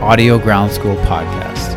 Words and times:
Audio 0.00 0.38
Ground 0.38 0.70
School 0.70 0.94
podcast. 0.98 1.74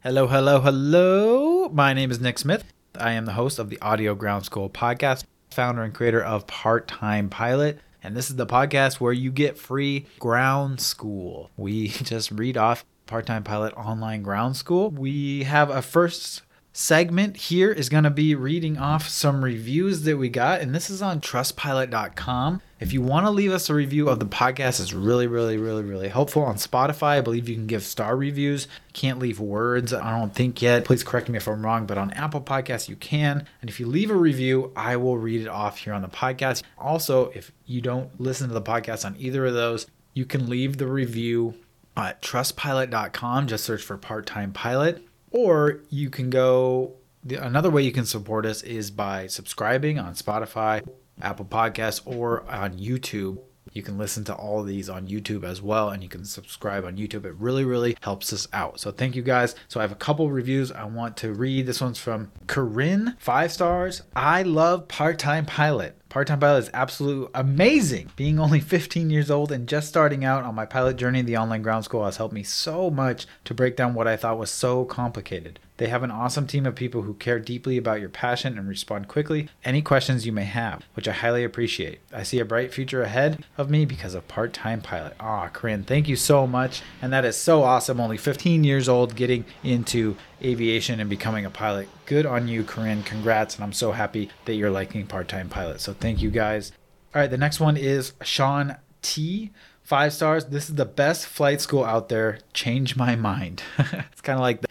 Hello, 0.00 0.26
hello, 0.26 0.60
hello. 0.60 1.68
My 1.68 1.92
name 1.92 2.10
is 2.10 2.20
Nick 2.20 2.40
Smith. 2.40 2.64
I 2.98 3.12
am 3.12 3.24
the 3.24 3.34
host 3.34 3.60
of 3.60 3.70
the 3.70 3.80
Audio 3.80 4.16
Ground 4.16 4.44
School 4.44 4.68
podcast, 4.68 5.22
founder 5.50 5.84
and 5.84 5.94
creator 5.94 6.20
of 6.20 6.48
Part 6.48 6.88
Time 6.88 7.30
Pilot. 7.30 7.78
And 8.02 8.16
this 8.16 8.28
is 8.28 8.34
the 8.34 8.44
podcast 8.44 8.94
where 8.94 9.12
you 9.12 9.30
get 9.30 9.56
free 9.56 10.06
ground 10.18 10.80
school. 10.80 11.52
We 11.56 11.88
just 12.02 12.32
read 12.32 12.56
off 12.56 12.84
Part 13.06 13.26
Time 13.26 13.44
Pilot 13.44 13.72
Online 13.74 14.22
Ground 14.22 14.56
School. 14.56 14.90
We 14.90 15.44
have 15.44 15.70
a 15.70 15.80
first 15.80 16.42
segment 16.72 17.36
here 17.36 17.70
is 17.70 17.90
going 17.90 18.04
to 18.04 18.10
be 18.10 18.34
reading 18.34 18.78
off 18.78 19.06
some 19.06 19.44
reviews 19.44 20.02
that 20.02 20.16
we 20.16 20.30
got 20.30 20.62
and 20.62 20.74
this 20.74 20.88
is 20.88 21.02
on 21.02 21.20
trustpilot.com 21.20 22.62
if 22.80 22.94
you 22.94 23.02
want 23.02 23.26
to 23.26 23.30
leave 23.30 23.52
us 23.52 23.68
a 23.68 23.74
review 23.74 24.08
of 24.08 24.18
the 24.18 24.26
podcast 24.26 24.80
it's 24.80 24.94
really 24.94 25.26
really 25.26 25.58
really 25.58 25.82
really 25.82 26.08
helpful. 26.08 26.42
On 26.42 26.54
spotify 26.54 27.18
i 27.18 27.20
believe 27.20 27.46
you 27.46 27.54
can 27.54 27.66
give 27.66 27.82
star 27.82 28.16
reviews. 28.16 28.68
Can't 28.94 29.18
leave 29.18 29.38
words 29.38 29.92
i 29.92 30.18
don't 30.18 30.34
think 30.34 30.62
yet. 30.62 30.86
Please 30.86 31.04
correct 31.04 31.28
me 31.28 31.36
if 31.36 31.46
i'm 31.46 31.64
wrong 31.64 31.84
but 31.84 31.98
on 31.98 32.10
apple 32.12 32.40
podcasts 32.40 32.88
you 32.88 32.96
can. 32.96 33.46
And 33.60 33.68
if 33.68 33.78
you 33.78 33.86
leave 33.86 34.10
a 34.10 34.16
review 34.16 34.72
i 34.74 34.96
will 34.96 35.18
read 35.18 35.42
it 35.42 35.48
off 35.48 35.78
here 35.78 35.92
on 35.92 36.00
the 36.00 36.08
podcast. 36.08 36.62
Also 36.78 37.28
if 37.34 37.52
you 37.66 37.82
don't 37.82 38.18
listen 38.18 38.48
to 38.48 38.54
the 38.54 38.62
podcast 38.62 39.04
on 39.04 39.14
either 39.18 39.44
of 39.44 39.52
those 39.52 39.86
you 40.14 40.24
can 40.24 40.48
leave 40.48 40.78
the 40.78 40.86
review 40.86 41.54
at 41.98 42.22
trustpilot.com 42.22 43.46
just 43.46 43.64
search 43.64 43.82
for 43.82 43.98
part-time 43.98 44.52
pilot 44.52 45.06
or 45.32 45.80
you 45.90 46.10
can 46.10 46.30
go, 46.30 46.94
the, 47.24 47.36
another 47.36 47.70
way 47.70 47.82
you 47.82 47.92
can 47.92 48.04
support 48.04 48.46
us 48.46 48.62
is 48.62 48.90
by 48.90 49.26
subscribing 49.26 49.98
on 49.98 50.14
Spotify, 50.14 50.86
Apple 51.20 51.46
Podcasts, 51.46 52.02
or 52.04 52.48
on 52.48 52.78
YouTube. 52.78 53.38
You 53.72 53.82
can 53.82 53.96
listen 53.96 54.24
to 54.24 54.34
all 54.34 54.62
these 54.62 54.90
on 54.90 55.08
YouTube 55.08 55.44
as 55.44 55.62
well, 55.62 55.88
and 55.88 56.02
you 56.02 56.08
can 56.08 56.24
subscribe 56.24 56.84
on 56.84 56.96
YouTube. 56.96 57.24
It 57.24 57.34
really, 57.36 57.64
really 57.64 57.96
helps 58.02 58.32
us 58.32 58.46
out. 58.52 58.80
So 58.80 58.90
thank 58.90 59.16
you 59.16 59.22
guys. 59.22 59.54
So 59.68 59.80
I 59.80 59.82
have 59.82 59.92
a 59.92 59.96
couple 59.96 60.30
reviews 60.30 60.70
I 60.70 60.84
want 60.84 61.16
to 61.18 61.32
read. 61.32 61.66
This 61.66 61.80
one's 61.80 61.98
from 61.98 62.32
Corinne, 62.46 63.16
five 63.18 63.50
stars. 63.50 64.02
I 64.14 64.42
love 64.42 64.88
Part 64.88 65.18
Time 65.18 65.46
Pilot. 65.46 65.98
Part 66.12 66.26
time 66.26 66.40
pilot 66.40 66.58
is 66.58 66.70
absolutely 66.74 67.30
amazing. 67.34 68.10
Being 68.16 68.38
only 68.38 68.60
15 68.60 69.08
years 69.08 69.30
old 69.30 69.50
and 69.50 69.66
just 69.66 69.88
starting 69.88 70.26
out 70.26 70.44
on 70.44 70.54
my 70.54 70.66
pilot 70.66 70.98
journey, 70.98 71.22
the 71.22 71.38
online 71.38 71.62
ground 71.62 71.86
school 71.86 72.04
has 72.04 72.18
helped 72.18 72.34
me 72.34 72.42
so 72.42 72.90
much 72.90 73.26
to 73.46 73.54
break 73.54 73.76
down 73.76 73.94
what 73.94 74.06
I 74.06 74.18
thought 74.18 74.36
was 74.36 74.50
so 74.50 74.84
complicated. 74.84 75.58
They 75.78 75.88
have 75.88 76.02
an 76.02 76.10
awesome 76.10 76.46
team 76.46 76.66
of 76.66 76.74
people 76.74 77.02
who 77.02 77.14
care 77.14 77.38
deeply 77.40 77.78
about 77.78 77.98
your 77.98 78.10
passion 78.10 78.58
and 78.58 78.68
respond 78.68 79.08
quickly 79.08 79.48
any 79.64 79.80
questions 79.80 80.26
you 80.26 80.32
may 80.32 80.44
have, 80.44 80.84
which 80.92 81.08
I 81.08 81.12
highly 81.12 81.44
appreciate. 81.44 82.00
I 82.12 82.24
see 82.24 82.38
a 82.40 82.44
bright 82.44 82.74
future 82.74 83.02
ahead 83.02 83.44
of 83.56 83.70
me 83.70 83.86
because 83.86 84.14
of 84.14 84.28
part 84.28 84.52
time 84.52 84.82
pilot. 84.82 85.14
Ah, 85.18 85.48
Corinne, 85.48 85.82
thank 85.82 86.08
you 86.08 86.16
so 86.16 86.46
much. 86.46 86.82
And 87.00 87.10
that 87.14 87.24
is 87.24 87.38
so 87.38 87.62
awesome. 87.62 88.00
Only 88.00 88.18
15 88.18 88.64
years 88.64 88.86
old, 88.86 89.16
getting 89.16 89.46
into 89.64 90.18
aviation 90.44 91.00
and 91.00 91.08
becoming 91.08 91.44
a 91.44 91.50
pilot. 91.50 91.88
Good 92.06 92.26
on 92.26 92.48
you, 92.48 92.64
Corinne. 92.64 93.02
Congrats. 93.02 93.56
And 93.56 93.64
I'm 93.64 93.72
so 93.72 93.92
happy 93.92 94.30
that 94.44 94.54
you're 94.54 94.70
liking 94.70 95.06
part 95.06 95.28
time 95.28 95.48
pilot. 95.48 95.80
So 95.80 95.92
thank 95.92 96.22
you 96.22 96.30
guys. 96.30 96.72
All 97.14 97.20
right, 97.20 97.30
the 97.30 97.38
next 97.38 97.60
one 97.60 97.76
is 97.76 98.12
Sean 98.22 98.76
T. 99.02 99.50
Five 99.82 100.12
stars. 100.12 100.46
This 100.46 100.70
is 100.70 100.76
the 100.76 100.84
best 100.84 101.26
flight 101.26 101.60
school 101.60 101.84
out 101.84 102.08
there. 102.08 102.38
Change 102.54 102.96
my 102.96 103.16
mind. 103.16 103.62
it's 103.78 104.20
kind 104.20 104.38
of 104.38 104.42
like 104.42 104.64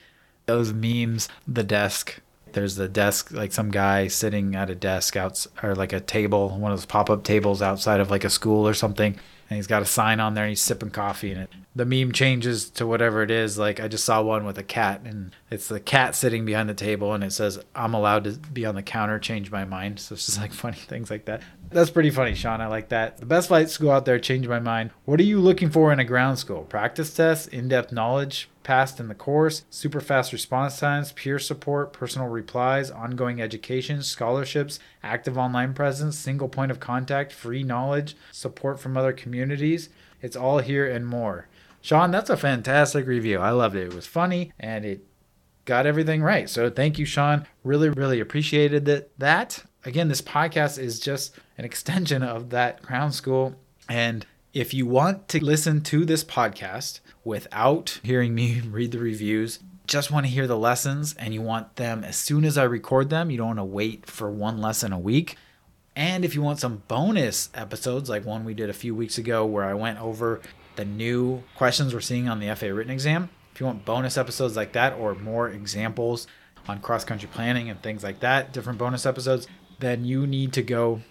those 0.46 0.74
memes, 0.74 1.28
the 1.48 1.64
desk. 1.64 2.20
There's 2.54 2.76
the 2.76 2.88
desk, 2.88 3.32
like 3.32 3.52
some 3.52 3.72
guy 3.72 4.08
sitting 4.08 4.56
at 4.56 4.70
a 4.70 4.76
desk 4.76 5.16
out, 5.16 5.46
or 5.64 5.76
like 5.76 5.94
a 5.94 6.00
table, 6.00 6.50
one 6.50 6.72
of 6.72 6.80
those 6.80 6.86
pop 6.86 7.10
up 7.10 7.24
tables 7.24 7.62
outside 7.62 8.00
of 8.00 8.10
like 8.10 8.24
a 8.24 8.30
school 8.30 8.68
or 8.68 8.74
something 8.74 9.18
and 9.52 9.58
he's 9.58 9.68
got 9.68 9.82
a 9.82 9.86
sign 9.86 10.22
on 10.22 10.34
there 10.34 10.46
and 10.46 10.52
he's 10.52 10.62
sipping 10.62 10.92
coffee 10.92 11.30
and 11.34 11.42
it. 11.42 11.50
The 11.76 11.86
meme 11.86 12.14
changes 12.14 12.70
to 12.72 12.88
whatever 12.88 13.22
it 13.22 13.30
is 13.30 13.58
like 13.58 13.82
i 13.82 13.90
just 13.90 14.06
saw 14.06 14.22
one 14.22 14.46
with 14.46 14.58
a 14.58 14.64
cat 14.64 15.02
and 15.04 15.36
it's 15.50 15.68
the 15.68 15.82
cat 15.82 16.16
sitting 16.16 16.46
behind 16.46 16.70
the 16.70 16.74
table 16.74 17.14
and 17.14 17.22
it 17.22 17.34
says 17.34 17.60
i'm 17.76 17.94
allowed 17.94 18.24
to 18.24 18.32
be 18.32 18.66
on 18.66 18.76
the 18.76 18.82
counter 18.82 19.20
change 19.20 19.52
my 19.52 19.66
mind. 19.66 20.00
So 20.00 20.14
it's 20.14 20.26
just 20.26 20.40
like 20.40 20.54
funny 20.64 20.78
things 20.78 21.12
like 21.12 21.26
that. 21.26 21.42
That's 21.70 21.90
pretty 21.90 22.12
funny 22.12 22.34
sean. 22.34 22.62
I 22.62 22.68
like 22.68 22.90
that. 22.90 23.18
The 23.18 23.26
best 23.26 23.50
flight 23.50 23.70
school 23.70 23.92
out 23.92 24.06
there 24.06 24.20
change 24.20 24.48
my 24.48 24.60
mind. 24.60 24.92
What 25.04 25.20
are 25.20 25.24
you 25.24 25.40
looking 25.40 25.70
for 25.70 25.92
in 25.92 26.00
a 26.00 26.06
ground 26.06 26.40
school? 26.40 26.64
Practice 26.64 27.14
tests 27.14 27.48
in-depth 27.48 27.92
knowledge 27.92 28.50
passed 28.64 29.00
in 29.00 29.08
the 29.08 29.16
course, 29.16 29.64
super 29.70 30.00
fast 30.00 30.32
response 30.32 30.80
times, 30.80 31.12
peer 31.12 31.40
support, 31.40 31.94
personal 31.94 32.28
replies, 32.28 32.92
ongoing 32.92 33.42
education, 33.42 34.04
scholarships, 34.04 34.80
active 35.04 35.38
online 35.38 35.74
presence, 35.74 36.18
single 36.18 36.50
point 36.50 36.72
of 36.72 36.80
contact, 36.80 37.32
free 37.34 37.64
knowledge, 37.64 38.16
support 38.32 38.80
from 38.80 38.98
other 38.98 39.14
communities. 39.14 39.90
It's 40.22 40.36
all 40.36 40.60
here 40.60 40.88
and 40.88 41.08
more. 41.08 41.48
Sean, 41.82 42.12
that's 42.12 42.30
a 42.30 42.38
fantastic 42.38 43.08
review. 43.08 43.40
I 43.40 43.52
loved 43.52 43.76
it. 43.76 43.88
It 43.88 43.94
was 43.94 44.06
funny 44.06 44.52
and 44.60 44.86
it 44.86 45.06
got 45.66 45.86
everything 45.86 46.22
right. 46.22 46.50
So 46.50 46.70
thank 46.70 47.00
you, 47.00 47.06
Sean. 47.06 47.48
Really, 47.64 47.90
really 47.90 48.20
appreciated 48.20 48.86
that. 48.86 49.10
That 49.18 49.64
again, 49.84 50.08
this 50.08 50.22
podcast 50.22 50.78
is 50.78 51.00
just 51.00 51.36
an 51.58 51.66
extension 51.66 52.24
of 52.24 52.50
that 52.52 52.82
ground 52.82 53.14
school. 53.16 53.56
And 53.90 54.26
if 54.54 54.74
you 54.74 54.86
want 54.86 55.28
to 55.30 55.44
listen 55.44 55.82
to 55.82 56.04
this 56.04 56.24
podcast, 56.24 57.00
without 57.24 58.00
hearing 58.04 58.36
me 58.36 58.62
read 58.70 58.92
the 58.92 59.00
reviews. 59.00 59.60
Just 59.88 60.12
want 60.12 60.26
to 60.26 60.32
hear 60.32 60.48
the 60.48 60.58
lessons 60.58 61.16
and 61.16 61.34
you 61.34 61.42
want 61.42 61.76
them 61.76 62.04
as 62.04 62.16
soon 62.16 62.46
as 62.46 62.58
I 62.58 62.64
record 62.64 63.10
them. 63.10 63.30
You 63.30 63.38
don't 63.38 63.48
want 63.48 63.60
to 63.60 63.64
wait 63.64 64.06
for 64.06 64.30
one 64.30 64.60
lesson 64.60 64.94
a 64.94 65.00
week. 65.00 65.38
And 65.96 66.24
if 66.24 66.34
you 66.34 66.42
want 66.42 66.60
some 66.60 66.84
bonus 66.88 67.50
episodes, 67.54 68.10
like 68.10 68.26
one 68.26 68.46
we 68.46 68.54
did 68.54 68.70
a 68.70 68.74
few 68.74 68.96
weeks 68.96 69.18
ago 69.18 69.46
where 69.46 69.66
I 69.66 69.74
went 69.74 70.00
over 70.00 70.40
the 70.78 70.86
new 70.86 71.44
questions 71.58 71.94
we're 71.94 72.00
seeing 72.00 72.30
on 72.30 72.40
the 72.40 72.56
FA 72.56 72.74
written 72.74 72.94
exam, 72.94 73.30
if 73.54 73.60
you 73.60 73.66
want 73.66 73.84
bonus 73.84 74.18
episodes 74.18 74.56
like 74.56 74.72
that 74.74 74.94
or 74.94 75.16
more 75.16 75.50
examples 75.50 76.28
on 76.70 76.80
cross 76.80 77.04
country 77.04 77.28
planning 77.34 77.70
and 77.70 77.82
things 77.82 78.04
like 78.04 78.22
that, 78.22 78.54
different 78.54 78.80
bonus 78.80 79.06
episodes, 79.06 79.48
then 79.80 80.06
you 80.06 80.26
need 80.26 80.54
to 80.54 80.62
go 80.62 81.02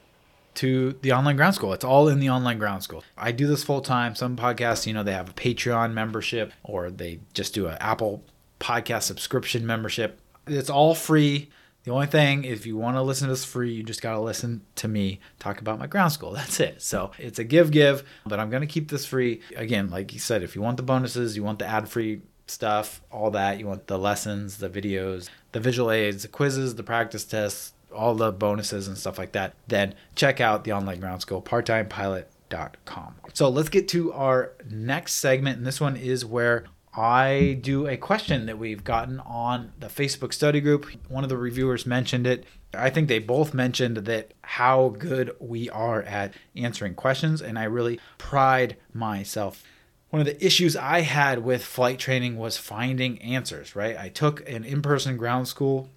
to 0.55 0.93
the 1.02 1.12
online 1.12 1.37
ground 1.37 1.55
school. 1.55 1.73
It's 1.73 1.85
all 1.85 2.08
in 2.08 2.20
the 2.20 2.31
online 2.31 2.58
ground 2.58 2.82
school. 2.82 3.05
I 3.17 3.32
do 3.32 3.47
this 3.47 3.64
full 3.64 3.81
time. 3.81 4.14
Some 4.14 4.37
podcasts, 4.37 4.87
you 4.87 4.93
know, 4.93 5.02
they 5.02 5.12
have 5.12 5.31
a 5.31 5.32
Patreon 5.32 5.93
membership 5.93 6.52
or 6.62 6.91
they 6.91 7.20
just 7.35 7.55
do 7.55 7.67
an 7.67 7.76
Apple 7.81 8.23
podcast 8.58 9.02
subscription 9.02 9.67
membership. 9.67 10.20
It's 10.47 10.70
all 10.70 10.94
free. 10.94 11.50
The 11.85 11.93
only 11.93 12.08
thing, 12.08 12.44
if 12.44 12.67
you 12.67 12.76
want 12.76 12.97
to 12.97 13.02
listen 13.02 13.29
to 13.29 13.32
this 13.32 13.44
free, 13.44 13.73
you 13.73 13.82
just 13.82 14.02
got 14.02 14.12
to 14.12 14.20
listen 14.20 14.61
to 14.76 14.88
me 14.88 15.19
talk 15.38 15.61
about 15.61 15.79
my 15.79 15.87
ground 15.87 16.12
school. 16.12 16.32
That's 16.35 16.61
it. 16.61 16.82
So 16.82 17.12
it's 17.19 17.38
a 17.38 17.44
give 17.44 17.70
give, 17.70 18.05
but 18.26 18.38
I'm 18.38 18.50
going 18.50 18.61
to 18.61 18.67
keep 18.67 18.91
this 18.91 19.06
free. 19.06 19.41
Again, 19.56 19.88
like 19.88 20.12
you 20.12 20.19
said, 20.19 20.43
if 20.43 20.55
you 20.55 20.62
want 20.62 20.76
the 20.76 20.82
bonuses, 20.82 21.37
you 21.37 21.43
want 21.43 21.58
the 21.58 21.67
ad 21.67 21.88
free 21.88 22.20
stuff, 22.47 23.00
all 23.11 23.31
that, 23.31 23.58
you 23.58 23.67
want 23.67 23.87
the 23.87 23.99
lessons, 23.99 24.58
the 24.58 24.69
videos, 24.69 25.31
the 25.52 25.61
visual 25.61 25.91
aids, 25.91 26.23
the 26.23 26.29
quizzes, 26.29 26.75
the 26.75 26.82
practice 26.82 27.25
tests, 27.25 27.73
all 27.94 28.14
the 28.14 28.32
bonuses 28.32 28.88
and 28.88 28.96
stuff 28.96 29.19
like 29.19 29.32
that, 29.32 29.54
then 29.66 29.94
check 30.14 30.40
out 30.40 30.64
the 30.64 30.72
online 30.72 31.00
ground 31.00 31.22
school, 31.22 31.42
parttimepilot.com. 31.42 33.14
So 33.34 33.48
let's 33.48 33.69
get 33.69 33.88
to 33.88 34.12
our 34.12 34.52
next 34.69 35.14
segment. 35.14 35.58
And 35.58 35.66
this 35.66 35.81
one 35.81 35.96
is 35.96 36.25
where 36.25 36.64
I 36.94 37.58
do 37.60 37.87
a 37.87 37.96
question 37.96 38.46
that 38.46 38.58
we've 38.58 38.82
gotten 38.82 39.20
on 39.20 39.72
the 39.78 39.87
Facebook 39.87 40.32
study 40.32 40.60
group. 40.60 40.87
One 41.08 41.22
of 41.22 41.31
the 41.31 41.37
reviewers 41.37 41.87
mentioned 41.87 42.26
it. 42.26 42.44
I 42.75 42.90
think 42.90 43.08
they 43.08 43.19
both 43.19 43.54
mentioned 43.54 43.98
that 43.98 44.34
how 44.42 44.94
good 44.98 45.32
we 45.38 45.69
are 45.70 46.02
at 46.02 46.34
answering 46.56 46.94
questions, 46.94 47.42
and 47.42 47.58
I 47.58 47.64
really 47.64 48.00
pride 48.19 48.76
myself. 48.92 49.62
One 50.10 50.20
of 50.20 50.26
the 50.26 50.44
issues 50.44 50.76
I 50.76 51.00
had 51.02 51.44
with 51.44 51.64
flight 51.64 51.98
training 51.98 52.37
was 52.37 52.56
finding 52.56 53.20
answers, 53.22 53.76
right? 53.76 53.96
I 53.96 54.08
took 54.08 54.48
an 54.48 54.64
in 54.64 54.82
person 54.82 55.16
ground 55.16 55.46
school 55.46 55.88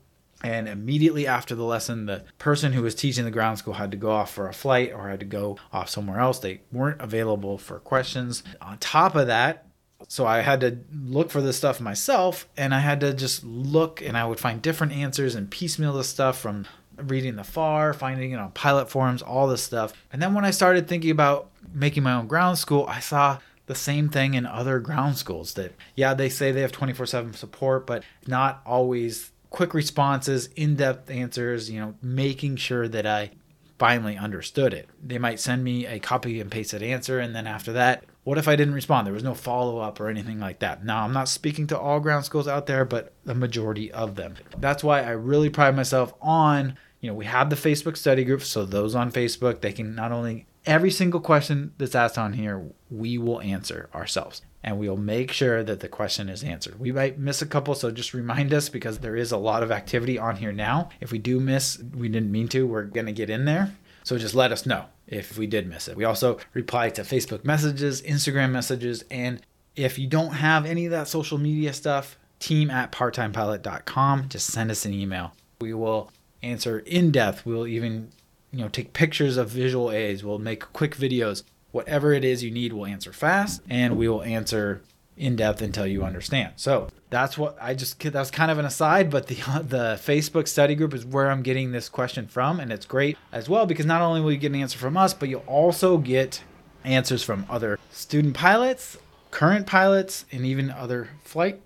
and 0.43 0.67
immediately 0.67 1.25
after 1.25 1.55
the 1.55 1.63
lesson, 1.63 2.05
the 2.05 2.25
person 2.37 2.73
who 2.73 2.81
was 2.81 2.93
teaching 2.93 3.23
the 3.23 3.31
ground 3.31 3.57
school 3.57 3.75
had 3.75 3.91
to 3.91 3.97
go 3.97 4.11
off 4.11 4.31
for 4.31 4.47
a 4.47 4.53
flight 4.53 4.91
or 4.93 5.09
had 5.09 5.21
to 5.21 5.25
go 5.25 5.57
off 5.71 5.89
somewhere 5.89 6.19
else. 6.19 6.39
They 6.39 6.61
weren't 6.71 7.01
available 7.01 7.57
for 7.57 7.79
questions. 7.79 8.43
On 8.61 8.77
top 8.77 9.15
of 9.15 9.27
that, 9.27 9.65
so 10.09 10.27
I 10.27 10.41
had 10.41 10.59
to 10.61 10.79
look 10.93 11.31
for 11.31 11.41
this 11.41 11.57
stuff 11.57 11.79
myself 11.79 12.47
and 12.57 12.75
I 12.75 12.79
had 12.79 12.99
to 12.99 13.13
just 13.13 13.43
look 13.45 14.01
and 14.01 14.17
I 14.17 14.25
would 14.25 14.39
find 14.39 14.61
different 14.61 14.91
answers 14.93 15.33
and 15.33 15.49
piecemeal 15.49 15.93
the 15.93 16.03
stuff 16.03 16.37
from 16.37 16.65
reading 16.97 17.37
the 17.37 17.43
FAR, 17.43 17.93
finding 17.93 18.31
it 18.31 18.39
on 18.39 18.51
pilot 18.51 18.89
forums, 18.89 19.21
all 19.21 19.47
this 19.47 19.63
stuff. 19.63 19.93
And 20.11 20.21
then 20.21 20.33
when 20.33 20.45
I 20.45 20.51
started 20.51 20.87
thinking 20.87 21.11
about 21.11 21.49
making 21.73 22.03
my 22.03 22.13
own 22.13 22.27
ground 22.27 22.57
school, 22.57 22.85
I 22.87 22.99
saw 22.99 23.39
the 23.65 23.75
same 23.75 24.09
thing 24.09 24.33
in 24.33 24.45
other 24.45 24.79
ground 24.79 25.17
schools 25.17 25.53
that 25.53 25.73
yeah, 25.95 26.13
they 26.13 26.27
say 26.27 26.51
they 26.51 26.61
have 26.61 26.73
24/7 26.73 27.33
support, 27.33 27.87
but 27.87 28.03
not 28.27 28.61
always 28.65 29.31
quick 29.53 29.75
responses, 29.75 30.47
in-depth 30.55 31.11
answers, 31.11 31.69
you 31.69 31.79
know, 31.79 31.93
making 32.01 32.55
sure 32.55 32.87
that 32.87 33.05
I 33.05 33.29
finally 33.77 34.17
understood 34.17 34.73
it. 34.73 34.89
They 35.01 35.19
might 35.19 35.39
send 35.39 35.63
me 35.63 35.85
a 35.85 35.99
copy 35.99 36.41
and 36.41 36.49
pasted 36.49 36.81
answer 36.81 37.19
and 37.19 37.35
then 37.35 37.45
after 37.45 37.71
that, 37.73 38.03
what 38.23 38.39
if 38.39 38.47
I 38.47 38.55
didn't 38.55 38.73
respond? 38.73 39.05
There 39.05 39.13
was 39.13 39.23
no 39.23 39.35
follow 39.35 39.77
up 39.77 39.99
or 39.99 40.09
anything 40.09 40.39
like 40.39 40.59
that. 40.59 40.83
Now, 40.83 41.03
I'm 41.03 41.13
not 41.13 41.29
speaking 41.29 41.67
to 41.67 41.77
all 41.77 41.99
ground 41.99 42.25
schools 42.25 42.47
out 42.47 42.65
there, 42.65 42.83
but 42.83 43.13
the 43.25 43.35
majority 43.35 43.91
of 43.91 44.15
them. 44.15 44.35
That's 44.57 44.83
why 44.83 45.01
I 45.01 45.11
really 45.11 45.49
pride 45.49 45.75
myself 45.75 46.13
on, 46.21 46.77
you 46.99 47.09
know, 47.09 47.13
we 47.13 47.25
have 47.25 47.49
the 47.49 47.55
Facebook 47.55 47.97
study 47.97 48.23
group. 48.23 48.41
So, 48.41 48.65
those 48.65 48.95
on 48.95 49.11
Facebook, 49.11 49.59
they 49.59 49.73
can 49.73 49.93
not 49.93 50.11
only 50.13 50.45
every 50.65 50.91
single 50.91 51.19
question 51.19 51.73
that's 51.77 51.95
asked 51.95 52.17
on 52.17 52.33
here, 52.33 52.65
we 52.89 53.17
will 53.17 53.41
answer 53.41 53.89
ourselves 53.93 54.41
and 54.63 54.79
we'll 54.79 54.97
make 54.97 55.31
sure 55.31 55.63
that 55.63 55.81
the 55.81 55.89
question 55.89 56.29
is 56.29 56.43
answered. 56.43 56.79
We 56.79 56.91
might 56.91 57.19
miss 57.19 57.41
a 57.41 57.45
couple, 57.45 57.75
so 57.75 57.91
just 57.91 58.13
remind 58.13 58.53
us 58.53 58.69
because 58.69 58.99
there 58.99 59.15
is 59.15 59.31
a 59.31 59.37
lot 59.37 59.61
of 59.61 59.71
activity 59.71 60.17
on 60.17 60.37
here 60.37 60.53
now. 60.53 60.89
If 61.01 61.11
we 61.11 61.19
do 61.19 61.39
miss, 61.39 61.83
we 61.95 62.07
didn't 62.07 62.31
mean 62.31 62.47
to, 62.49 62.65
we're 62.65 62.83
going 62.83 63.07
to 63.07 63.11
get 63.11 63.29
in 63.29 63.45
there. 63.45 63.75
So 64.03 64.17
just 64.17 64.35
let 64.35 64.51
us 64.51 64.65
know 64.65 64.85
if 65.07 65.37
we 65.37 65.47
did 65.47 65.67
miss 65.67 65.87
it. 65.87 65.97
We 65.97 66.05
also 66.05 66.37
reply 66.53 66.89
to 66.91 67.01
Facebook 67.01 67.43
messages, 67.43 68.01
Instagram 68.01 68.51
messages, 68.51 69.03
and 69.11 69.41
if 69.75 69.97
you 69.97 70.07
don't 70.07 70.33
have 70.33 70.65
any 70.65 70.85
of 70.85 70.91
that 70.91 71.07
social 71.07 71.37
media 71.37 71.73
stuff, 71.73 72.17
team 72.39 72.69
at 72.69 72.91
parttimepilot.com, 72.91 74.29
just 74.29 74.47
send 74.47 74.71
us 74.71 74.85
an 74.85 74.93
email. 74.93 75.33
We 75.59 75.73
will 75.73 76.11
answer 76.41 76.79
in 76.79 77.11
depth. 77.11 77.45
We'll 77.45 77.67
even, 77.67 78.09
you 78.53 78.59
know, 78.59 78.69
take 78.69 78.93
pictures 78.93 79.35
of 79.35 79.49
visual 79.49 79.91
aids. 79.91 80.23
We'll 80.23 80.39
make 80.39 80.71
quick 80.71 80.95
videos 80.95 81.43
whatever 81.73 82.13
it 82.13 82.23
is 82.23 82.43
you 82.43 82.51
need, 82.51 82.71
we'll 82.71 82.85
answer 82.85 83.11
fast 83.11 83.61
and 83.67 83.97
we 83.97 84.07
will 84.07 84.23
answer 84.23 84.81
in 85.17 85.35
depth 85.35 85.61
until 85.61 85.85
you 85.85 86.03
understand. 86.03 86.53
So 86.55 86.87
that's 87.09 87.37
what 87.37 87.57
I 87.61 87.73
just 87.73 87.99
that 87.99 88.13
was 88.13 88.31
kind 88.31 88.49
of 88.49 88.57
an 88.57 88.65
aside, 88.65 89.09
but 89.09 89.27
the 89.27 89.35
the 89.67 89.99
Facebook 90.01 90.47
study 90.47 90.75
group 90.75 90.93
is 90.93 91.05
where 91.05 91.29
I'm 91.29 91.41
getting 91.41 91.71
this 91.71 91.89
question 91.89 92.27
from, 92.27 92.59
and 92.59 92.71
it's 92.71 92.85
great 92.85 93.17
as 93.31 93.49
well 93.49 93.65
because 93.65 93.85
not 93.85 94.01
only 94.01 94.21
will 94.21 94.31
you 94.31 94.37
get 94.37 94.51
an 94.51 94.61
answer 94.61 94.77
from 94.77 94.95
us, 94.95 95.13
but 95.13 95.29
you'll 95.29 95.41
also 95.41 95.97
get 95.97 96.43
answers 96.83 97.23
from 97.23 97.45
other 97.49 97.79
student 97.91 98.35
pilots, 98.35 98.97
current 99.31 99.67
pilots, 99.67 100.25
and 100.31 100.45
even 100.45 100.69
other 100.71 101.09
flight 101.23 101.59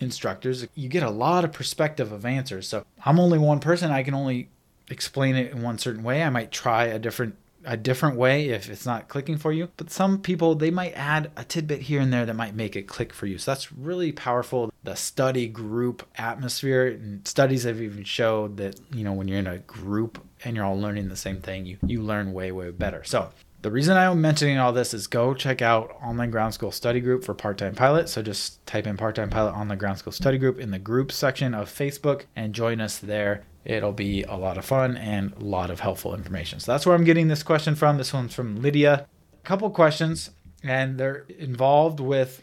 instructors. 0.00 0.66
You 0.74 0.88
get 0.88 1.02
a 1.02 1.10
lot 1.10 1.44
of 1.44 1.52
perspective 1.52 2.12
of 2.12 2.24
answers. 2.24 2.68
So 2.68 2.84
I'm 3.04 3.18
only 3.18 3.38
one 3.38 3.60
person. 3.60 3.90
I 3.90 4.02
can 4.02 4.14
only 4.14 4.48
explain 4.90 5.36
it 5.36 5.52
in 5.52 5.62
one 5.62 5.78
certain 5.78 6.02
way. 6.02 6.22
I 6.22 6.30
might 6.30 6.50
try 6.50 6.84
a 6.84 6.98
different 6.98 7.36
a 7.64 7.76
different 7.76 8.16
way 8.16 8.48
if 8.48 8.70
it's 8.70 8.86
not 8.86 9.08
clicking 9.08 9.36
for 9.36 9.52
you. 9.52 9.68
But 9.76 9.90
some 9.90 10.20
people, 10.20 10.54
they 10.54 10.70
might 10.70 10.92
add 10.92 11.30
a 11.36 11.44
tidbit 11.44 11.82
here 11.82 12.00
and 12.00 12.12
there 12.12 12.24
that 12.24 12.34
might 12.34 12.54
make 12.54 12.76
it 12.76 12.88
click 12.88 13.12
for 13.12 13.26
you. 13.26 13.36
So 13.36 13.50
that's 13.50 13.72
really 13.72 14.12
powerful. 14.12 14.72
The 14.84 14.94
study 14.94 15.48
group 15.48 16.06
atmosphere 16.16 16.86
and 16.86 17.26
studies 17.26 17.64
have 17.64 17.82
even 17.82 18.04
showed 18.04 18.56
that, 18.56 18.80
you 18.92 19.04
know, 19.04 19.12
when 19.12 19.28
you're 19.28 19.38
in 19.38 19.46
a 19.46 19.58
group 19.58 20.24
and 20.44 20.56
you're 20.56 20.64
all 20.64 20.80
learning 20.80 21.08
the 21.08 21.16
same 21.16 21.40
thing, 21.40 21.66
you, 21.66 21.76
you 21.86 22.00
learn 22.00 22.32
way, 22.32 22.52
way 22.52 22.70
better. 22.70 23.04
So 23.04 23.30
the 23.60 23.70
reason 23.70 23.96
I'm 23.96 24.20
mentioning 24.20 24.58
all 24.58 24.72
this 24.72 24.94
is 24.94 25.08
go 25.08 25.34
check 25.34 25.60
out 25.60 25.96
Online 26.02 26.30
Ground 26.30 26.54
School 26.54 26.70
Study 26.70 27.00
Group 27.00 27.24
for 27.24 27.34
Part 27.34 27.58
Time 27.58 27.74
Pilot. 27.74 28.08
So 28.08 28.22
just 28.22 28.64
type 28.66 28.86
in 28.86 28.96
Part 28.96 29.16
Time 29.16 29.30
Pilot 29.30 29.52
Online 29.52 29.78
Ground 29.78 29.98
School 29.98 30.12
Study 30.12 30.38
Group 30.38 30.60
in 30.60 30.70
the 30.70 30.78
group 30.78 31.10
section 31.10 31.54
of 31.54 31.68
Facebook 31.68 32.22
and 32.36 32.54
join 32.54 32.80
us 32.80 32.98
there. 32.98 33.44
It'll 33.68 33.92
be 33.92 34.22
a 34.22 34.34
lot 34.34 34.56
of 34.56 34.64
fun 34.64 34.96
and 34.96 35.34
a 35.34 35.44
lot 35.44 35.70
of 35.70 35.78
helpful 35.78 36.14
information. 36.14 36.58
So 36.58 36.72
that's 36.72 36.86
where 36.86 36.96
I'm 36.96 37.04
getting 37.04 37.28
this 37.28 37.42
question 37.42 37.74
from. 37.74 37.98
This 37.98 38.14
one's 38.14 38.34
from 38.34 38.62
Lydia. 38.62 39.06
A 39.34 39.46
couple 39.46 39.68
questions, 39.70 40.30
and 40.64 40.98
they're 40.98 41.26
involved 41.38 42.00
with. 42.00 42.42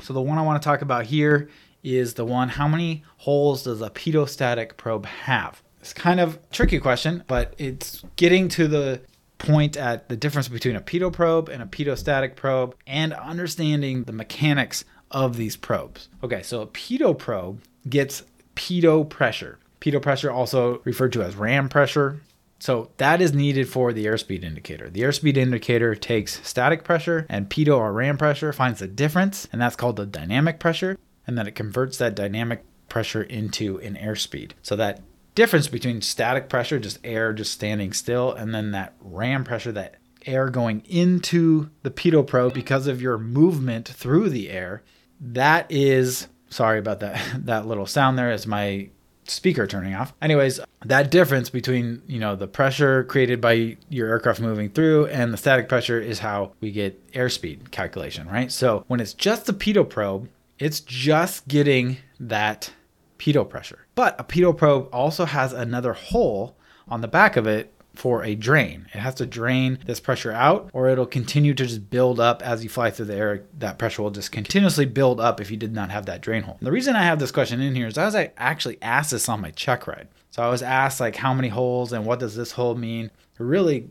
So 0.00 0.12
the 0.12 0.20
one 0.20 0.36
I 0.36 0.42
want 0.42 0.60
to 0.60 0.66
talk 0.66 0.82
about 0.82 1.06
here 1.06 1.48
is 1.84 2.14
the 2.14 2.24
one 2.24 2.48
how 2.48 2.66
many 2.66 3.04
holes 3.18 3.62
does 3.62 3.80
a 3.82 3.90
pitot-static 3.90 4.76
probe 4.76 5.06
have? 5.06 5.62
It's 5.80 5.92
kind 5.92 6.18
of 6.18 6.40
tricky 6.50 6.80
question, 6.80 7.22
but 7.28 7.54
it's 7.56 8.02
getting 8.16 8.48
to 8.48 8.66
the 8.66 9.00
point 9.38 9.76
at 9.76 10.08
the 10.08 10.16
difference 10.16 10.48
between 10.48 10.74
a 10.74 10.80
pitot 10.80 11.12
probe 11.12 11.48
and 11.50 11.62
a 11.62 11.66
pitot-static 11.66 12.34
probe 12.34 12.74
and 12.86 13.12
understanding 13.12 14.04
the 14.04 14.12
mechanics 14.12 14.84
of 15.12 15.36
these 15.36 15.56
probes. 15.56 16.08
Okay, 16.24 16.42
so 16.42 16.62
a 16.62 16.66
pitot 16.66 17.18
probe 17.18 17.62
gets 17.88 18.24
pitot 18.56 19.08
pressure. 19.08 19.60
Pitot 19.84 20.00
pressure, 20.00 20.30
also 20.30 20.80
referred 20.84 21.12
to 21.12 21.22
as 21.22 21.36
ram 21.36 21.68
pressure. 21.68 22.22
So 22.58 22.90
that 22.96 23.20
is 23.20 23.34
needed 23.34 23.68
for 23.68 23.92
the 23.92 24.06
airspeed 24.06 24.42
indicator. 24.42 24.88
The 24.88 25.02
airspeed 25.02 25.36
indicator 25.36 25.94
takes 25.94 26.40
static 26.46 26.84
pressure 26.84 27.26
and 27.28 27.50
pitot 27.50 27.76
or 27.76 27.92
ram 27.92 28.16
pressure, 28.16 28.50
finds 28.54 28.80
the 28.80 28.86
difference, 28.86 29.46
and 29.52 29.60
that's 29.60 29.76
called 29.76 29.96
the 29.96 30.06
dynamic 30.06 30.58
pressure, 30.58 30.96
and 31.26 31.36
then 31.36 31.46
it 31.46 31.54
converts 31.54 31.98
that 31.98 32.14
dynamic 32.14 32.64
pressure 32.88 33.22
into 33.22 33.78
an 33.80 33.96
airspeed. 33.96 34.52
So 34.62 34.74
that 34.76 35.02
difference 35.34 35.68
between 35.68 36.00
static 36.00 36.48
pressure, 36.48 36.78
just 36.78 36.98
air 37.04 37.34
just 37.34 37.52
standing 37.52 37.92
still, 37.92 38.32
and 38.32 38.54
then 38.54 38.70
that 38.70 38.94
ram 39.00 39.44
pressure, 39.44 39.72
that 39.72 39.96
air 40.24 40.48
going 40.48 40.82
into 40.86 41.68
the 41.82 41.90
pitot 41.90 42.26
probe 42.26 42.54
because 42.54 42.86
of 42.86 43.02
your 43.02 43.18
movement 43.18 43.88
through 43.88 44.30
the 44.30 44.48
air, 44.48 44.82
that 45.20 45.70
is 45.70 46.28
sorry 46.48 46.78
about 46.78 47.00
that 47.00 47.20
that 47.44 47.66
little 47.66 47.86
sound 47.86 48.16
there 48.16 48.30
as 48.30 48.46
my 48.46 48.88
speaker 49.26 49.66
turning 49.66 49.94
off. 49.94 50.12
Anyways, 50.20 50.60
that 50.84 51.10
difference 51.10 51.50
between, 51.50 52.02
you 52.06 52.18
know, 52.18 52.36
the 52.36 52.46
pressure 52.46 53.04
created 53.04 53.40
by 53.40 53.76
your 53.88 54.08
aircraft 54.08 54.40
moving 54.40 54.70
through 54.70 55.06
and 55.06 55.32
the 55.32 55.36
static 55.36 55.68
pressure 55.68 56.00
is 56.00 56.18
how 56.18 56.52
we 56.60 56.70
get 56.70 57.12
airspeed 57.12 57.70
calculation, 57.70 58.28
right? 58.28 58.50
So 58.52 58.84
when 58.88 59.00
it's 59.00 59.14
just 59.14 59.48
a 59.48 59.52
pitot 59.52 59.88
probe, 59.88 60.28
it's 60.58 60.80
just 60.80 61.48
getting 61.48 61.98
that 62.20 62.72
pitot 63.18 63.48
pressure. 63.48 63.86
But 63.94 64.18
a 64.20 64.24
pitot 64.24 64.56
probe 64.56 64.88
also 64.92 65.24
has 65.24 65.52
another 65.52 65.92
hole 65.92 66.56
on 66.88 67.00
the 67.00 67.08
back 67.08 67.36
of 67.36 67.46
it 67.46 67.72
for 67.94 68.24
a 68.24 68.34
drain. 68.34 68.86
It 68.92 68.98
has 68.98 69.14
to 69.16 69.26
drain 69.26 69.78
this 69.86 70.00
pressure 70.00 70.32
out, 70.32 70.70
or 70.72 70.88
it'll 70.88 71.06
continue 71.06 71.54
to 71.54 71.66
just 71.66 71.90
build 71.90 72.20
up 72.20 72.42
as 72.42 72.62
you 72.62 72.70
fly 72.70 72.90
through 72.90 73.06
the 73.06 73.16
air. 73.16 73.44
That 73.58 73.78
pressure 73.78 74.02
will 74.02 74.10
just 74.10 74.32
continuously 74.32 74.84
build 74.84 75.20
up 75.20 75.40
if 75.40 75.50
you 75.50 75.56
did 75.56 75.72
not 75.72 75.90
have 75.90 76.06
that 76.06 76.20
drain 76.20 76.42
hole. 76.42 76.56
And 76.58 76.66
the 76.66 76.72
reason 76.72 76.96
I 76.96 77.02
have 77.02 77.18
this 77.18 77.32
question 77.32 77.60
in 77.60 77.74
here 77.74 77.86
is 77.86 77.98
I 77.98 78.04
was 78.04 78.16
actually 78.36 78.78
asked 78.82 79.12
this 79.12 79.28
on 79.28 79.40
my 79.40 79.50
check 79.50 79.86
ride. 79.86 80.08
So 80.30 80.42
I 80.42 80.48
was 80.48 80.62
asked 80.62 81.00
like 81.00 81.16
how 81.16 81.32
many 81.32 81.48
holes 81.48 81.92
and 81.92 82.04
what 82.04 82.18
does 82.18 82.34
this 82.34 82.52
hole 82.52 82.74
mean. 82.74 83.10
I 83.38 83.42
really 83.42 83.88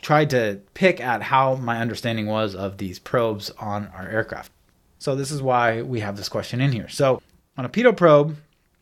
tried 0.00 0.30
to 0.30 0.60
pick 0.74 1.00
at 1.00 1.22
how 1.22 1.56
my 1.56 1.80
understanding 1.80 2.26
was 2.26 2.54
of 2.54 2.78
these 2.78 2.98
probes 2.98 3.50
on 3.58 3.88
our 3.88 4.08
aircraft. 4.08 4.52
So 4.98 5.14
this 5.14 5.30
is 5.30 5.42
why 5.42 5.82
we 5.82 6.00
have 6.00 6.16
this 6.16 6.28
question 6.28 6.60
in 6.60 6.72
here. 6.72 6.88
So 6.88 7.22
on 7.56 7.64
a 7.64 7.68
pitot 7.68 7.96
probe, 7.96 8.36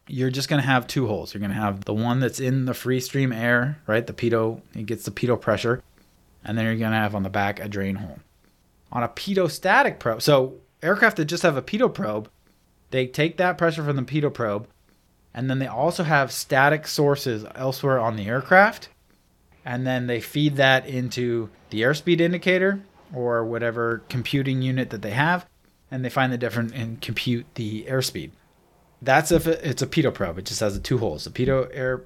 you're 0.08 0.30
just 0.30 0.48
going 0.48 0.60
to 0.60 0.66
have 0.66 0.86
two 0.86 1.06
holes. 1.06 1.32
You're 1.32 1.40
going 1.40 1.52
to 1.52 1.56
have 1.56 1.84
the 1.84 1.94
one 1.94 2.20
that's 2.20 2.40
in 2.40 2.64
the 2.64 2.74
free 2.74 3.00
stream 3.00 3.32
air, 3.32 3.78
right? 3.86 4.06
The 4.06 4.12
pitot, 4.12 4.60
it 4.74 4.86
gets 4.86 5.04
the 5.04 5.10
pitot 5.10 5.40
pressure. 5.40 5.82
And 6.44 6.56
then 6.56 6.64
you're 6.64 6.76
going 6.76 6.92
to 6.92 6.96
have 6.96 7.14
on 7.14 7.22
the 7.22 7.30
back 7.30 7.60
a 7.60 7.68
drain 7.68 7.96
hole. 7.96 8.18
On 8.90 9.02
a 9.02 9.08
pitot-static 9.08 9.98
probe, 9.98 10.22
so 10.22 10.54
aircraft 10.82 11.18
that 11.18 11.26
just 11.26 11.42
have 11.42 11.56
a 11.56 11.62
pitot 11.62 11.92
probe, 11.92 12.30
they 12.90 13.06
take 13.06 13.36
that 13.36 13.58
pressure 13.58 13.84
from 13.84 13.96
the 13.96 14.02
pitot 14.02 14.32
probe, 14.32 14.66
and 15.34 15.50
then 15.50 15.58
they 15.58 15.66
also 15.66 16.04
have 16.04 16.32
static 16.32 16.86
sources 16.86 17.44
elsewhere 17.54 17.98
on 17.98 18.16
the 18.16 18.26
aircraft. 18.26 18.88
And 19.64 19.86
then 19.86 20.06
they 20.06 20.20
feed 20.20 20.56
that 20.56 20.86
into 20.86 21.50
the 21.68 21.82
airspeed 21.82 22.20
indicator 22.20 22.80
or 23.14 23.44
whatever 23.44 24.02
computing 24.08 24.62
unit 24.62 24.88
that 24.90 25.02
they 25.02 25.10
have, 25.10 25.44
and 25.90 26.02
they 26.02 26.08
find 26.08 26.32
the 26.32 26.38
difference 26.38 26.72
and 26.72 27.00
compute 27.02 27.44
the 27.56 27.84
airspeed. 27.84 28.30
That's 29.00 29.30
if 29.30 29.46
it's 29.46 29.82
a 29.82 29.86
pitot 29.86 30.14
probe. 30.14 30.38
It 30.38 30.46
just 30.46 30.60
has 30.60 30.74
the 30.74 30.80
two 30.80 30.98
holes, 30.98 31.24
the 31.24 31.30
pitot 31.30 31.70
air 31.72 32.04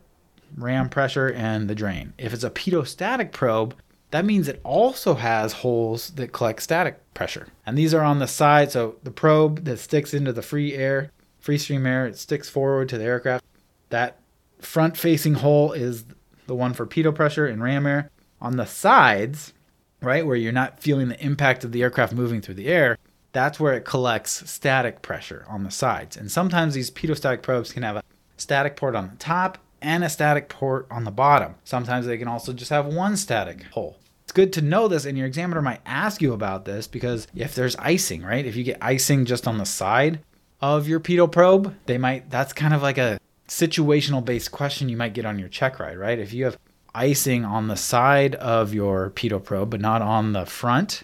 ram 0.57 0.89
pressure 0.89 1.29
and 1.33 1.69
the 1.69 1.75
drain. 1.75 2.13
If 2.19 2.33
it's 2.35 2.45
a 2.45 2.51
pitot 2.51 2.87
static 2.87 3.33
probe, 3.33 3.75
that 4.11 4.27
means 4.27 4.47
it 4.47 4.61
also 4.63 5.15
has 5.15 5.55
holes 5.55 6.11
that 6.11 6.33
collect 6.33 6.63
static 6.63 7.01
pressure. 7.15 7.49
And 7.65 7.79
these 7.79 7.95
are 7.95 8.03
on 8.03 8.19
the 8.19 8.27
side. 8.27 8.71
So 8.71 8.97
the 9.03 9.11
probe 9.11 9.65
that 9.65 9.79
sticks 9.79 10.13
into 10.13 10.33
the 10.33 10.43
free 10.43 10.75
air, 10.75 11.11
free 11.41 11.59
stream 11.59 11.87
air, 11.87 12.07
it 12.07 12.19
sticks 12.19 12.49
forward 12.49 12.91
to 12.91 12.99
the 12.99 13.05
aircraft. 13.05 13.45
That 13.89 14.19
front 14.61 14.97
facing 14.97 15.35
hole 15.35 15.73
is 15.73 16.05
the 16.47 16.55
one 16.55 16.75
for 16.75 16.87
pitot 16.87 17.15
pressure 17.15 17.47
and 17.47 17.63
ram 17.63 17.87
air. 17.87 18.11
On 18.41 18.57
the 18.57 18.67
sides, 18.67 19.55
right, 20.03 20.27
where 20.27 20.37
you're 20.37 20.53
not 20.53 20.81
feeling 20.81 21.09
the 21.09 21.25
impact 21.25 21.65
of 21.65 21.73
the 21.73 21.83
aircraft 21.83 22.13
moving 22.13 22.43
through 22.43 22.55
the 22.55 22.69
air, 22.69 22.99
that's 23.33 23.59
where 23.59 23.75
it 23.75 23.85
collects 23.85 24.49
static 24.51 25.03
pressure 25.03 25.45
on 25.49 25.65
the 25.65 25.71
sides. 25.71 26.17
And 26.17 26.31
sometimes 26.31 26.75
these 26.75 26.91
pitot-static 26.91 27.43
probes 27.43 27.73
can 27.73 27.83
have 27.83 27.97
a 27.97 28.03
static 28.37 28.77
port 28.77 28.95
on 28.95 29.09
the 29.09 29.17
top 29.17 29.59
and 29.81 30.05
a 30.05 30.09
static 30.09 30.49
port 30.49 30.87
on 30.91 31.05
the 31.05 31.11
bottom. 31.11 31.55
Sometimes 31.65 32.07
they 32.07 32.19
can 32.19 32.29
also 32.29 32.53
just 32.53 32.71
have 32.71 32.87
one 32.87 33.17
static 33.17 33.65
hole. 33.65 33.99
It's 34.25 34.33
good 34.33 34.53
to 34.55 34.63
know 34.63 34.87
this, 34.87 35.05
and 35.05 35.19
your 35.19 35.27
examiner 35.27 35.61
might 35.61 35.81
ask 35.85 36.23
you 36.23 36.33
about 36.33 36.65
this 36.65 36.87
because 36.87 37.27
if 37.35 37.55
there's 37.55 37.77
icing, 37.77 38.23
right? 38.23 38.47
If 38.47 38.55
you 38.55 38.65
get 38.65 38.79
icing 38.81 39.25
just 39.25 39.49
on 39.49 39.59
the 39.59 39.67
side 39.67 40.21
of 40.61 40.87
your 40.87 41.01
pitot 41.01 41.33
probe, 41.33 41.75
they 41.87 41.99
might, 41.99 42.31
that's 42.31 42.53
kind 42.53 42.73
of 42.73 42.83
like 42.83 42.99
a 42.99 43.19
situational 43.49 44.25
based 44.25 44.53
question 44.53 44.89
you 44.89 44.97
might 44.97 45.15
get 45.15 45.27
on 45.27 45.39
your 45.39 45.49
check 45.49 45.81
ride, 45.81 45.99
right? 45.99 46.19
If 46.19 46.33
you 46.33 46.45
have 46.45 46.57
icing 46.95 47.45
on 47.45 47.69
the 47.69 47.77
side 47.77 48.35
of 48.37 48.73
your 48.73 49.11
pitot 49.11 49.45
probe, 49.45 49.71
but 49.71 49.81
not 49.81 50.03
on 50.03 50.33
the 50.33 50.47
front, 50.47 51.03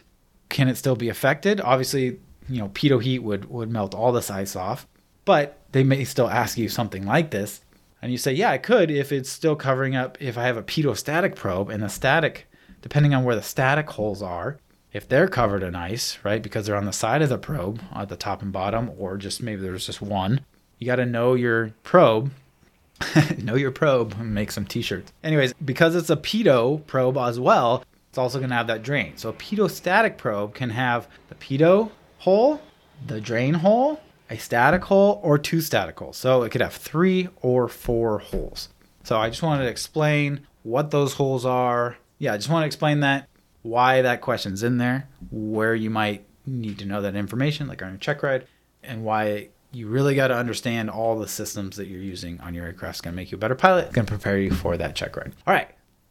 can 0.49 0.69
it 0.69 0.76
still 0.76 0.97
be 0.97 1.09
affected? 1.09 1.61
Obviously, 1.61 2.21
you 2.49 2.59
know, 2.59 2.69
pitot 2.71 3.02
heat 3.02 3.21
would, 3.21 3.47
would 3.50 3.71
melt 3.71 3.95
all 3.95 4.12
this 4.12 4.31
ice 4.31 4.57
off, 4.57 4.87
but 5.25 5.59
they 5.73 5.85
may 5.85 6.05
still 6.05 6.28
ask 6.28 6.57
you 6.57 6.69
something 6.69 7.05
like 7.05 7.31
this. 7.31 7.61
And 8.00 8.12
you 8.12 8.19
say, 8.19 8.33
yeah, 8.33 8.50
I 8.50 8.59
could 8.59 8.90
if 8.90 9.12
it's 9.12 9.28
still 9.28 9.57
covering 9.57 9.97
up, 9.97 10.17
if 10.21 10.38
I 10.38 10.45
have 10.45 10.57
a 10.57 10.62
pitot-static 10.62 11.35
probe 11.35 11.69
and 11.69 11.83
the 11.83 11.88
static, 11.88 12.47
depending 12.81 13.12
on 13.12 13.25
where 13.25 13.37
the 13.37 13.43
static 13.43 13.90
holes 13.90 14.23
are, 14.23 14.59
if 14.93 15.09
they're 15.09 15.28
covered 15.28 15.62
in 15.62 15.75
ice, 15.75 16.19
right, 16.23 16.43
because 16.43 16.67
they're 16.67 16.76
on 16.76 16.87
the 16.87 16.93
side 16.93 17.23
of 17.23 17.28
the 17.28 17.38
probe 17.38 17.83
at 17.95 18.09
the 18.09 18.17
top 18.17 18.40
and 18.40 18.52
bottom, 18.52 18.90
or 18.97 19.17
just 19.17 19.43
maybe 19.43 19.61
there's 19.61 19.87
just 19.87 20.00
one, 20.00 20.40
you 20.78 20.87
got 20.87 20.97
to 20.97 21.07
know 21.07 21.35
your 21.35 21.73
probe. 21.83 22.31
know 23.38 23.55
your 23.55 23.71
probe 23.71 24.19
make 24.19 24.50
some 24.50 24.64
t 24.64 24.83
shirts. 24.83 25.12
Anyways, 25.23 25.52
because 25.64 25.95
it's 25.95 26.11
a 26.11 26.17
pitot 26.17 26.87
probe 26.87 27.17
as 27.17 27.38
well, 27.38 27.85
it's 28.19 28.23
also 28.25 28.39
going 28.39 28.51
to 28.51 28.57
have 28.57 28.67
that 28.67 28.83
drain. 28.83 29.17
So 29.17 29.29
a 29.29 29.33
pitot-static 29.33 30.19
probe 30.19 30.53
can 30.53 30.71
have 30.71 31.07
the 31.29 31.37
pitot 31.37 31.93
hole, 32.19 32.61
the 33.07 33.21
drain 33.21 33.55
hole, 33.55 34.01
a 34.29 34.37
static 34.37 34.83
hole, 34.83 35.21
or 35.23 35.39
two 35.39 35.61
static 35.61 35.97
holes. 35.97 36.17
So 36.17 36.43
it 36.43 36.51
could 36.51 36.61
have 36.61 36.75
three 36.75 37.29
or 37.43 37.69
four 37.69 38.19
holes. 38.19 38.71
So 39.05 39.17
I 39.17 39.31
just 39.31 39.41
wanted 39.41 39.63
to 39.63 39.71
explain 39.71 40.41
what 40.65 40.91
those 40.91 41.15
holes 41.15 41.47
are. 41.47 41.97
Yeah, 42.19 42.33
I 42.33 42.39
just 42.39 42.49
want 42.49 42.65
to 42.65 42.67
explain 42.67 42.99
that, 43.01 43.29
why 43.63 44.03
that 44.03 44.21
question's 44.21 44.65
in 44.65 44.79
there, 44.79 45.09
where 45.31 45.77
you 45.77 45.89
might 45.89 46.27
need 46.45 46.81
to 46.81 46.87
know 46.87 47.01
that 47.03 47.15
information, 47.15 47.69
like 47.69 47.85
on 47.85 47.91
your 47.91 47.99
check 47.99 48.25
ride, 48.25 48.49
and 48.83 49.05
why 49.05 49.51
you 49.71 49.87
really 49.87 50.17
got 50.17 50.29
to 50.29 50.35
understand 50.35 50.91
all 50.91 51.17
the 51.17 51.29
systems 51.29 51.77
that 51.77 51.87
you're 51.87 52.01
using 52.01 52.41
on 52.41 52.53
your 52.53 52.67
aircraft. 52.67 52.97
It's 52.97 53.01
going 53.01 53.13
to 53.13 53.17
make 53.17 53.31
you 53.31 53.37
a 53.37 53.39
better 53.39 53.55
pilot. 53.55 53.87
It's 53.87 53.95
going 53.95 54.07
to 54.07 54.13
prepare 54.13 54.39
you 54.39 54.51
for 54.51 54.77
that 54.77 54.97
check 54.97 55.17
ride. 55.17 55.35
All 55.47 55.55
right. 55.55 55.69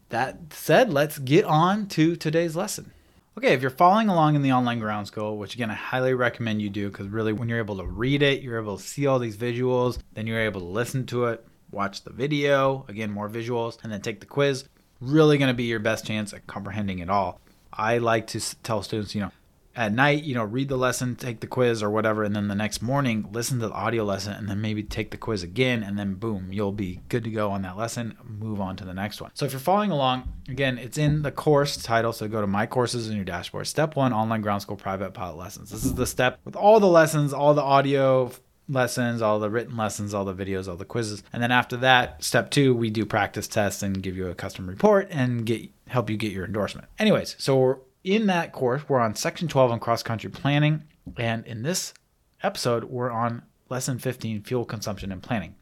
That 0.10 0.54
said, 0.54 0.92
let's 0.92 1.20
get 1.20 1.44
on 1.44 1.88
to 1.90 2.16
today's 2.16 2.56
lesson. 2.56 2.92
Okay, 3.38 3.54
if 3.54 3.62
you're 3.62 3.70
following 3.70 4.08
along 4.08 4.36
in 4.36 4.42
the 4.42 4.54
online 4.54 4.80
ground 4.80 5.06
school, 5.06 5.38
which 5.38 5.54
again 5.54 5.70
I 5.70 5.76
highly 5.76 6.14
recommend 6.14 6.62
you 6.62 6.70
do 6.70 6.90
because 6.90 7.08
really 7.08 7.34
when 7.34 7.50
you're 7.50 7.60
able 7.60 7.78
to 7.78 7.86
read 7.86 8.24
it, 8.24 8.42
you're 8.42 8.60
able 8.60 8.78
to 8.78 8.84
see 8.84 9.06
all 9.06 9.20
these 9.20 9.38
visuals, 9.38 10.00
then 10.14 10.26
you're 10.26 10.40
able 10.40 10.62
to 10.62 10.66
listen 10.66 11.06
to 11.08 11.26
it, 11.26 11.46
watch 11.70 12.04
the 12.04 12.12
video, 12.12 12.86
again 12.88 13.12
more 13.12 13.30
visuals, 13.30 13.84
and 13.84 13.92
then 13.92 14.02
take 14.02 14.22
the 14.22 14.26
quiz. 14.26 14.68
Really 15.02 15.38
going 15.38 15.50
to 15.50 15.54
be 15.54 15.66
your 15.66 15.80
best 15.80 16.06
chance 16.06 16.34
at 16.34 16.48
comprehending 16.48 17.00
it 17.00 17.10
all. 17.10 17.40
I 17.72 18.00
like 18.00 18.26
to 18.28 18.40
tell 18.64 18.82
students, 18.82 19.14
you 19.14 19.22
know, 19.22 19.32
at 19.77 19.93
night, 19.93 20.24
you 20.24 20.34
know, 20.34 20.43
read 20.43 20.69
the 20.69 20.75
lesson, 20.75 21.15
take 21.15 21.39
the 21.39 21.48
quiz 21.48 21.84
or 21.84 21.89
whatever, 21.91 22.24
and 22.24 22.36
then 22.36 22.48
the 22.48 22.55
next 22.55 22.81
morning, 22.81 23.29
listen 23.31 23.60
to 23.60 23.67
the 23.67 23.74
audio 23.74 24.03
lesson, 24.03 24.34
and 24.34 24.50
then 24.50 24.60
maybe 24.60 24.81
take 24.81 25.12
the 25.12 25.17
quiz 25.17 25.43
again, 25.43 25.84
and 25.84 26.00
then 26.00 26.15
boom, 26.15 26.51
you'll 26.51 26.72
be 26.72 27.00
good 27.10 27.24
to 27.24 27.29
go 27.29 27.51
on 27.51 27.62
that 27.62 27.77
lesson. 27.77 28.17
Move 28.25 28.60
on 28.60 28.75
to 28.75 28.84
the 28.84 28.93
next 28.93 29.22
one. 29.22 29.29
So 29.36 29.46
if 29.46 29.51
you're 29.51 29.60
following 29.60 29.91
along, 29.91 30.34
again, 30.50 30.79
it's 30.79 30.98
in 30.98 31.22
the 31.22 31.31
course 31.31 31.77
title. 31.77 32.12
So 32.12 32.27
go 32.27 32.41
to 32.41 32.48
My 32.48 32.65
Courses 32.65 33.07
in 33.07 33.15
your 33.15 33.24
dashboard. 33.24 33.67
Step 33.67 33.96
one 33.96 34.13
Online 34.13 34.41
Ground 34.41 34.63
School 34.63 34.77
Private 34.77 35.13
Pilot 35.13 35.38
Lessons. 35.38 35.69
This 35.69 35.86
is 35.86 35.93
the 35.93 36.07
step 36.07 36.39
with 36.43 36.55
all 36.55 36.79
the 36.79 36.88
lessons, 36.88 37.31
all 37.31 37.53
the 37.53 37.62
audio 37.62 38.31
lessons, 38.67 39.22
all 39.22 39.39
the 39.39 39.50
written 39.50 39.77
lessons, 39.77 40.13
all 40.13 40.25
the 40.25 40.34
videos, 40.34 40.67
all 40.67 40.75
the 40.75 40.86
quizzes. 40.86 41.24
And 41.31 41.41
then 41.41 41.51
after 41.51 41.77
that, 41.77 42.24
step 42.24 42.50
two, 42.50 42.74
we 42.74 42.89
do 42.89 43.05
practice 43.05 43.48
tests 43.48 43.84
and 43.84 44.01
give 44.01 44.17
you 44.17 44.27
a 44.27 44.36
custom 44.36 44.67
report 44.67 45.07
and 45.12 45.46
get 45.46 45.69
help 45.88 46.10
you 46.10 46.17
get 46.17 46.34
your 46.34 46.46
endorsement. 46.46 46.88
Anyways, 47.00 47.36
so 47.38 47.81
in 48.08 48.28
that 48.28 48.54
course, 48.54 48.88
we're 48.88 49.02
on 49.02 49.16
section 49.16 49.50
12 49.50 49.72
on 49.72 49.80
cross 49.80 50.02
country 50.02 50.30
planning. 50.30 50.86
And 51.18 51.46
in 51.46 51.64
this 51.64 51.94
episode, 52.42 52.86
we're 52.86 53.12
on 53.12 53.44
lesson 53.70 54.00
15 54.00 54.44
fuel 54.44 54.64
consumption 54.64 55.12
and 55.12 55.22
planning. 55.22 55.56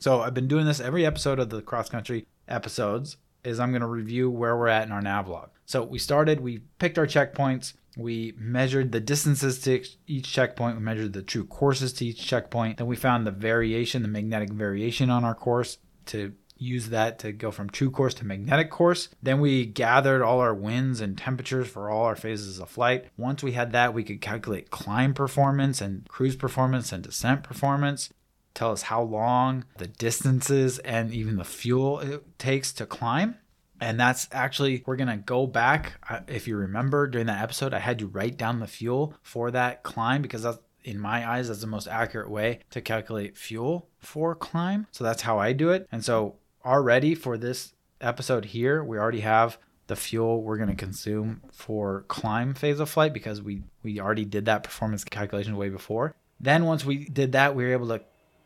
So 0.00 0.20
I've 0.20 0.34
been 0.34 0.48
doing 0.48 0.66
this 0.66 0.80
every 0.80 1.06
episode 1.06 1.38
of 1.38 1.50
the 1.50 1.62
cross 1.62 1.88
country 1.88 2.26
episodes 2.48 3.18
is 3.44 3.60
I'm 3.60 3.70
going 3.70 3.82
to 3.82 3.86
review 3.86 4.30
where 4.30 4.56
we're 4.56 4.66
at 4.66 4.84
in 4.84 4.92
our 4.92 5.00
navlog. 5.00 5.50
So 5.64 5.84
we 5.84 6.00
started, 6.00 6.40
we 6.40 6.58
picked 6.80 6.98
our 6.98 7.06
checkpoints, 7.06 7.74
we 7.96 8.34
measured 8.36 8.90
the 8.90 9.00
distances 9.00 9.60
to 9.60 9.84
each 10.08 10.32
checkpoint, 10.32 10.76
we 10.76 10.82
measured 10.82 11.12
the 11.12 11.22
true 11.22 11.44
courses 11.44 11.92
to 11.94 12.06
each 12.06 12.26
checkpoint, 12.26 12.78
then 12.78 12.88
we 12.88 12.96
found 12.96 13.26
the 13.26 13.30
variation, 13.30 14.02
the 14.02 14.08
magnetic 14.08 14.50
variation 14.50 15.08
on 15.08 15.24
our 15.24 15.34
course 15.34 15.78
to 16.06 16.32
use 16.62 16.90
that 16.90 17.18
to 17.20 17.32
go 17.32 17.50
from 17.50 17.68
true 17.68 17.90
course 17.90 18.14
to 18.14 18.26
magnetic 18.26 18.70
course. 18.70 19.08
Then 19.22 19.40
we 19.40 19.66
gathered 19.66 20.22
all 20.22 20.40
our 20.40 20.54
winds 20.54 21.00
and 21.00 21.18
temperatures 21.18 21.68
for 21.68 21.90
all 21.90 22.04
our 22.04 22.16
phases 22.16 22.58
of 22.58 22.68
flight. 22.68 23.06
Once 23.16 23.42
we 23.42 23.52
had 23.52 23.72
that, 23.72 23.94
we 23.94 24.04
could 24.04 24.20
calculate 24.20 24.70
climb 24.70 25.14
performance 25.14 25.80
and 25.80 26.08
cruise 26.08 26.36
performance 26.36 26.92
and 26.92 27.02
descent 27.02 27.42
performance. 27.42 28.10
Tell 28.54 28.72
us 28.72 28.82
how 28.82 29.02
long, 29.02 29.64
the 29.78 29.86
distances, 29.86 30.78
and 30.80 31.12
even 31.12 31.36
the 31.36 31.44
fuel 31.44 32.00
it 32.00 32.38
takes 32.38 32.72
to 32.74 32.86
climb. 32.86 33.36
And 33.80 33.98
that's 33.98 34.28
actually, 34.30 34.84
we're 34.86 34.96
to 34.96 35.16
go 35.16 35.46
back. 35.46 35.94
Uh, 36.08 36.20
if 36.28 36.46
you 36.46 36.56
remember 36.56 37.08
during 37.08 37.26
that 37.26 37.42
episode, 37.42 37.74
I 37.74 37.80
had 37.80 38.00
you 38.00 38.06
write 38.06 38.36
down 38.36 38.60
the 38.60 38.66
fuel 38.66 39.14
for 39.22 39.50
that 39.50 39.82
climb 39.82 40.22
because 40.22 40.42
that's 40.42 40.58
in 40.84 40.98
my 40.98 41.28
eyes, 41.28 41.48
that's 41.48 41.60
the 41.60 41.66
most 41.66 41.86
accurate 41.86 42.30
way 42.30 42.60
to 42.70 42.80
calculate 42.80 43.36
fuel 43.36 43.88
for 43.98 44.34
climb. 44.34 44.86
So 44.90 45.04
that's 45.04 45.22
how 45.22 45.38
I 45.38 45.52
do 45.52 45.70
it. 45.70 45.86
And 45.92 46.04
so 46.04 46.36
already 46.64 47.14
for 47.14 47.36
this 47.36 47.72
episode 48.00 48.46
here, 48.46 48.82
we 48.82 48.98
already 48.98 49.20
have 49.20 49.58
the 49.86 49.96
fuel 49.96 50.42
we're 50.42 50.56
going 50.56 50.68
to 50.68 50.74
consume 50.74 51.42
for 51.52 52.04
climb 52.08 52.54
phase 52.54 52.80
of 52.80 52.88
flight 52.88 53.12
because 53.12 53.42
we 53.42 53.62
we 53.82 54.00
already 54.00 54.24
did 54.24 54.46
that 54.46 54.62
performance 54.62 55.04
calculation 55.04 55.56
way 55.56 55.68
before. 55.68 56.14
Then 56.40 56.64
once 56.64 56.84
we 56.84 57.04
did 57.04 57.32
that, 57.32 57.54
we 57.54 57.64
were 57.64 57.72
able 57.72 57.88
to 57.88 58.02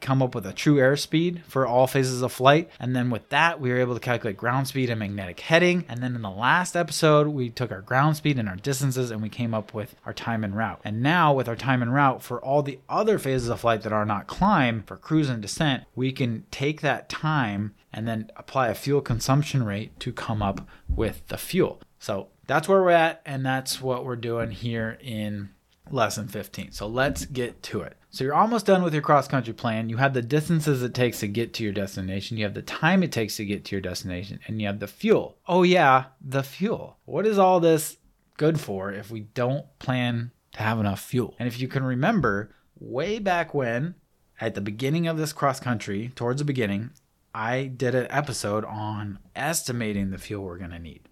come 0.06 0.22
up 0.22 0.36
with 0.36 0.46
a 0.46 0.52
true 0.52 0.76
airspeed 0.76 1.42
for 1.46 1.66
all 1.66 1.88
phases 1.88 2.22
of 2.22 2.32
flight. 2.32 2.70
And 2.78 2.94
then 2.94 3.10
with 3.10 3.28
that, 3.30 3.60
we 3.60 3.70
were 3.70 3.80
able 3.80 3.94
to 3.94 4.00
calculate 4.00 4.36
ground 4.36 4.68
speed 4.68 4.88
and 4.88 5.00
magnetic 5.00 5.40
heading. 5.40 5.84
And 5.88 6.00
then 6.00 6.14
in 6.14 6.22
the 6.22 6.30
last 6.30 6.76
episode, 6.76 7.26
we 7.26 7.50
took 7.50 7.72
our 7.72 7.80
ground 7.80 8.16
speed 8.16 8.38
and 8.38 8.48
our 8.48 8.54
distances 8.54 9.10
and 9.10 9.20
we 9.20 9.28
came 9.28 9.52
up 9.52 9.74
with 9.74 9.96
our 10.06 10.12
time 10.12 10.44
and 10.44 10.56
route. 10.56 10.80
And 10.84 11.02
now 11.02 11.34
with 11.34 11.48
our 11.48 11.56
time 11.56 11.82
and 11.82 11.92
route 11.92 12.22
for 12.22 12.40
all 12.40 12.62
the 12.62 12.78
other 12.88 13.18
phases 13.18 13.48
of 13.48 13.60
flight 13.60 13.82
that 13.82 13.92
are 13.92 14.06
not 14.06 14.28
climb 14.28 14.84
for 14.84 14.96
cruise 14.96 15.28
and 15.28 15.42
descent, 15.42 15.82
we 15.96 16.12
can 16.12 16.44
take 16.52 16.82
that 16.82 17.08
time 17.08 17.74
and 17.92 18.06
then 18.06 18.30
apply 18.36 18.68
a 18.68 18.74
fuel 18.74 19.00
consumption 19.00 19.64
rate 19.64 19.98
to 19.98 20.12
come 20.12 20.40
up 20.40 20.68
with 20.88 21.26
the 21.26 21.38
fuel. 21.38 21.80
So 21.98 22.28
that's 22.46 22.68
where 22.68 22.82
we're 22.82 22.90
at, 22.90 23.22
and 23.26 23.44
that's 23.44 23.80
what 23.80 24.04
we're 24.04 24.14
doing 24.14 24.52
here 24.52 24.98
in 25.00 25.48
lesson 25.90 26.28
15. 26.28 26.72
So 26.72 26.86
let's 26.86 27.26
get 27.26 27.62
to 27.64 27.80
it. 27.82 27.96
So 28.10 28.24
you're 28.24 28.34
almost 28.34 28.66
done 28.66 28.82
with 28.82 28.94
your 28.94 29.02
cross 29.02 29.28
country 29.28 29.52
plan. 29.52 29.88
You 29.88 29.98
have 29.98 30.14
the 30.14 30.22
distances 30.22 30.82
it 30.82 30.94
takes 30.94 31.20
to 31.20 31.28
get 31.28 31.52
to 31.54 31.64
your 31.64 31.72
destination. 31.72 32.36
You 32.36 32.44
have 32.44 32.54
the 32.54 32.62
time 32.62 33.02
it 33.02 33.12
takes 33.12 33.36
to 33.36 33.44
get 33.44 33.64
to 33.66 33.76
your 33.76 33.82
destination, 33.82 34.40
and 34.46 34.60
you 34.60 34.66
have 34.66 34.80
the 34.80 34.86
fuel. 34.86 35.36
Oh, 35.46 35.62
yeah, 35.62 36.06
the 36.20 36.42
fuel. 36.42 36.98
What 37.04 37.26
is 37.26 37.38
all 37.38 37.60
this 37.60 37.98
good 38.36 38.58
for 38.58 38.92
if 38.92 39.10
we 39.10 39.20
don't 39.20 39.66
plan 39.78 40.30
to 40.52 40.62
have 40.62 40.80
enough 40.80 41.00
fuel? 41.00 41.34
And 41.38 41.46
if 41.46 41.60
you 41.60 41.68
can 41.68 41.84
remember, 41.84 42.54
way 42.78 43.18
back 43.18 43.54
when, 43.54 43.94
at 44.40 44.54
the 44.54 44.60
beginning 44.60 45.06
of 45.06 45.18
this 45.18 45.32
cross 45.32 45.60
country, 45.60 46.12
towards 46.14 46.40
the 46.40 46.44
beginning, 46.44 46.90
I 47.34 47.64
did 47.64 47.94
an 47.94 48.06
episode 48.08 48.64
on 48.64 49.18
estimating 49.34 50.10
the 50.10 50.18
fuel 50.18 50.44
we're 50.44 50.58
going 50.58 50.70
to 50.70 50.78
need. 50.78 51.08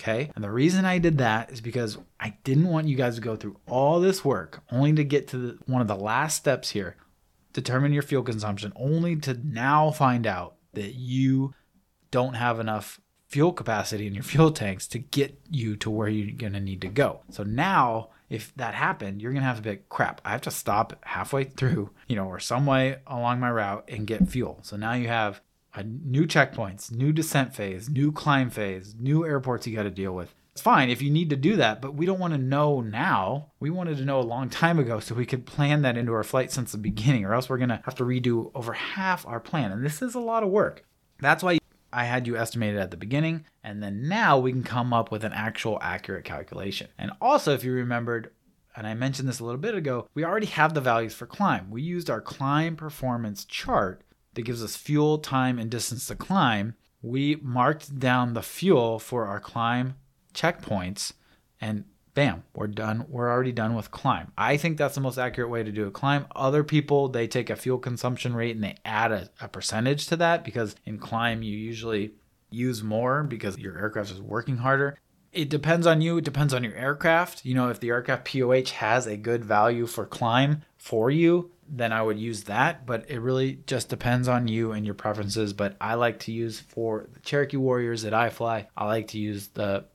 Okay. 0.00 0.30
And 0.34 0.42
the 0.42 0.50
reason 0.50 0.86
I 0.86 0.98
did 0.98 1.18
that 1.18 1.52
is 1.52 1.60
because 1.60 1.98
I 2.18 2.34
didn't 2.42 2.68
want 2.68 2.88
you 2.88 2.96
guys 2.96 3.16
to 3.16 3.20
go 3.20 3.36
through 3.36 3.58
all 3.68 4.00
this 4.00 4.24
work 4.24 4.62
only 4.72 4.94
to 4.94 5.04
get 5.04 5.28
to 5.28 5.38
the, 5.38 5.58
one 5.66 5.82
of 5.82 5.88
the 5.88 5.96
last 5.96 6.36
steps 6.36 6.70
here 6.70 6.96
determine 7.52 7.92
your 7.92 8.02
fuel 8.02 8.22
consumption, 8.22 8.72
only 8.76 9.16
to 9.16 9.38
now 9.44 9.90
find 9.90 10.26
out 10.26 10.54
that 10.72 10.94
you 10.94 11.52
don't 12.10 12.34
have 12.34 12.60
enough 12.60 13.00
fuel 13.28 13.52
capacity 13.52 14.06
in 14.06 14.14
your 14.14 14.22
fuel 14.32 14.50
tanks 14.50 14.86
to 14.88 14.98
get 14.98 15.38
you 15.50 15.76
to 15.76 15.90
where 15.90 16.08
you're 16.08 16.36
going 16.36 16.54
to 16.54 16.60
need 16.60 16.80
to 16.80 16.88
go. 16.88 17.20
So 17.30 17.42
now, 17.42 18.10
if 18.30 18.54
that 18.56 18.74
happened, 18.74 19.20
you're 19.20 19.32
going 19.32 19.42
to 19.42 19.46
have 19.46 19.56
to 19.56 19.62
be 19.62 19.70
like, 19.70 19.88
crap, 19.88 20.20
I 20.24 20.30
have 20.30 20.42
to 20.42 20.50
stop 20.50 20.96
halfway 21.02 21.44
through, 21.44 21.90
you 22.06 22.16
know, 22.16 22.26
or 22.26 22.38
some 22.38 22.64
way 22.64 23.00
along 23.06 23.40
my 23.40 23.50
route 23.50 23.84
and 23.88 24.06
get 24.06 24.28
fuel. 24.28 24.60
So 24.62 24.76
now 24.76 24.92
you 24.92 25.08
have 25.08 25.42
new 25.84 26.26
checkpoints, 26.26 26.90
new 26.90 27.12
descent 27.12 27.54
phase, 27.54 27.88
new 27.88 28.12
climb 28.12 28.50
phase, 28.50 28.94
new 28.98 29.24
airports 29.24 29.66
you 29.66 29.76
got 29.76 29.84
to 29.84 29.90
deal 29.90 30.12
with. 30.12 30.34
It's 30.52 30.60
fine 30.60 30.90
if 30.90 31.00
you 31.00 31.10
need 31.10 31.30
to 31.30 31.36
do 31.36 31.56
that, 31.56 31.80
but 31.80 31.94
we 31.94 32.06
don't 32.06 32.18
want 32.18 32.34
to 32.34 32.38
know 32.38 32.80
now. 32.80 33.52
We 33.60 33.70
wanted 33.70 33.96
to 33.98 34.04
know 34.04 34.18
a 34.18 34.22
long 34.22 34.50
time 34.50 34.78
ago 34.78 34.98
so 34.98 35.14
we 35.14 35.24
could 35.24 35.46
plan 35.46 35.82
that 35.82 35.96
into 35.96 36.12
our 36.12 36.24
flight 36.24 36.50
since 36.50 36.72
the 36.72 36.78
beginning, 36.78 37.24
or 37.24 37.34
else 37.34 37.48
we're 37.48 37.56
going 37.56 37.68
to 37.68 37.80
have 37.84 37.94
to 37.96 38.04
redo 38.04 38.50
over 38.54 38.72
half 38.72 39.24
our 39.26 39.40
plan. 39.40 39.70
And 39.70 39.86
this 39.86 40.02
is 40.02 40.14
a 40.14 40.20
lot 40.20 40.42
of 40.42 40.50
work. 40.50 40.84
That's 41.20 41.42
why 41.42 41.60
I 41.92 42.04
had 42.04 42.26
you 42.26 42.36
estimated 42.36 42.80
at 42.80 42.90
the 42.90 42.96
beginning, 42.96 43.44
and 43.62 43.82
then 43.82 44.08
now 44.08 44.38
we 44.38 44.52
can 44.52 44.64
come 44.64 44.92
up 44.92 45.10
with 45.10 45.24
an 45.24 45.32
actual 45.32 45.78
accurate 45.80 46.24
calculation. 46.24 46.88
And 46.98 47.12
also, 47.20 47.54
if 47.54 47.62
you 47.62 47.72
remembered, 47.72 48.32
and 48.76 48.86
I 48.86 48.94
mentioned 48.94 49.28
this 49.28 49.40
a 49.40 49.44
little 49.44 49.60
bit 49.60 49.74
ago, 49.74 50.08
we 50.14 50.24
already 50.24 50.46
have 50.46 50.74
the 50.74 50.80
values 50.80 51.14
for 51.14 51.26
climb. 51.26 51.70
We 51.70 51.82
used 51.82 52.10
our 52.10 52.20
climb 52.20 52.76
performance 52.76 53.44
chart 53.44 54.02
that 54.34 54.42
gives 54.42 54.62
us 54.62 54.76
fuel, 54.76 55.18
time, 55.18 55.58
and 55.58 55.70
distance 55.70 56.06
to 56.06 56.14
climb. 56.14 56.74
We 57.02 57.36
marked 57.36 57.98
down 57.98 58.34
the 58.34 58.42
fuel 58.42 58.98
for 58.98 59.26
our 59.26 59.40
climb 59.40 59.96
checkpoints, 60.34 61.12
and 61.60 61.84
bam, 62.14 62.44
we're 62.54 62.66
done. 62.66 63.06
We're 63.08 63.30
already 63.30 63.52
done 63.52 63.74
with 63.74 63.90
climb. 63.90 64.32
I 64.36 64.56
think 64.56 64.76
that's 64.76 64.94
the 64.94 65.00
most 65.00 65.18
accurate 65.18 65.50
way 65.50 65.62
to 65.62 65.72
do 65.72 65.86
a 65.86 65.90
climb. 65.90 66.26
Other 66.34 66.64
people, 66.64 67.08
they 67.08 67.26
take 67.26 67.50
a 67.50 67.56
fuel 67.56 67.78
consumption 67.78 68.34
rate 68.34 68.54
and 68.54 68.64
they 68.64 68.76
add 68.84 69.12
a, 69.12 69.30
a 69.40 69.48
percentage 69.48 70.06
to 70.08 70.16
that 70.16 70.44
because 70.44 70.76
in 70.84 70.98
climb, 70.98 71.42
you 71.42 71.56
usually 71.56 72.12
use 72.50 72.82
more 72.82 73.22
because 73.22 73.58
your 73.58 73.78
aircraft 73.78 74.10
is 74.10 74.20
working 74.20 74.58
harder. 74.58 74.98
It 75.32 75.48
depends 75.48 75.86
on 75.86 76.00
you. 76.00 76.18
It 76.18 76.24
depends 76.24 76.52
on 76.52 76.64
your 76.64 76.74
aircraft. 76.74 77.44
You 77.44 77.54
know, 77.54 77.68
if 77.68 77.78
the 77.78 77.90
aircraft 77.90 78.24
POH 78.24 78.72
has 78.78 79.06
a 79.06 79.16
good 79.16 79.44
value 79.44 79.86
for 79.86 80.04
climb 80.04 80.62
for 80.76 81.10
you, 81.10 81.52
then 81.70 81.92
I 81.92 82.02
would 82.02 82.18
use 82.18 82.44
that. 82.44 82.86
But 82.86 83.08
it 83.10 83.20
really 83.20 83.60
just 83.66 83.88
depends 83.88 84.28
on 84.28 84.48
you 84.48 84.72
and 84.72 84.84
your 84.84 84.94
preferences. 84.94 85.52
But 85.52 85.76
I 85.80 85.94
like 85.94 86.20
to 86.20 86.32
use 86.32 86.60
for 86.60 87.08
the 87.12 87.20
Cherokee 87.20 87.56
Warriors 87.56 88.02
that 88.02 88.14
I 88.14 88.30
fly, 88.30 88.68
I 88.76 88.86
like 88.86 89.08
to 89.08 89.18
use 89.18 89.48
the 89.48 89.86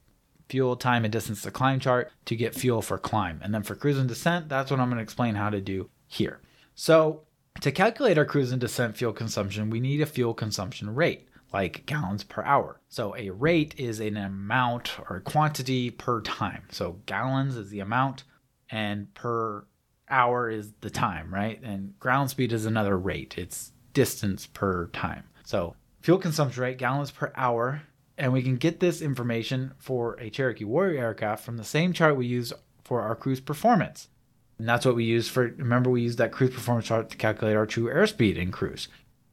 fuel 0.50 0.76
time 0.76 1.04
and 1.04 1.12
distance 1.12 1.42
to 1.42 1.52
climb 1.52 1.80
chart 1.80 2.12
to 2.26 2.36
get 2.36 2.56
fuel 2.56 2.82
for 2.82 2.98
climb. 2.98 3.40
And 3.44 3.54
then 3.54 3.64
for 3.64 3.76
cruise 3.76 3.98
and 3.98 4.08
descent, 4.08 4.48
that's 4.50 4.72
what 4.72 4.80
I'm 4.80 4.90
going 4.90 4.98
to 4.98 5.04
explain 5.04 5.36
how 5.36 5.50
to 5.50 5.62
do 5.62 5.90
here. 6.08 6.42
So 6.76 7.24
to 7.62 7.72
calculate 7.72 8.18
our 8.18 8.26
cruise 8.26 8.52
and 8.52 8.62
descent 8.62 8.98
fuel 8.98 9.14
consumption, 9.14 9.70
we 9.70 9.80
need 9.80 10.02
a 10.02 10.06
fuel 10.06 10.34
consumption 10.34 10.94
rate 10.94 11.28
like 11.54 11.86
gallons 11.86 12.24
per 12.24 12.44
hour. 12.44 12.82
So 12.90 13.16
a 13.16 13.30
rate 13.30 13.76
is 13.78 14.02
an 14.02 14.18
amount 14.18 14.92
or 15.10 15.22
quantity 15.22 15.90
per 15.90 16.22
time. 16.22 16.64
So 16.70 17.00
gallons 17.06 17.56
is 17.56 17.70
the 17.70 17.80
amount 17.80 18.24
and 18.70 19.14
per 19.14 19.66
hour 20.16 20.50
is 20.50 20.74
the 20.82 20.90
time, 20.90 21.34
right? 21.34 21.62
And 21.62 22.00
ground 22.00 22.30
speed 22.30 22.54
is 22.54 22.66
another 22.66 22.98
rate. 22.98 23.36
It's 23.38 23.72
distance 23.94 24.48
per 24.48 24.88
time. 24.88 25.24
So 25.44 25.76
fuel 26.02 26.18
consumption 26.18 26.64
rate, 26.64 26.78
gallons 26.78 27.12
per 27.12 27.32
hour 27.36 27.82
and 28.18 28.32
we 28.32 28.42
can 28.42 28.56
get 28.56 28.80
this 28.80 29.02
information 29.02 29.74
for 29.78 30.18
a 30.20 30.30
Cherokee 30.30 30.64
Warrior 30.64 31.02
aircraft 31.02 31.44
from 31.44 31.58
the 31.58 31.64
same 31.64 31.94
chart 31.94 32.16
we 32.16 32.26
use 32.26 32.54
for 32.84 33.02
our 33.02 33.16
cruise 33.16 33.42
performance. 33.42 34.08
And 34.58 34.70
that's 34.70 34.86
what 34.86 34.96
we 34.96 35.04
use 35.04 35.28
for, 35.28 35.54
remember, 35.58 35.90
we 35.90 36.04
use 36.04 36.16
that 36.16 36.32
cruise 36.32 36.54
performance 36.54 36.88
chart 36.88 37.10
to 37.10 37.18
calculate 37.18 37.58
our 37.58 37.66
true 37.66 37.90
airspeed 37.90 38.38
in 38.38 38.52
cruise. 38.52 38.88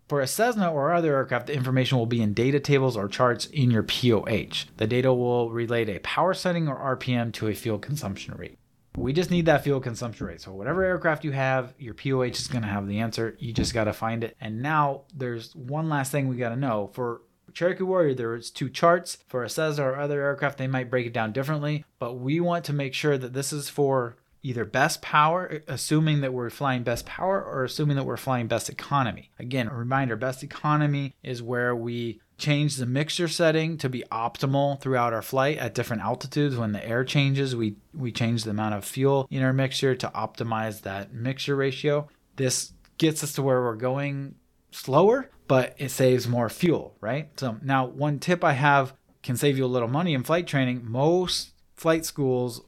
For 0.09 0.21
a 0.21 0.27
Cessna 0.27 0.71
or 0.71 0.93
other 0.93 1.15
aircraft, 1.15 1.47
the 1.47 1.55
information 1.55 1.97
will 1.97 2.07
be 2.07 2.21
in 2.21 2.35
data 2.35 2.59
tables 2.59 2.97
or 2.97 3.09
charts 3.09 3.47
in 3.47 3.71
your 3.71 3.85
POH. 3.85 4.67
The 4.77 4.87
data 4.87 5.15
will 5.15 5.51
relate 5.51 5.89
a 5.89 6.01
power 6.01 6.35
setting 6.35 6.69
or 6.69 6.97
RPM 6.97 7.33
to 7.35 7.47
a 7.47 7.55
fuel 7.55 7.79
consumption 7.79 8.35
rate. 8.37 8.59
We 8.97 9.13
just 9.13 9.31
need 9.31 9.47
that 9.47 9.65
fuel 9.65 9.81
consumption 9.81 10.27
rate. 10.27 10.41
So, 10.41 10.53
whatever 10.53 10.85
aircraft 10.85 11.25
you 11.25 11.33
have, 11.33 11.75
your 11.79 11.95
POH 11.95 12.25
is 12.25 12.49
going 12.49 12.63
to 12.63 12.69
have 12.69 12.87
the 12.87 13.01
answer. 13.01 13.37
You 13.39 13.53
just 13.53 13.73
got 13.73 13.85
to 13.85 13.93
find 13.93 14.23
it. 14.23 14.37
And 14.41 14.61
now 14.63 15.03
there's 15.15 15.55
one 15.57 15.89
last 15.89 16.13
thing 16.13 16.29
we 16.29 16.37
got 16.37 16.51
to 16.51 16.57
know. 16.57 16.91
For 16.93 17.23
Cherokee 17.55 17.85
Warrior, 17.85 18.15
there's 18.15 18.51
two 18.51 18.69
charts. 18.69 19.19
For 19.29 19.45
a 19.45 19.49
Cessna 19.49 19.85
or 19.85 19.97
other 19.99 20.21
aircraft, 20.21 20.59
they 20.59 20.67
might 20.67 20.91
break 20.91 21.07
it 21.07 21.13
down 21.13 21.33
differently, 21.33 21.85
but 21.99 22.15
we 22.15 22.41
want 22.41 22.65
to 22.67 22.73
make 22.73 22.95
sure 22.95 23.17
that 23.17 23.33
this 23.33 23.53
is 23.53 23.69
for 23.69 24.17
either 24.43 24.65
best 24.65 25.01
power, 25.03 25.63
assuming 25.69 26.21
that 26.21 26.33
we're 26.33 26.51
flying 26.51 26.83
best 26.83 27.07
power, 27.07 27.43
or 27.43 27.65
assuming 27.65 27.97
that 27.97 28.05
we're 28.05 28.17
flying 28.17 28.49
best 28.49 28.69
economy. 28.69 29.31
Again, 29.39 29.69
a 29.69 29.75
reminder 29.75 30.17
best 30.17 30.43
economy 30.43 31.15
is 31.23 31.43
where 31.43 31.77
we 31.77 32.21
change 32.43 32.77
the 32.77 32.87
mixture 32.87 33.29
setting 33.29 33.79
to 33.79 33.89
be 33.89 34.05
optimal 34.11 34.81
throughout 34.81 35.13
our 35.13 35.23
flight 35.23 35.59
at 35.59 35.75
different 35.75 36.03
altitudes. 36.03 36.57
When 36.57 36.73
the 36.73 36.87
air 36.87 37.05
changes, 37.05 37.55
we, 37.55 37.77
we 37.95 38.11
change 38.11 38.43
the 38.43 38.51
amount 38.51 38.75
of 38.75 38.85
fuel 38.85 39.29
in 39.31 39.43
our 39.43 39.53
mixture 39.53 39.95
to 39.95 40.09
optimize 40.09 40.83
that 40.83 41.15
mixture 41.15 41.55
ratio. 41.55 42.09
This 42.37 42.73
gets 42.99 43.23
us 43.23 43.33
to 43.35 43.43
where 43.43 43.63
we're 43.63 43.77
going 43.77 44.35
slower, 44.73 45.31
but 45.47 45.75
it 45.79 45.91
saves 45.91 46.27
more 46.27 46.49
fuel, 46.49 46.97
right? 47.01 47.29
So 47.39 47.59
now 47.63 47.87
one 47.87 48.19
tip 48.19 48.43
I 48.43 48.55
have 48.55 48.93
can 49.23 49.37
save 49.37 49.57
you 49.57 49.65
a 49.65 49.67
little 49.67 49.89
money 49.89 50.13
in 50.13 50.25
flight 50.25 50.49
training. 50.49 50.83
Most 50.85 51.53
flight 51.77 52.05
schools 52.05 52.63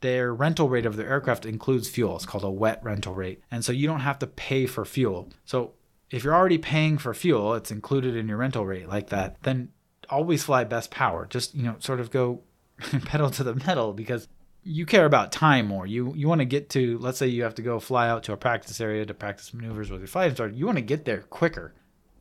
their 0.00 0.32
rental 0.32 0.68
rate 0.68 0.86
of 0.86 0.96
their 0.96 1.08
aircraft 1.08 1.44
includes 1.44 1.88
fuel. 1.88 2.16
It's 2.16 2.24
called 2.24 2.44
a 2.44 2.50
wet 2.50 2.80
rental 2.84 3.14
rate. 3.14 3.42
And 3.50 3.64
so 3.64 3.72
you 3.72 3.88
don't 3.88 4.00
have 4.00 4.18
to 4.20 4.26
pay 4.26 4.66
for 4.66 4.84
fuel. 4.84 5.30
So 5.44 5.72
if 6.10 6.24
you're 6.24 6.34
already 6.34 6.58
paying 6.58 6.98
for 6.98 7.12
fuel, 7.14 7.54
it's 7.54 7.70
included 7.70 8.16
in 8.16 8.28
your 8.28 8.38
rental 8.38 8.66
rate 8.66 8.88
like 8.88 9.08
that, 9.10 9.42
then 9.42 9.70
always 10.08 10.44
fly 10.44 10.64
best 10.64 10.90
power. 10.90 11.26
Just, 11.26 11.54
you 11.54 11.62
know, 11.62 11.76
sort 11.78 12.00
of 12.00 12.10
go 12.10 12.40
pedal 13.04 13.30
to 13.30 13.44
the 13.44 13.54
metal 13.54 13.92
because 13.92 14.28
you 14.64 14.86
care 14.86 15.06
about 15.06 15.32
time 15.32 15.66
more. 15.66 15.86
You 15.86 16.12
you 16.14 16.28
want 16.28 16.40
to 16.40 16.44
get 16.44 16.68
to 16.70 16.98
let's 16.98 17.18
say 17.18 17.26
you 17.26 17.42
have 17.42 17.54
to 17.56 17.62
go 17.62 17.80
fly 17.80 18.08
out 18.08 18.24
to 18.24 18.32
a 18.32 18.36
practice 18.36 18.80
area 18.80 19.06
to 19.06 19.14
practice 19.14 19.54
maneuvers 19.54 19.90
with 19.90 20.00
your 20.00 20.08
flight 20.08 20.28
instructor. 20.28 20.54
You 20.54 20.66
want 20.66 20.76
to 20.76 20.82
get 20.82 21.04
there 21.04 21.22
quicker, 21.22 21.74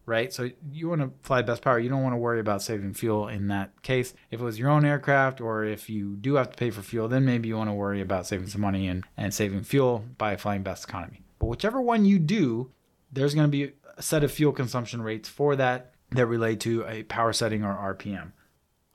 right? 0.06 0.32
So 0.32 0.50
you 0.72 0.88
want 0.88 1.02
to 1.02 1.12
fly 1.24 1.42
best 1.42 1.62
power. 1.62 1.80
You 1.80 1.90
don't 1.90 2.04
want 2.04 2.14
to 2.14 2.18
worry 2.18 2.40
about 2.40 2.62
saving 2.62 2.94
fuel 2.94 3.28
in 3.28 3.48
that 3.48 3.82
case. 3.82 4.14
If 4.32 4.40
it 4.40 4.44
was 4.44 4.60
your 4.60 4.70
own 4.70 4.86
aircraft 4.86 5.42
or 5.42 5.66
if 5.66 5.90
you 5.90 6.16
do 6.16 6.36
have 6.36 6.52
to 6.52 6.58
pay 6.58 6.70
for 6.70 6.82
fuel, 6.82 7.08
then 7.08 7.26
maybe 7.26 7.50
you 7.50 7.58
want 7.58 7.70
to 7.70 7.74
worry 7.74 8.02
about 8.02 8.28
saving 8.28 8.48
some 8.48 8.62
money 8.62 8.88
and, 8.88 9.04
and 9.18 9.34
saving 9.34 9.64
fuel 9.64 10.06
by 10.18 10.38
flying 10.38 10.64
best 10.64 10.86
economy. 10.86 11.24
But 11.40 11.48
whichever 11.48 11.82
one 11.82 12.06
you 12.06 12.18
do, 12.18 12.72
there's 13.12 13.34
going 13.34 13.48
to 13.48 13.52
be 13.52 13.74
a 13.98 14.02
set 14.02 14.24
of 14.24 14.32
fuel 14.32 14.52
consumption 14.52 15.02
rates 15.02 15.30
for 15.30 15.56
that 15.56 15.94
that 16.12 16.26
relate 16.26 16.60
to 16.62 16.86
a 16.88 17.04
power 17.04 17.34
setting 17.34 17.64
or 17.64 17.96
RPM. 17.96 18.32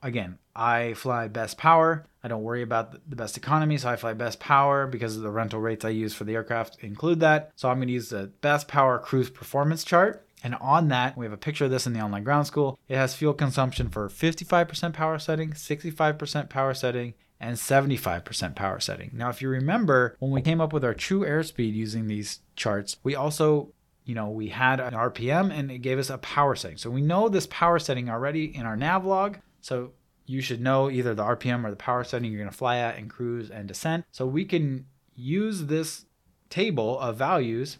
Again, 0.01 0.37
I 0.55 0.93
fly 0.93 1.27
best 1.27 1.57
power. 1.57 2.05
I 2.23 2.27
don't 2.27 2.43
worry 2.43 2.61
about 2.61 2.91
the 3.09 3.15
best 3.15 3.37
economy, 3.37 3.77
so 3.77 3.89
I 3.89 3.95
fly 3.95 4.13
best 4.13 4.39
power 4.39 4.87
because 4.87 5.19
the 5.19 5.29
rental 5.29 5.59
rates 5.59 5.85
I 5.85 5.89
use 5.89 6.13
for 6.13 6.23
the 6.23 6.35
aircraft 6.35 6.77
include 6.81 7.19
that. 7.21 7.51
So 7.55 7.69
I'm 7.69 7.77
going 7.77 7.87
to 7.87 7.93
use 7.93 8.09
the 8.09 8.31
best 8.41 8.67
power 8.67 8.99
cruise 8.99 9.29
performance 9.29 9.83
chart. 9.83 10.27
And 10.43 10.55
on 10.55 10.89
that, 10.89 11.17
we 11.17 11.25
have 11.25 11.33
a 11.33 11.37
picture 11.37 11.65
of 11.65 11.71
this 11.71 11.87
in 11.87 11.93
the 11.93 12.01
online 12.01 12.25
ground 12.25 12.47
school. 12.47 12.77
It 12.89 12.97
has 12.97 13.15
fuel 13.15 13.33
consumption 13.33 13.89
for 13.89 14.09
55% 14.09 14.93
power 14.93 15.17
setting, 15.17 15.51
65% 15.51 16.49
power 16.49 16.73
setting, 16.73 17.13
and 17.39 17.55
75% 17.55 18.55
power 18.55 18.79
setting. 18.79 19.11
Now, 19.13 19.29
if 19.29 19.41
you 19.41 19.47
remember, 19.47 20.17
when 20.19 20.31
we 20.31 20.41
came 20.41 20.59
up 20.59 20.73
with 20.73 20.83
our 20.83 20.93
true 20.93 21.21
airspeed 21.21 21.73
using 21.73 22.07
these 22.07 22.39
charts, 22.55 22.97
we 23.03 23.15
also 23.15 23.73
you 24.05 24.15
know, 24.15 24.29
we 24.29 24.49
had 24.49 24.79
an 24.79 24.93
RPM 24.93 25.51
and 25.51 25.71
it 25.71 25.79
gave 25.79 25.99
us 25.99 26.09
a 26.09 26.17
power 26.17 26.55
setting. 26.55 26.77
So 26.77 26.89
we 26.89 27.01
know 27.01 27.29
this 27.29 27.47
power 27.47 27.79
setting 27.79 28.09
already 28.09 28.55
in 28.55 28.65
our 28.65 28.75
nav 28.75 29.05
log. 29.05 29.39
So 29.61 29.91
you 30.25 30.41
should 30.41 30.61
know 30.61 30.89
either 30.89 31.13
the 31.13 31.23
RPM 31.23 31.63
or 31.65 31.69
the 31.69 31.75
power 31.75 32.03
setting 32.03 32.31
you're 32.31 32.39
going 32.39 32.51
to 32.51 32.57
fly 32.57 32.77
at 32.77 32.97
in 32.97 33.09
cruise 33.09 33.49
and 33.49 33.67
descent. 33.67 34.05
So 34.11 34.25
we 34.25 34.45
can 34.45 34.85
use 35.15 35.65
this 35.65 36.05
table 36.49 36.99
of 36.99 37.17
values, 37.17 37.77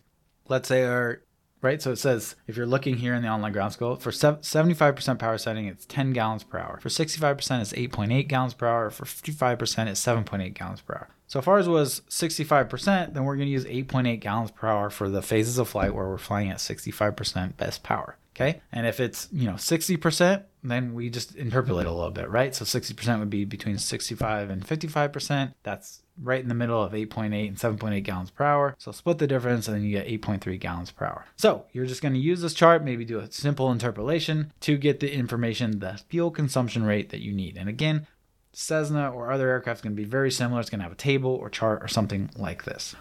let's 0.47 0.67
say 0.67 0.83
our 0.83 1.21
right? 1.63 1.81
So 1.81 1.91
it 1.91 1.95
says 1.95 2.35
if 2.45 2.55
you're 2.55 2.67
looking 2.67 2.97
here 2.97 3.15
in 3.15 3.23
the 3.23 3.29
online 3.29 3.53
ground 3.53 3.73
school, 3.73 3.95
for 3.95 4.11
75% 4.11 5.17
power 5.17 5.37
setting, 5.39 5.65
it's 5.65 5.85
10 5.87 6.13
gallons 6.13 6.43
per 6.43 6.59
hour. 6.59 6.79
For 6.79 6.89
65%, 6.89 7.61
it's 7.61 7.73
8.8 7.73 8.27
gallons 8.27 8.53
per 8.53 8.67
hour. 8.67 8.91
For 8.91 9.05
55%, 9.05 9.87
it's 9.87 10.05
7.8 10.05 10.53
gallons 10.53 10.81
per 10.81 10.93
hour. 10.93 11.09
So 11.27 11.41
far 11.41 11.57
as 11.57 11.67
was 11.67 12.01
65%, 12.09 13.13
then 13.13 13.23
we're 13.23 13.37
going 13.37 13.47
to 13.47 13.51
use 13.51 13.65
8.8 13.65 14.19
gallons 14.19 14.51
per 14.51 14.67
hour 14.67 14.91
for 14.91 15.09
the 15.09 15.23
phases 15.23 15.57
of 15.57 15.69
flight 15.69 15.95
where 15.95 16.07
we're 16.07 16.17
flying 16.19 16.49
at 16.49 16.57
65% 16.57 17.57
best 17.57 17.81
power. 17.81 18.17
Okay. 18.35 18.61
And 18.71 18.87
if 18.87 18.99
it's, 18.99 19.27
you 19.31 19.45
know, 19.45 19.53
60%, 19.53 20.43
then 20.63 20.93
we 20.95 21.09
just 21.09 21.35
interpolate 21.35 21.85
a 21.85 21.91
little 21.91 22.09
bit, 22.09 22.29
right? 22.29 22.55
So 22.55 22.65
60% 22.65 23.19
would 23.19 23.29
be 23.29 23.45
between 23.45 23.77
65 23.77 24.49
and 24.49 24.65
55%. 24.65 25.53
That's 25.61 26.01
right 26.21 26.41
in 26.41 26.47
the 26.47 26.55
middle 26.55 26.81
of 26.81 26.93
8.8 26.93 27.47
and 27.47 27.57
7.8 27.57 28.03
gallons 28.03 28.31
per 28.31 28.43
hour. 28.43 28.75
So 28.79 28.91
split 28.91 29.19
the 29.19 29.27
difference 29.27 29.67
and 29.67 29.77
then 29.77 29.83
you 29.83 29.91
get 29.91 30.07
8.3 30.07 30.59
gallons 30.59 30.89
per 30.89 31.05
hour. 31.05 31.25
So 31.35 31.65
you're 31.73 31.85
just 31.85 32.01
going 32.01 32.15
to 32.15 32.19
use 32.19 32.41
this 32.41 32.53
chart, 32.53 32.83
maybe 32.83 33.05
do 33.05 33.19
a 33.19 33.31
simple 33.31 33.71
interpolation 33.71 34.51
to 34.61 34.77
get 34.77 34.99
the 34.99 35.13
information, 35.13 35.79
the 35.79 36.01
fuel 36.09 36.31
consumption 36.31 36.83
rate 36.85 37.09
that 37.09 37.21
you 37.21 37.33
need. 37.33 37.57
And 37.57 37.69
again, 37.69 38.07
Cessna 38.51 39.11
or 39.11 39.31
other 39.31 39.49
aircraft 39.49 39.79
is 39.79 39.83
going 39.83 39.95
to 39.95 40.01
be 40.01 40.07
very 40.07 40.31
similar. 40.31 40.61
It's 40.61 40.69
going 40.69 40.79
to 40.79 40.83
have 40.83 40.91
a 40.91 40.95
table 40.95 41.31
or 41.31 41.49
chart 41.49 41.83
or 41.83 41.87
something 41.87 42.29
like 42.35 42.63
this. 42.63 42.95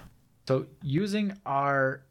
So 0.49 0.67
using 0.83 1.39
our 1.47 2.03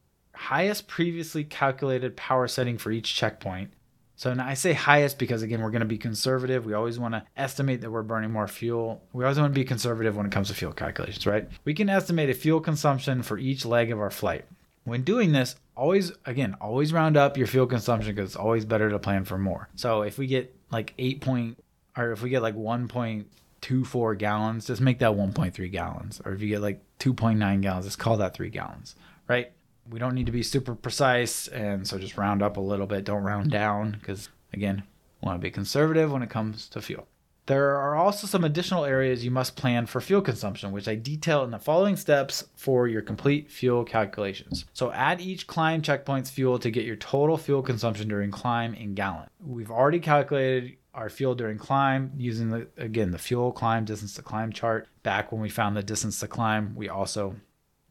highest 0.41 0.87
previously 0.87 1.43
calculated 1.43 2.17
power 2.17 2.47
setting 2.47 2.77
for 2.77 2.91
each 2.91 3.13
checkpoint. 3.15 3.71
So 4.15 4.33
now 4.33 4.47
I 4.47 4.55
say 4.55 4.73
highest 4.73 5.19
because 5.19 5.43
again 5.43 5.61
we're 5.61 5.69
going 5.69 5.81
to 5.81 5.85
be 5.85 5.99
conservative. 5.99 6.65
We 6.65 6.73
always 6.73 6.97
want 6.97 7.13
to 7.13 7.23
estimate 7.37 7.81
that 7.81 7.91
we're 7.91 8.01
burning 8.01 8.31
more 8.31 8.47
fuel. 8.47 9.03
We 9.13 9.23
always 9.23 9.39
want 9.39 9.53
to 9.53 9.59
be 9.59 9.63
conservative 9.63 10.17
when 10.17 10.25
it 10.25 10.31
comes 10.31 10.47
to 10.47 10.55
fuel 10.55 10.73
calculations, 10.73 11.27
right? 11.27 11.47
We 11.63 11.75
can 11.75 11.89
estimate 11.89 12.29
a 12.31 12.33
fuel 12.33 12.59
consumption 12.59 13.21
for 13.21 13.37
each 13.37 13.65
leg 13.65 13.91
of 13.91 13.99
our 13.99 14.09
flight. 14.09 14.45
When 14.83 15.03
doing 15.03 15.31
this, 15.31 15.55
always 15.75 16.11
again, 16.25 16.55
always 16.59 16.91
round 16.91 17.17
up 17.17 17.37
your 17.37 17.47
fuel 17.47 17.67
consumption 17.67 18.15
because 18.15 18.31
it's 18.31 18.35
always 18.35 18.65
better 18.65 18.89
to 18.89 18.97
plan 18.97 19.25
for 19.25 19.37
more. 19.37 19.69
So 19.75 20.01
if 20.01 20.17
we 20.17 20.25
get 20.25 20.55
like 20.71 20.95
8 20.97 21.21
point 21.21 21.63
or 21.95 22.11
if 22.11 22.23
we 22.23 22.31
get 22.31 22.41
like 22.41 22.55
1.24 22.55 24.17
gallons, 24.17 24.65
just 24.65 24.81
make 24.81 24.99
that 24.99 25.11
1.3 25.11 25.71
gallons. 25.71 26.19
Or 26.25 26.33
if 26.33 26.41
you 26.41 26.47
get 26.47 26.61
like 26.61 26.81
2.9 26.97 27.61
gallons, 27.61 27.85
just 27.85 27.99
call 27.99 28.17
that 28.17 28.33
three 28.33 28.49
gallons, 28.49 28.95
right? 29.27 29.51
We 29.91 29.99
don't 29.99 30.15
need 30.15 30.25
to 30.25 30.31
be 30.31 30.43
super 30.43 30.73
precise. 30.73 31.47
And 31.49 31.87
so 31.87 31.99
just 31.99 32.17
round 32.17 32.41
up 32.41 32.57
a 32.57 32.61
little 32.61 32.87
bit. 32.87 33.03
Don't 33.03 33.23
round 33.23 33.51
down 33.51 33.97
because, 33.99 34.29
again, 34.53 34.83
we 35.21 35.27
want 35.27 35.39
to 35.39 35.45
be 35.45 35.51
conservative 35.51 36.11
when 36.11 36.23
it 36.23 36.29
comes 36.29 36.67
to 36.69 36.81
fuel. 36.81 37.07
There 37.47 37.75
are 37.75 37.95
also 37.95 38.27
some 38.27 38.43
additional 38.43 38.85
areas 38.85 39.25
you 39.25 39.31
must 39.31 39.55
plan 39.55 39.85
for 39.85 39.99
fuel 39.99 40.21
consumption, 40.21 40.71
which 40.71 40.87
I 40.87 40.95
detail 40.95 41.43
in 41.43 41.51
the 41.51 41.59
following 41.59 41.97
steps 41.97 42.45
for 42.55 42.87
your 42.87 43.01
complete 43.01 43.51
fuel 43.51 43.83
calculations. 43.83 44.65
So 44.73 44.91
add 44.91 45.19
each 45.19 45.47
climb 45.47 45.81
checkpoint's 45.81 46.29
fuel 46.29 46.59
to 46.59 46.71
get 46.71 46.85
your 46.85 46.95
total 46.95 47.37
fuel 47.37 47.61
consumption 47.61 48.07
during 48.07 48.31
climb 48.31 48.73
in 48.75 48.93
gallon. 48.93 49.27
We've 49.45 49.71
already 49.71 49.99
calculated 49.99 50.77
our 50.93 51.09
fuel 51.09 51.35
during 51.35 51.57
climb 51.57 52.11
using 52.17 52.49
the 52.49 52.67
again 52.77 53.11
the 53.11 53.17
fuel 53.17 53.51
climb 53.51 53.85
distance 53.85 54.13
to 54.13 54.21
climb 54.21 54.51
chart 54.51 54.87
back 55.03 55.31
when 55.31 55.41
we 55.41 55.49
found 55.49 55.75
the 55.75 55.83
distance 55.83 56.19
to 56.19 56.27
climb 56.27 56.75
we 56.75 56.89
also 56.89 57.35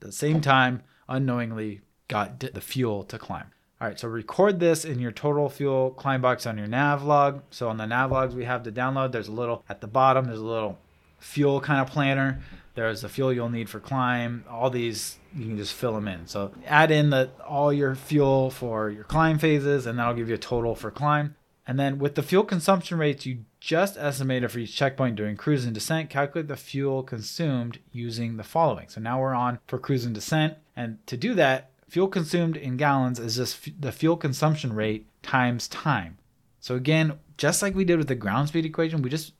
at 0.00 0.06
the 0.06 0.12
same 0.12 0.42
time 0.42 0.82
unknowingly 1.08 1.80
got 2.10 2.40
the 2.40 2.60
fuel 2.60 3.04
to 3.04 3.18
climb. 3.18 3.46
All 3.80 3.88
right 3.88 3.98
so 3.98 4.08
record 4.08 4.60
this 4.60 4.84
in 4.84 4.98
your 4.98 5.12
total 5.12 5.48
fuel 5.48 5.92
climb 5.92 6.20
box 6.20 6.44
on 6.44 6.58
your 6.58 6.66
nav 6.66 7.02
log 7.02 7.42
so 7.50 7.70
on 7.70 7.78
the 7.78 7.86
nav 7.86 8.10
logs 8.10 8.34
we 8.34 8.44
have 8.44 8.64
to 8.64 8.72
download. 8.72 9.12
There's 9.12 9.28
a 9.28 9.32
little 9.32 9.64
at 9.68 9.80
the 9.80 9.86
bottom 9.86 10.26
there's 10.26 10.40
a 10.40 10.44
little 10.44 10.78
fuel 11.18 11.60
kind 11.60 11.80
of 11.80 11.88
planner. 11.88 12.40
There's 12.74 13.02
the 13.02 13.08
fuel 13.08 13.32
you'll 13.32 13.48
need 13.48 13.70
for 13.70 13.80
climb. 13.80 14.44
All 14.50 14.68
these 14.68 15.18
you 15.34 15.46
can 15.46 15.56
just 15.56 15.72
fill 15.72 15.94
them 15.94 16.08
in. 16.08 16.26
So 16.26 16.52
add 16.66 16.90
in 16.90 17.10
the 17.10 17.30
all 17.46 17.72
your 17.72 17.94
fuel 17.94 18.50
for 18.50 18.90
your 18.90 19.04
climb 19.04 19.38
phases 19.38 19.86
and 19.86 19.98
that'll 19.98 20.14
give 20.14 20.28
you 20.28 20.34
a 20.34 20.38
total 20.38 20.74
for 20.74 20.90
climb. 20.90 21.36
And 21.66 21.78
then 21.78 21.98
with 21.98 22.16
the 22.16 22.22
fuel 22.22 22.44
consumption 22.44 22.98
rates 22.98 23.24
you 23.24 23.44
just 23.60 23.96
estimated 23.96 24.50
for 24.50 24.58
each 24.58 24.74
checkpoint 24.74 25.16
during 25.16 25.36
cruise 25.36 25.64
and 25.64 25.72
descent, 25.72 26.10
calculate 26.10 26.48
the 26.48 26.56
fuel 26.56 27.02
consumed 27.02 27.78
using 27.92 28.36
the 28.36 28.42
following. 28.42 28.88
So 28.88 29.00
now 29.00 29.20
we're 29.20 29.34
on 29.34 29.60
for 29.66 29.78
cruise 29.78 30.04
and 30.04 30.14
descent. 30.14 30.54
And 30.74 31.06
to 31.06 31.16
do 31.16 31.34
that, 31.34 31.69
fuel 31.90 32.08
consumed 32.08 32.56
in 32.56 32.76
gallons 32.76 33.18
is 33.18 33.36
just 33.36 33.66
f- 33.66 33.74
the 33.78 33.92
fuel 33.92 34.16
consumption 34.16 34.72
rate 34.72 35.06
times 35.22 35.68
time. 35.68 36.18
So 36.60 36.76
again, 36.76 37.18
just 37.36 37.62
like 37.62 37.74
we 37.74 37.84
did 37.84 37.98
with 37.98 38.08
the 38.08 38.14
ground 38.14 38.48
speed 38.48 38.64
equation, 38.64 39.02
we 39.02 39.10
just 39.10 39.32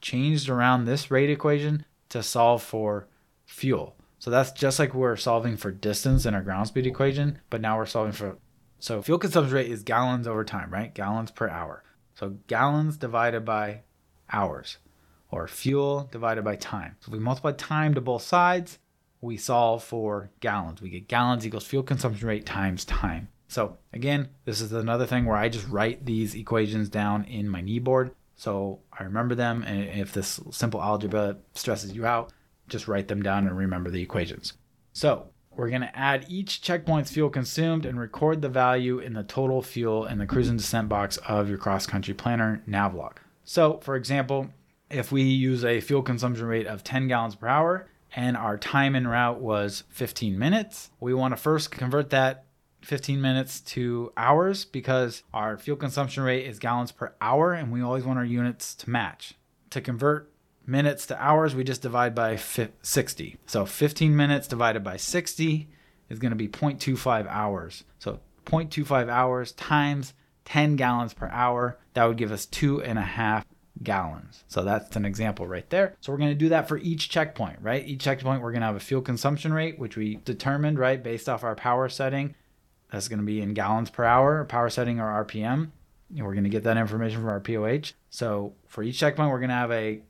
changed 0.00 0.48
around 0.48 0.84
this 0.84 1.10
rate 1.10 1.28
equation 1.28 1.84
to 2.08 2.22
solve 2.22 2.62
for 2.62 3.08
fuel. 3.44 3.96
So 4.18 4.30
that's 4.30 4.52
just 4.52 4.78
like 4.78 4.94
we're 4.94 5.16
solving 5.16 5.56
for 5.56 5.70
distance 5.70 6.24
in 6.24 6.34
our 6.34 6.42
ground 6.42 6.68
speed 6.68 6.86
equation, 6.86 7.38
but 7.50 7.60
now 7.60 7.76
we're 7.76 7.86
solving 7.86 8.12
for 8.12 8.38
so 8.80 9.02
fuel 9.02 9.18
consumption 9.18 9.54
rate 9.54 9.70
is 9.70 9.82
gallons 9.82 10.26
over 10.26 10.44
time, 10.44 10.70
right? 10.70 10.94
Gallons 10.94 11.30
per 11.30 11.48
hour. 11.48 11.82
So 12.14 12.36
gallons 12.46 12.96
divided 12.96 13.44
by 13.44 13.82
hours 14.32 14.78
or 15.30 15.46
fuel 15.46 16.08
divided 16.10 16.44
by 16.44 16.56
time. 16.56 16.96
So 17.00 17.08
if 17.08 17.12
we 17.12 17.18
multiply 17.18 17.52
time 17.52 17.94
to 17.94 18.00
both 18.00 18.22
sides, 18.22 18.78
we 19.20 19.36
solve 19.36 19.82
for 19.82 20.30
gallons. 20.40 20.80
We 20.80 20.90
get 20.90 21.08
gallons 21.08 21.46
equals 21.46 21.66
fuel 21.66 21.82
consumption 21.82 22.28
rate 22.28 22.46
times 22.46 22.84
time. 22.84 23.28
So 23.48 23.78
again, 23.92 24.28
this 24.44 24.60
is 24.60 24.72
another 24.72 25.06
thing 25.06 25.24
where 25.24 25.36
I 25.36 25.48
just 25.48 25.68
write 25.68 26.04
these 26.04 26.34
equations 26.34 26.88
down 26.88 27.24
in 27.24 27.48
my 27.48 27.62
kneeboard. 27.62 28.12
So 28.36 28.80
I 28.92 29.04
remember 29.04 29.34
them. 29.34 29.64
And 29.64 29.88
if 30.00 30.12
this 30.12 30.38
simple 30.50 30.82
algebra 30.82 31.38
stresses 31.54 31.92
you 31.92 32.06
out, 32.06 32.32
just 32.68 32.86
write 32.86 33.08
them 33.08 33.22
down 33.22 33.46
and 33.46 33.56
remember 33.56 33.90
the 33.90 34.02
equations. 34.02 34.52
So 34.92 35.30
we're 35.56 35.70
going 35.70 35.80
to 35.80 35.98
add 35.98 36.26
each 36.28 36.62
checkpoint's 36.62 37.10
fuel 37.10 37.30
consumed 37.30 37.84
and 37.84 37.98
record 37.98 38.42
the 38.42 38.48
value 38.48 39.00
in 39.00 39.14
the 39.14 39.24
total 39.24 39.62
fuel 39.62 40.06
in 40.06 40.18
the 40.18 40.26
cruise 40.26 40.48
and 40.48 40.58
descent 40.58 40.88
box 40.88 41.16
of 41.26 41.48
your 41.48 41.58
cross 41.58 41.86
country 41.86 42.14
planner 42.14 42.62
navlog. 42.68 43.14
So, 43.42 43.78
for 43.78 43.96
example, 43.96 44.50
if 44.90 45.10
we 45.10 45.22
use 45.22 45.64
a 45.64 45.80
fuel 45.80 46.02
consumption 46.02 46.46
rate 46.46 46.66
of 46.66 46.84
10 46.84 47.08
gallons 47.08 47.34
per 47.34 47.48
hour 47.48 47.88
and 48.14 48.36
our 48.36 48.56
time 48.56 48.94
en 48.94 49.06
route 49.06 49.40
was 49.40 49.84
15 49.90 50.38
minutes, 50.38 50.90
we 51.00 51.14
want 51.14 51.32
to 51.32 51.36
first 51.36 51.70
convert 51.70 52.10
that 52.10 52.44
15 52.82 53.20
minutes 53.20 53.60
to 53.60 54.12
hours 54.16 54.64
because 54.64 55.22
our 55.34 55.58
fuel 55.58 55.76
consumption 55.76 56.22
rate 56.22 56.46
is 56.46 56.58
gallons 56.58 56.92
per 56.92 57.14
hour 57.20 57.52
and 57.52 57.72
we 57.72 57.82
always 57.82 58.04
want 58.04 58.18
our 58.18 58.24
units 58.24 58.74
to 58.76 58.90
match. 58.90 59.34
To 59.70 59.80
convert 59.80 60.32
minutes 60.66 61.06
to 61.06 61.22
hours, 61.22 61.54
we 61.54 61.64
just 61.64 61.82
divide 61.82 62.14
by 62.14 62.36
60. 62.36 63.36
So 63.46 63.66
15 63.66 64.16
minutes 64.16 64.48
divided 64.48 64.84
by 64.84 64.96
60 64.96 65.68
is 66.08 66.18
going 66.18 66.30
to 66.30 66.36
be 66.36 66.48
0.25 66.48 67.26
hours. 67.28 67.84
So 67.98 68.20
0.25 68.46 69.08
hours 69.08 69.52
times 69.52 70.14
10 70.44 70.76
gallons 70.76 71.12
per 71.12 71.28
hour, 71.28 71.78
that 71.92 72.04
would 72.04 72.16
give 72.16 72.32
us 72.32 72.46
two 72.46 72.82
and 72.82 72.98
a 72.98 73.02
half 73.02 73.44
gallons. 73.82 74.44
So 74.48 74.64
that's 74.64 74.96
an 74.96 75.04
example 75.04 75.46
right 75.46 75.68
there. 75.70 75.94
So 76.00 76.12
we're 76.12 76.18
going 76.18 76.30
to 76.30 76.34
do 76.34 76.48
that 76.50 76.68
for 76.68 76.78
each 76.78 77.08
checkpoint, 77.08 77.58
right? 77.60 77.86
Each 77.86 78.00
checkpoint, 78.00 78.42
we're 78.42 78.52
going 78.52 78.62
to 78.62 78.66
have 78.66 78.76
a 78.76 78.80
fuel 78.80 79.02
consumption 79.02 79.52
rate, 79.52 79.78
which 79.78 79.96
we 79.96 80.16
determined, 80.16 80.78
right, 80.78 81.02
based 81.02 81.28
off 81.28 81.44
our 81.44 81.54
power 81.54 81.88
setting. 81.88 82.34
That's 82.90 83.08
going 83.08 83.20
to 83.20 83.24
be 83.24 83.40
in 83.40 83.54
gallons 83.54 83.90
per 83.90 84.04
hour, 84.04 84.44
power 84.44 84.70
setting 84.70 85.00
or 85.00 85.24
RPM. 85.24 85.70
And 86.10 86.24
we're 86.24 86.32
going 86.32 86.44
to 86.44 86.50
get 86.50 86.64
that 86.64 86.78
information 86.78 87.20
from 87.20 87.28
our 87.28 87.40
POH. 87.40 87.92
So 88.10 88.54
for 88.66 88.82
each 88.82 88.98
checkpoint, 88.98 89.30
we're 89.30 89.40
going 89.40 89.50
to 89.50 89.54
have 89.54 89.72
a 89.72 90.00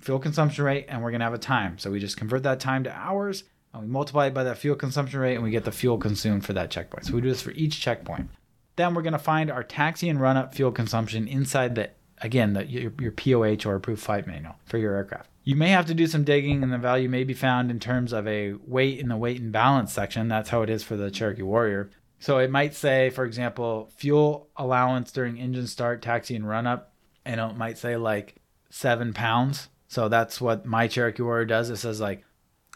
fuel 0.00 0.20
consumption 0.20 0.64
rate 0.64 0.86
and 0.88 1.02
we're 1.02 1.10
going 1.10 1.20
to 1.20 1.24
have 1.24 1.34
a 1.34 1.38
time. 1.38 1.78
So 1.78 1.90
we 1.90 1.98
just 1.98 2.16
convert 2.16 2.44
that 2.44 2.60
time 2.60 2.84
to 2.84 2.96
hours 2.96 3.44
and 3.72 3.82
we 3.82 3.88
multiply 3.88 4.26
it 4.26 4.34
by 4.34 4.44
that 4.44 4.58
fuel 4.58 4.76
consumption 4.76 5.18
rate 5.18 5.34
and 5.34 5.42
we 5.42 5.50
get 5.50 5.64
the 5.64 5.72
fuel 5.72 5.98
consumed 5.98 6.46
for 6.46 6.52
that 6.52 6.70
checkpoint. 6.70 7.06
So 7.06 7.14
we 7.14 7.20
do 7.20 7.28
this 7.28 7.42
for 7.42 7.50
each 7.52 7.80
checkpoint. 7.80 8.30
Then 8.76 8.94
we're 8.94 9.02
going 9.02 9.12
to 9.12 9.18
find 9.18 9.50
our 9.50 9.64
taxi 9.64 10.08
and 10.08 10.20
run 10.20 10.36
up 10.36 10.54
fuel 10.54 10.70
consumption 10.70 11.26
inside 11.26 11.74
the, 11.74 11.90
again, 12.20 12.54
the, 12.54 12.66
your, 12.66 12.92
your 13.00 13.12
POH 13.12 13.68
or 13.68 13.76
approved 13.76 14.02
flight 14.02 14.26
manual 14.26 14.56
for 14.66 14.78
your 14.78 14.94
aircraft. 14.94 15.28
You 15.44 15.56
may 15.56 15.70
have 15.70 15.86
to 15.86 15.94
do 15.94 16.06
some 16.06 16.24
digging 16.24 16.62
and 16.62 16.72
the 16.72 16.78
value 16.78 17.08
may 17.08 17.24
be 17.24 17.34
found 17.34 17.70
in 17.70 17.80
terms 17.80 18.12
of 18.12 18.26
a 18.26 18.54
weight 18.66 18.98
in 18.98 19.08
the 19.08 19.16
weight 19.16 19.40
and 19.40 19.50
balance 19.50 19.92
section. 19.92 20.28
That's 20.28 20.50
how 20.50 20.62
it 20.62 20.70
is 20.70 20.82
for 20.82 20.96
the 20.96 21.10
Cherokee 21.10 21.42
Warrior. 21.42 21.90
So 22.20 22.38
it 22.38 22.50
might 22.50 22.74
say, 22.74 23.10
for 23.10 23.24
example, 23.24 23.90
fuel 23.96 24.48
allowance 24.56 25.12
during 25.12 25.38
engine 25.38 25.66
start, 25.66 26.02
taxi, 26.02 26.34
and 26.36 26.48
run 26.48 26.66
up. 26.66 26.92
And 27.24 27.40
it 27.40 27.56
might 27.56 27.78
say 27.78 27.96
like 27.96 28.34
seven 28.70 29.14
pounds 29.14 29.68
so 29.88 30.08
that's 30.08 30.40
what 30.40 30.66
my 30.66 30.86
Cherokee 30.86 31.22
Warrior 31.22 31.46
does. 31.46 31.70
It 31.70 31.76
says 31.76 32.00
like 32.00 32.24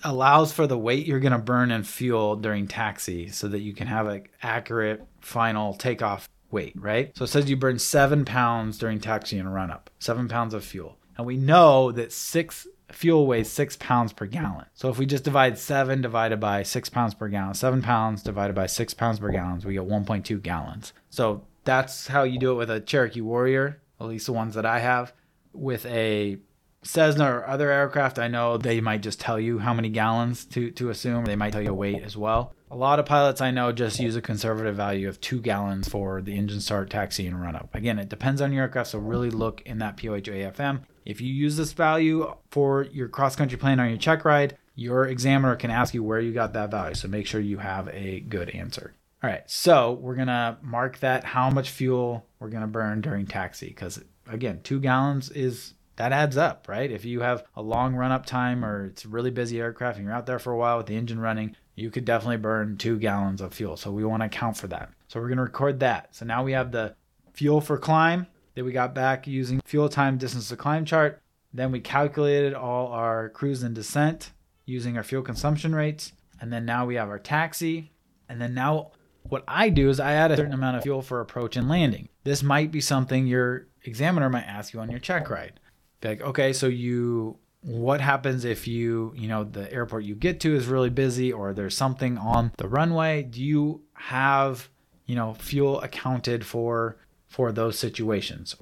allows 0.02 0.52
for 0.52 0.66
the 0.66 0.78
weight 0.78 1.07
you're 1.07 1.20
going 1.20 1.33
to 1.33 1.38
burn 1.38 1.70
in 1.70 1.85
fuel 1.85 2.35
during 2.35 2.66
taxi 2.66 3.28
so 3.28 3.46
that 3.46 3.61
you 3.61 3.72
can 3.72 3.87
have 3.87 4.09
an 4.09 4.24
accurate 4.42 5.07
final 5.20 5.74
takeoff 5.74 6.28
weight, 6.52 6.74
right? 6.76 7.16
So 7.16 7.24
it 7.24 7.28
says 7.28 7.48
you 7.48 7.56
burn 7.56 7.78
seven 7.78 8.24
pounds 8.24 8.78
during 8.78 9.00
taxi 9.00 9.38
and 9.38 9.52
run 9.52 9.70
up, 9.70 9.90
seven 9.98 10.28
pounds 10.28 10.54
of 10.54 10.64
fuel. 10.64 10.98
And 11.16 11.26
we 11.26 11.36
know 11.36 11.92
that 11.92 12.12
six 12.12 12.66
fuel 12.90 13.26
weighs 13.26 13.50
six 13.50 13.76
pounds 13.76 14.12
per 14.12 14.26
gallon. 14.26 14.66
So 14.74 14.88
if 14.88 14.98
we 14.98 15.06
just 15.06 15.24
divide 15.24 15.58
seven 15.58 16.02
divided 16.02 16.40
by 16.40 16.62
six 16.62 16.88
pounds 16.88 17.14
per 17.14 17.28
gallon, 17.28 17.54
seven 17.54 17.82
pounds 17.82 18.22
divided 18.22 18.54
by 18.54 18.66
six 18.66 18.94
pounds 18.94 19.18
per 19.18 19.30
gallon, 19.30 19.62
we 19.64 19.74
get 19.74 19.82
1.2 19.82 20.42
gallons. 20.42 20.92
So 21.10 21.42
that's 21.64 22.06
how 22.06 22.24
you 22.24 22.38
do 22.38 22.52
it 22.52 22.56
with 22.56 22.70
a 22.70 22.80
Cherokee 22.80 23.20
Warrior, 23.20 23.80
at 24.00 24.06
least 24.06 24.26
the 24.26 24.32
ones 24.32 24.54
that 24.54 24.66
I 24.66 24.80
have. 24.80 25.12
With 25.54 25.84
a 25.86 26.38
Cessna 26.82 27.24
or 27.30 27.46
other 27.46 27.70
aircraft, 27.70 28.18
I 28.18 28.28
know 28.28 28.58
they 28.58 28.80
might 28.80 29.02
just 29.02 29.20
tell 29.20 29.38
you 29.38 29.58
how 29.60 29.72
many 29.72 29.88
gallons 29.88 30.44
to, 30.46 30.70
to 30.72 30.90
assume. 30.90 31.24
They 31.24 31.36
might 31.36 31.52
tell 31.52 31.62
you 31.62 31.72
weight 31.72 32.02
as 32.02 32.16
well. 32.16 32.54
A 32.70 32.76
lot 32.76 32.98
of 32.98 33.06
pilots 33.06 33.40
I 33.40 33.50
know 33.50 33.70
just 33.70 34.00
use 34.00 34.16
a 34.16 34.22
conservative 34.22 34.74
value 34.74 35.08
of 35.08 35.20
two 35.20 35.40
gallons 35.40 35.88
for 35.88 36.22
the 36.22 36.34
engine 36.34 36.60
start, 36.60 36.90
taxi, 36.90 37.26
and 37.26 37.40
run 37.40 37.54
up. 37.54 37.74
Again, 37.74 37.98
it 37.98 38.08
depends 38.08 38.40
on 38.40 38.52
your 38.52 38.62
aircraft, 38.62 38.90
so 38.90 38.98
really 38.98 39.30
look 39.30 39.60
in 39.62 39.78
that 39.78 39.96
POH 39.96 40.30
AFM. 40.30 40.82
If 41.04 41.20
you 41.20 41.32
use 41.32 41.56
this 41.56 41.72
value 41.72 42.34
for 42.50 42.84
your 42.84 43.08
cross 43.08 43.36
country 43.36 43.58
plane 43.58 43.78
on 43.78 43.88
your 43.88 43.98
check 43.98 44.24
ride, 44.24 44.56
your 44.74 45.06
examiner 45.06 45.54
can 45.56 45.70
ask 45.70 45.94
you 45.94 46.02
where 46.02 46.20
you 46.20 46.32
got 46.32 46.52
that 46.54 46.70
value. 46.70 46.94
So 46.94 47.08
make 47.08 47.26
sure 47.26 47.40
you 47.40 47.58
have 47.58 47.88
a 47.88 48.20
good 48.20 48.50
answer. 48.50 48.94
All 49.22 49.30
right, 49.30 49.48
so 49.48 49.92
we're 49.92 50.16
gonna 50.16 50.58
mark 50.62 50.98
that 50.98 51.22
how 51.22 51.48
much 51.50 51.70
fuel 51.70 52.26
we're 52.40 52.48
gonna 52.48 52.66
burn 52.66 53.02
during 53.02 53.26
taxi 53.26 53.68
because 53.68 54.02
again, 54.26 54.60
two 54.64 54.80
gallons 54.80 55.30
is 55.30 55.74
that 56.02 56.12
adds 56.12 56.36
up, 56.36 56.66
right? 56.68 56.90
If 56.90 57.04
you 57.04 57.20
have 57.20 57.44
a 57.54 57.62
long 57.62 57.94
run 57.94 58.10
up 58.10 58.26
time 58.26 58.64
or 58.64 58.86
it's 58.86 59.04
a 59.04 59.08
really 59.08 59.30
busy 59.30 59.60
aircraft 59.60 59.98
and 59.98 60.04
you're 60.04 60.14
out 60.14 60.26
there 60.26 60.40
for 60.40 60.52
a 60.52 60.56
while 60.56 60.78
with 60.78 60.86
the 60.86 60.96
engine 60.96 61.20
running, 61.20 61.54
you 61.76 61.92
could 61.92 62.04
definitely 62.04 62.38
burn 62.38 62.76
two 62.76 62.98
gallons 62.98 63.40
of 63.40 63.54
fuel. 63.54 63.76
So 63.76 63.92
we 63.92 64.04
want 64.04 64.20
to 64.22 64.26
account 64.26 64.56
for 64.56 64.66
that. 64.66 64.90
So 65.06 65.20
we're 65.20 65.28
going 65.28 65.36
to 65.36 65.44
record 65.44 65.78
that. 65.78 66.08
So 66.16 66.24
now 66.24 66.42
we 66.42 66.54
have 66.54 66.72
the 66.72 66.96
fuel 67.34 67.60
for 67.60 67.78
climb 67.78 68.26
that 68.56 68.64
we 68.64 68.72
got 68.72 68.96
back 68.96 69.28
using 69.28 69.60
fuel 69.64 69.88
time 69.88 70.18
distance 70.18 70.48
to 70.48 70.56
climb 70.56 70.84
chart. 70.84 71.22
Then 71.54 71.70
we 71.70 71.78
calculated 71.78 72.52
all 72.52 72.88
our 72.88 73.28
cruise 73.28 73.62
and 73.62 73.72
descent 73.72 74.32
using 74.66 74.96
our 74.96 75.04
fuel 75.04 75.22
consumption 75.22 75.72
rates. 75.72 76.14
And 76.40 76.52
then 76.52 76.66
now 76.66 76.84
we 76.84 76.96
have 76.96 77.10
our 77.10 77.20
taxi. 77.20 77.92
And 78.28 78.40
then 78.40 78.54
now 78.54 78.90
what 79.28 79.44
I 79.46 79.68
do 79.68 79.88
is 79.88 80.00
I 80.00 80.14
add 80.14 80.32
a 80.32 80.36
certain 80.36 80.52
amount 80.52 80.78
of 80.78 80.82
fuel 80.82 81.00
for 81.00 81.20
approach 81.20 81.56
and 81.56 81.68
landing. 81.68 82.08
This 82.24 82.42
might 82.42 82.72
be 82.72 82.80
something 82.80 83.28
your 83.28 83.68
examiner 83.84 84.28
might 84.28 84.48
ask 84.48 84.72
you 84.72 84.80
on 84.80 84.90
your 84.90 84.98
check 84.98 85.30
ride 85.30 85.60
like, 86.02 86.20
okay, 86.20 86.52
so 86.52 86.66
you 86.66 87.38
what 87.62 88.00
happens 88.00 88.44
if 88.44 88.66
you, 88.66 89.14
you 89.16 89.28
know, 89.28 89.44
the 89.44 89.72
airport 89.72 90.02
you 90.02 90.16
get 90.16 90.40
to 90.40 90.54
is 90.54 90.66
really 90.66 90.90
busy 90.90 91.32
or 91.32 91.52
there's 91.52 91.76
something 91.76 92.18
on 92.18 92.52
the 92.58 92.66
runway? 92.66 93.22
Do 93.22 93.40
you 93.42 93.82
have, 93.94 94.68
you 95.06 95.14
know, 95.14 95.34
fuel 95.34 95.80
accounted 95.80 96.44
for 96.44 96.96
for 97.28 97.52
those 97.52 97.78
situations? 97.78 98.56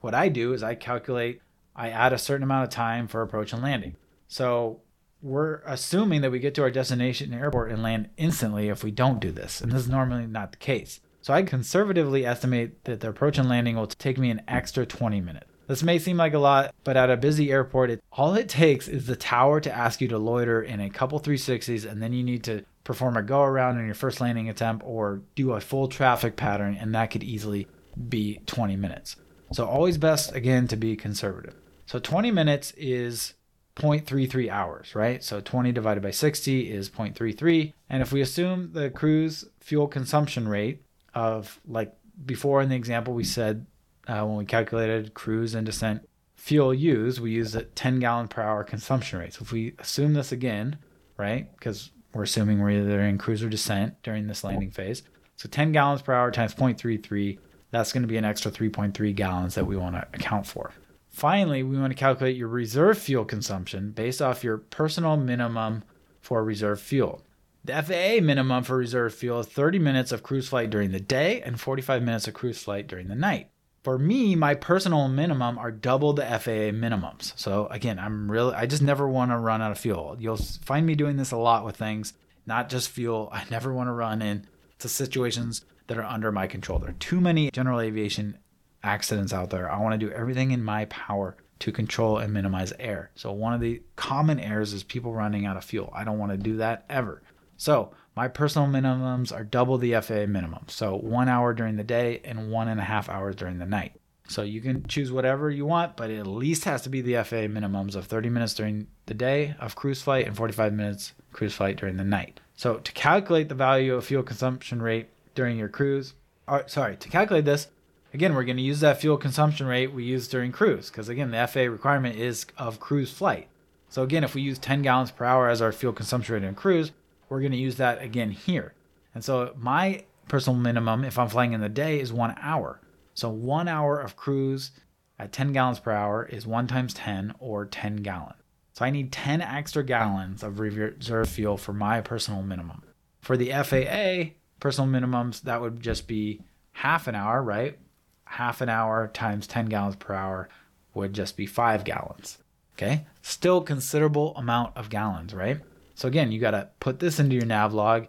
What 0.00 0.14
I 0.14 0.28
do 0.28 0.52
is 0.52 0.62
I 0.62 0.74
calculate 0.74 1.40
I 1.74 1.90
add 1.90 2.14
a 2.14 2.18
certain 2.18 2.42
amount 2.42 2.64
of 2.64 2.70
time 2.70 3.06
for 3.06 3.20
approach 3.20 3.52
and 3.52 3.62
landing. 3.62 3.96
So 4.28 4.80
we're 5.20 5.60
assuming 5.66 6.22
that 6.22 6.30
we 6.30 6.38
get 6.38 6.54
to 6.54 6.62
our 6.62 6.70
destination 6.70 7.34
airport 7.34 7.70
and 7.70 7.82
land 7.82 8.08
instantly 8.16 8.68
if 8.68 8.82
we 8.82 8.90
don't 8.90 9.20
do 9.20 9.30
this. 9.30 9.60
And 9.60 9.70
this 9.70 9.82
is 9.82 9.88
normally 9.88 10.26
not 10.26 10.52
the 10.52 10.58
case. 10.58 11.00
So 11.20 11.34
I 11.34 11.42
conservatively 11.42 12.24
estimate 12.24 12.84
that 12.84 13.00
the 13.00 13.10
approach 13.10 13.36
and 13.36 13.48
landing 13.48 13.76
will 13.76 13.86
take 13.86 14.16
me 14.16 14.30
an 14.30 14.42
extra 14.48 14.86
20 14.86 15.20
minutes. 15.20 15.46
This 15.66 15.82
may 15.82 15.98
seem 15.98 16.16
like 16.16 16.34
a 16.34 16.38
lot, 16.38 16.74
but 16.84 16.96
at 16.96 17.10
a 17.10 17.16
busy 17.16 17.50
airport, 17.50 17.90
it, 17.90 18.02
all 18.12 18.34
it 18.34 18.48
takes 18.48 18.88
is 18.88 19.06
the 19.06 19.16
tower 19.16 19.60
to 19.60 19.72
ask 19.74 20.00
you 20.00 20.08
to 20.08 20.18
loiter 20.18 20.62
in 20.62 20.80
a 20.80 20.90
couple 20.90 21.18
360s, 21.20 21.90
and 21.90 22.02
then 22.02 22.12
you 22.12 22.22
need 22.22 22.44
to 22.44 22.64
perform 22.84 23.16
a 23.16 23.22
go 23.22 23.42
around 23.42 23.78
in 23.78 23.86
your 23.86 23.94
first 23.94 24.20
landing 24.20 24.48
attempt 24.48 24.84
or 24.86 25.22
do 25.34 25.52
a 25.52 25.60
full 25.60 25.88
traffic 25.88 26.36
pattern, 26.36 26.76
and 26.80 26.94
that 26.94 27.10
could 27.10 27.24
easily 27.24 27.66
be 28.08 28.40
20 28.46 28.76
minutes. 28.76 29.16
So, 29.52 29.66
always 29.66 29.98
best, 29.98 30.34
again, 30.34 30.68
to 30.68 30.76
be 30.76 30.96
conservative. 30.96 31.54
So, 31.86 31.98
20 31.98 32.30
minutes 32.30 32.72
is 32.76 33.34
0.33 33.76 34.50
hours, 34.50 34.94
right? 34.94 35.22
So 35.22 35.40
20 35.40 35.70
divided 35.70 36.02
by 36.02 36.10
60 36.10 36.70
is 36.72 36.88
0.33. 36.88 37.74
And 37.90 38.02
if 38.02 38.10
we 38.10 38.22
assume 38.22 38.72
the 38.72 38.90
cruise 38.90 39.44
fuel 39.60 39.86
consumption 39.86 40.48
rate 40.48 40.82
of 41.14 41.60
like 41.66 41.94
before 42.24 42.62
in 42.62 42.70
the 42.70 42.76
example 42.76 43.12
we 43.12 43.24
said 43.24 43.66
uh, 44.06 44.24
when 44.24 44.36
we 44.36 44.44
calculated 44.44 45.14
cruise 45.14 45.54
and 45.54 45.66
descent 45.66 46.08
fuel 46.34 46.72
used, 46.72 47.18
we 47.18 47.32
used 47.32 47.56
a 47.56 47.62
10 47.62 47.98
gallon 47.98 48.28
per 48.28 48.42
hour 48.42 48.62
consumption 48.62 49.18
rate. 49.18 49.34
So 49.34 49.42
if 49.42 49.52
we 49.52 49.74
assume 49.78 50.14
this 50.14 50.32
again, 50.32 50.78
right? 51.16 51.52
Because 51.56 51.90
we're 52.14 52.22
assuming 52.22 52.60
we're 52.60 52.70
either 52.70 53.00
in 53.02 53.18
cruise 53.18 53.42
or 53.42 53.48
descent 53.48 54.02
during 54.02 54.26
this 54.26 54.44
landing 54.44 54.70
phase. 54.70 55.02
So 55.36 55.48
10 55.48 55.72
gallons 55.72 56.02
per 56.02 56.14
hour 56.14 56.30
times 56.30 56.54
0.33, 56.54 57.38
that's 57.70 57.92
going 57.92 58.02
to 58.02 58.08
be 58.08 58.16
an 58.16 58.24
extra 58.24 58.50
3.3 58.50 59.14
gallons 59.14 59.54
that 59.54 59.66
we 59.66 59.76
want 59.76 59.96
to 59.96 60.06
account 60.14 60.46
for. 60.46 60.72
Finally, 61.08 61.62
we 61.62 61.78
want 61.78 61.90
to 61.90 61.98
calculate 61.98 62.36
your 62.36 62.48
reserve 62.48 62.98
fuel 62.98 63.24
consumption 63.24 63.90
based 63.90 64.20
off 64.20 64.44
your 64.44 64.58
personal 64.58 65.16
minimum 65.16 65.82
for 66.20 66.44
reserve 66.44 66.80
fuel. 66.80 67.22
The 67.64 67.82
FAA 67.82 68.24
minimum 68.24 68.62
for 68.62 68.76
reserve 68.76 69.14
fuel 69.14 69.40
is 69.40 69.46
30 69.46 69.78
minutes 69.78 70.12
of 70.12 70.22
cruise 70.22 70.48
flight 70.48 70.70
during 70.70 70.92
the 70.92 71.00
day 71.00 71.42
and 71.42 71.58
45 71.58 72.02
minutes 72.02 72.28
of 72.28 72.34
cruise 72.34 72.62
flight 72.62 72.86
during 72.86 73.08
the 73.08 73.14
night. 73.14 73.50
For 73.86 74.00
me, 74.00 74.34
my 74.34 74.56
personal 74.56 75.06
minimum 75.06 75.58
are 75.58 75.70
double 75.70 76.12
the 76.12 76.24
FAA 76.24 76.74
minimums. 76.74 77.32
So 77.38 77.68
again, 77.68 78.00
I'm 78.00 78.28
really 78.28 78.52
I 78.52 78.66
just 78.66 78.82
never 78.82 79.08
want 79.08 79.30
to 79.30 79.38
run 79.38 79.62
out 79.62 79.70
of 79.70 79.78
fuel. 79.78 80.16
You'll 80.18 80.38
find 80.38 80.84
me 80.84 80.96
doing 80.96 81.18
this 81.18 81.30
a 81.30 81.36
lot 81.36 81.64
with 81.64 81.76
things, 81.76 82.12
not 82.46 82.68
just 82.68 82.90
fuel. 82.90 83.28
I 83.32 83.44
never 83.52 83.72
want 83.72 83.86
to 83.86 83.92
run 83.92 84.22
into 84.22 84.88
situations 84.88 85.64
that 85.86 85.98
are 85.98 86.02
under 86.02 86.32
my 86.32 86.48
control. 86.48 86.80
There 86.80 86.90
are 86.90 86.94
too 86.94 87.20
many 87.20 87.48
general 87.52 87.78
aviation 87.78 88.38
accidents 88.82 89.32
out 89.32 89.50
there. 89.50 89.70
I 89.70 89.78
want 89.78 89.92
to 89.92 90.04
do 90.04 90.12
everything 90.12 90.50
in 90.50 90.64
my 90.64 90.86
power 90.86 91.36
to 91.60 91.70
control 91.70 92.18
and 92.18 92.32
minimize 92.32 92.72
air. 92.80 93.12
So, 93.14 93.30
one 93.30 93.54
of 93.54 93.60
the 93.60 93.82
common 93.94 94.40
errors 94.40 94.72
is 94.72 94.82
people 94.82 95.14
running 95.14 95.46
out 95.46 95.56
of 95.56 95.62
fuel. 95.62 95.92
I 95.94 96.02
don't 96.02 96.18
want 96.18 96.32
to 96.32 96.38
do 96.38 96.56
that 96.56 96.86
ever. 96.90 97.22
So, 97.56 97.92
my 98.16 98.28
personal 98.28 98.66
minimums 98.66 99.30
are 99.30 99.44
double 99.44 99.76
the 99.76 99.94
FAA 100.00 100.26
minimum. 100.26 100.64
So, 100.68 100.96
one 100.96 101.28
hour 101.28 101.52
during 101.52 101.76
the 101.76 101.84
day 101.84 102.20
and 102.24 102.50
one 102.50 102.68
and 102.68 102.80
a 102.80 102.84
half 102.84 103.08
hours 103.10 103.36
during 103.36 103.58
the 103.58 103.66
night. 103.66 103.92
So, 104.26 104.42
you 104.42 104.62
can 104.62 104.86
choose 104.88 105.12
whatever 105.12 105.50
you 105.50 105.66
want, 105.66 105.96
but 105.96 106.10
it 106.10 106.18
at 106.18 106.26
least 106.26 106.64
has 106.64 106.82
to 106.82 106.88
be 106.88 107.02
the 107.02 107.22
FAA 107.22 107.46
minimums 107.46 107.94
of 107.94 108.06
30 108.06 108.30
minutes 108.30 108.54
during 108.54 108.86
the 109.04 109.14
day 109.14 109.54
of 109.60 109.76
cruise 109.76 110.02
flight 110.02 110.26
and 110.26 110.34
45 110.34 110.72
minutes 110.72 111.12
cruise 111.32 111.54
flight 111.54 111.76
during 111.76 111.98
the 111.98 112.04
night. 112.04 112.40
So, 112.56 112.78
to 112.78 112.92
calculate 112.92 113.50
the 113.50 113.54
value 113.54 113.94
of 113.94 114.06
fuel 114.06 114.22
consumption 114.22 114.80
rate 114.80 115.10
during 115.34 115.58
your 115.58 115.68
cruise, 115.68 116.14
or, 116.48 116.66
sorry, 116.66 116.96
to 116.96 117.08
calculate 117.08 117.44
this, 117.44 117.68
Again, 118.14 118.34
we're 118.34 118.44
going 118.44 118.56
to 118.56 118.62
use 118.62 118.80
that 118.80 118.98
fuel 118.98 119.18
consumption 119.18 119.66
rate 119.66 119.92
we 119.92 120.02
used 120.02 120.30
during 120.30 120.50
cruise 120.50 120.88
because, 120.88 121.10
again, 121.10 121.32
the 121.32 121.46
FAA 121.46 121.70
requirement 121.70 122.16
is 122.16 122.46
of 122.56 122.80
cruise 122.80 123.12
flight. 123.12 123.48
So, 123.90 124.02
again, 124.02 124.24
if 124.24 124.34
we 124.34 124.40
use 124.40 124.58
10 124.58 124.80
gallons 124.80 125.10
per 125.10 125.26
hour 125.26 125.50
as 125.50 125.60
our 125.60 125.70
fuel 125.70 125.92
consumption 125.92 126.34
rate 126.34 126.44
in 126.44 126.54
cruise, 126.54 126.92
we're 127.28 127.40
going 127.40 127.52
to 127.52 127.58
use 127.58 127.76
that 127.76 128.02
again 128.02 128.30
here. 128.30 128.74
And 129.14 129.24
so, 129.24 129.54
my 129.56 130.04
personal 130.28 130.58
minimum, 130.58 131.04
if 131.04 131.18
I'm 131.18 131.28
flying 131.28 131.52
in 131.52 131.60
the 131.60 131.68
day, 131.68 132.00
is 132.00 132.12
one 132.12 132.34
hour. 132.40 132.80
So, 133.14 133.28
one 133.28 133.68
hour 133.68 133.98
of 134.00 134.16
cruise 134.16 134.72
at 135.18 135.32
10 135.32 135.52
gallons 135.52 135.80
per 135.80 135.92
hour 135.92 136.24
is 136.26 136.46
1 136.46 136.66
times 136.66 136.92
10 136.94 137.34
or 137.38 137.64
10 137.64 137.96
gallons. 137.96 138.42
So, 138.74 138.84
I 138.84 138.90
need 138.90 139.12
10 139.12 139.40
extra 139.40 139.82
gallons 139.82 140.42
of 140.42 140.60
reserve 140.60 141.28
fuel 141.28 141.56
for 141.56 141.72
my 141.72 142.00
personal 142.00 142.42
minimum. 142.42 142.82
For 143.20 143.36
the 143.36 143.50
FAA 143.50 144.34
personal 144.60 144.90
minimums, 144.90 145.42
that 145.42 145.60
would 145.60 145.80
just 145.80 146.06
be 146.06 146.42
half 146.72 147.06
an 147.06 147.14
hour, 147.14 147.42
right? 147.42 147.78
half 148.26 148.60
an 148.60 148.68
hour 148.68 149.08
times 149.08 149.46
10 149.46 149.66
gallons 149.66 149.96
per 149.96 150.12
hour 150.12 150.48
would 150.94 151.12
just 151.12 151.36
be 151.36 151.46
five 151.46 151.84
gallons. 151.84 152.38
Okay, 152.74 153.06
still 153.22 153.62
considerable 153.62 154.36
amount 154.36 154.76
of 154.76 154.90
gallons, 154.90 155.32
right? 155.32 155.60
So 155.96 156.08
again, 156.08 156.30
you 156.30 156.38
got 156.38 156.50
to 156.52 156.68
put 156.78 156.98
this 156.98 157.18
into 157.18 157.34
your 157.34 157.46
nav 157.46 157.72
log 157.72 158.06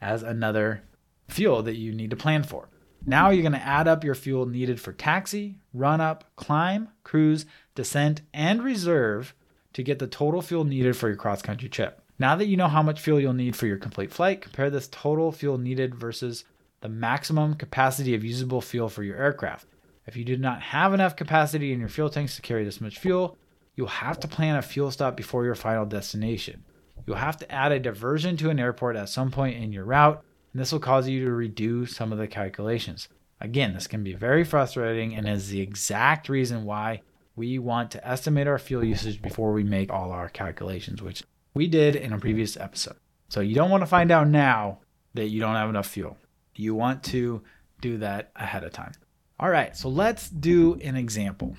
as 0.00 0.22
another 0.22 0.82
fuel 1.26 1.62
that 1.62 1.76
you 1.76 1.92
need 1.92 2.10
to 2.10 2.16
plan 2.16 2.42
for. 2.42 2.68
Now 3.06 3.30
you're 3.30 3.42
going 3.42 3.52
to 3.52 3.66
add 3.66 3.88
up 3.88 4.04
your 4.04 4.14
fuel 4.14 4.44
needed 4.44 4.78
for 4.78 4.92
taxi, 4.92 5.56
run 5.72 6.02
up, 6.02 6.24
climb, 6.36 6.90
cruise, 7.02 7.46
descent, 7.74 8.20
and 8.34 8.62
reserve 8.62 9.34
to 9.72 9.82
get 9.82 9.98
the 9.98 10.06
total 10.06 10.42
fuel 10.42 10.64
needed 10.64 10.96
for 10.96 11.08
your 11.08 11.16
cross 11.16 11.40
country 11.40 11.70
trip. 11.70 12.02
Now 12.18 12.36
that 12.36 12.46
you 12.46 12.58
know 12.58 12.68
how 12.68 12.82
much 12.82 13.00
fuel 13.00 13.18
you'll 13.18 13.32
need 13.32 13.56
for 13.56 13.66
your 13.66 13.78
complete 13.78 14.12
flight, 14.12 14.42
compare 14.42 14.68
this 14.68 14.88
total 14.88 15.32
fuel 15.32 15.56
needed 15.56 15.94
versus 15.94 16.44
the 16.82 16.90
maximum 16.90 17.54
capacity 17.54 18.14
of 18.14 18.22
usable 18.22 18.60
fuel 18.60 18.90
for 18.90 19.02
your 19.02 19.16
aircraft. 19.16 19.66
If 20.06 20.14
you 20.14 20.24
do 20.26 20.36
not 20.36 20.60
have 20.60 20.92
enough 20.92 21.16
capacity 21.16 21.72
in 21.72 21.80
your 21.80 21.88
fuel 21.88 22.10
tanks 22.10 22.36
to 22.36 22.42
carry 22.42 22.64
this 22.64 22.82
much 22.82 22.98
fuel, 22.98 23.38
you'll 23.76 23.86
have 23.86 24.20
to 24.20 24.28
plan 24.28 24.56
a 24.56 24.62
fuel 24.62 24.90
stop 24.90 25.16
before 25.16 25.46
your 25.46 25.54
final 25.54 25.86
destination. 25.86 26.64
You'll 27.10 27.18
have 27.18 27.38
to 27.38 27.50
add 27.50 27.72
a 27.72 27.80
diversion 27.80 28.36
to 28.36 28.50
an 28.50 28.60
airport 28.60 28.94
at 28.94 29.08
some 29.08 29.32
point 29.32 29.60
in 29.60 29.72
your 29.72 29.84
route, 29.84 30.22
and 30.52 30.60
this 30.60 30.70
will 30.70 30.78
cause 30.78 31.08
you 31.08 31.24
to 31.24 31.30
redo 31.32 31.88
some 31.88 32.12
of 32.12 32.18
the 32.18 32.28
calculations. 32.28 33.08
Again, 33.40 33.74
this 33.74 33.88
can 33.88 34.04
be 34.04 34.12
very 34.12 34.44
frustrating 34.44 35.16
and 35.16 35.28
is 35.28 35.48
the 35.48 35.60
exact 35.60 36.28
reason 36.28 36.64
why 36.64 37.02
we 37.34 37.58
want 37.58 37.90
to 37.90 38.08
estimate 38.08 38.46
our 38.46 38.60
fuel 38.60 38.84
usage 38.84 39.20
before 39.20 39.52
we 39.52 39.64
make 39.64 39.90
all 39.90 40.12
our 40.12 40.28
calculations, 40.28 41.02
which 41.02 41.24
we 41.52 41.66
did 41.66 41.96
in 41.96 42.12
a 42.12 42.18
previous 42.20 42.56
episode. 42.56 42.94
So 43.28 43.40
you 43.40 43.56
don't 43.56 43.70
want 43.70 43.82
to 43.82 43.88
find 43.88 44.12
out 44.12 44.28
now 44.28 44.78
that 45.14 45.30
you 45.30 45.40
don't 45.40 45.56
have 45.56 45.68
enough 45.68 45.88
fuel. 45.88 46.16
You 46.54 46.76
want 46.76 47.02
to 47.06 47.42
do 47.80 47.98
that 47.98 48.30
ahead 48.36 48.62
of 48.62 48.72
time. 48.72 48.92
All 49.40 49.50
right, 49.50 49.76
so 49.76 49.88
let's 49.88 50.30
do 50.30 50.74
an 50.74 50.94
example. 50.94 51.56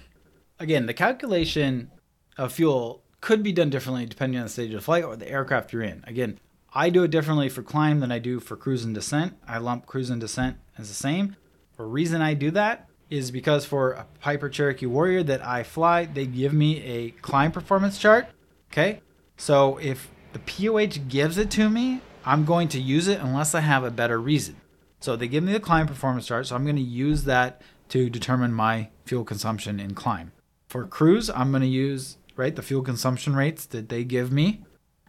Again, 0.60 0.86
the 0.86 0.94
calculation 0.94 1.92
of 2.38 2.54
fuel 2.54 3.01
could 3.22 3.44
be 3.44 3.52
done 3.52 3.70
differently 3.70 4.06
depending 4.06 4.40
on 4.40 4.46
the 4.46 4.50
stage 4.50 4.74
of 4.74 4.84
flight 4.84 5.04
or 5.04 5.16
the 5.16 5.30
aircraft 5.30 5.72
you're 5.72 5.84
in. 5.84 6.04
Again, 6.06 6.40
I 6.74 6.90
do 6.90 7.04
it 7.04 7.12
differently 7.12 7.50
for 7.50 7.62
climb 7.64 8.00
than 8.00 8.12
I 8.12 8.20
do 8.20 8.40
for 8.40 8.56
cruise 8.56 8.84
and 8.84 8.96
descent. 8.96 9.38
I 9.48 9.58
lump 9.58 9.86
cruise 9.86 10.10
and 10.10 10.20
descent 10.20 10.58
as 10.78 10.88
the 10.88 10.94
same. 10.94 11.36
The 11.78 11.84
reason 11.84 12.22
I 12.22 12.34
do 12.34 12.52
that 12.52 12.88
is 13.10 13.30
because 13.30 13.66
for 13.66 13.92
a 13.92 14.06
Piper 14.22 14.50
Cherokee 14.50 14.86
Warrior 14.86 15.24
that 15.24 15.46
I 15.46 15.64
fly, 15.64 16.06
they 16.06 16.26
give 16.26 16.54
me 16.54 16.82
a 16.84 17.12
climb 17.12 17.52
performance 17.52 17.98
chart. 17.98 18.28
Okay, 18.72 19.02
so 19.36 19.78
if 19.78 20.10
the 20.32 20.40
POH 20.40 21.10
gives 21.10 21.38
it 21.38 21.52
to 21.52 21.70
me, 21.70 22.02
I'm 22.26 22.46
going 22.46 22.70
to 22.70 22.80
use 22.80 23.10
it 23.10 23.20
unless 23.20 23.54
I 23.54 23.60
have 23.60 23.84
a 23.84 23.92
better 23.92 24.20
reason. 24.20 24.56
So 25.02 25.16
they 25.16 25.28
give 25.28 25.44
me 25.44 25.52
the 25.52 25.60
climb 25.60 25.88
performance 25.88 26.28
chart, 26.28 26.48
so 26.48 26.56
I'm 26.56 26.64
going 26.64 26.76
to 26.78 26.82
use 26.82 27.26
that 27.26 27.62
to 27.90 28.10
determine 28.10 28.54
my 28.54 28.90
fuel 29.04 29.26
consumption 29.26 29.80
in 29.80 29.94
climb. 29.94 30.32
For 30.70 30.86
cruise, 30.86 31.30
I'm 31.30 31.52
going 31.52 31.64
to 31.64 31.68
use 31.68 32.18
right 32.42 32.56
the 32.56 32.62
fuel 32.62 32.82
consumption 32.82 33.36
rates 33.36 33.66
that 33.68 33.90
they 33.90 34.04
give 34.04 34.32
me. 34.32 34.64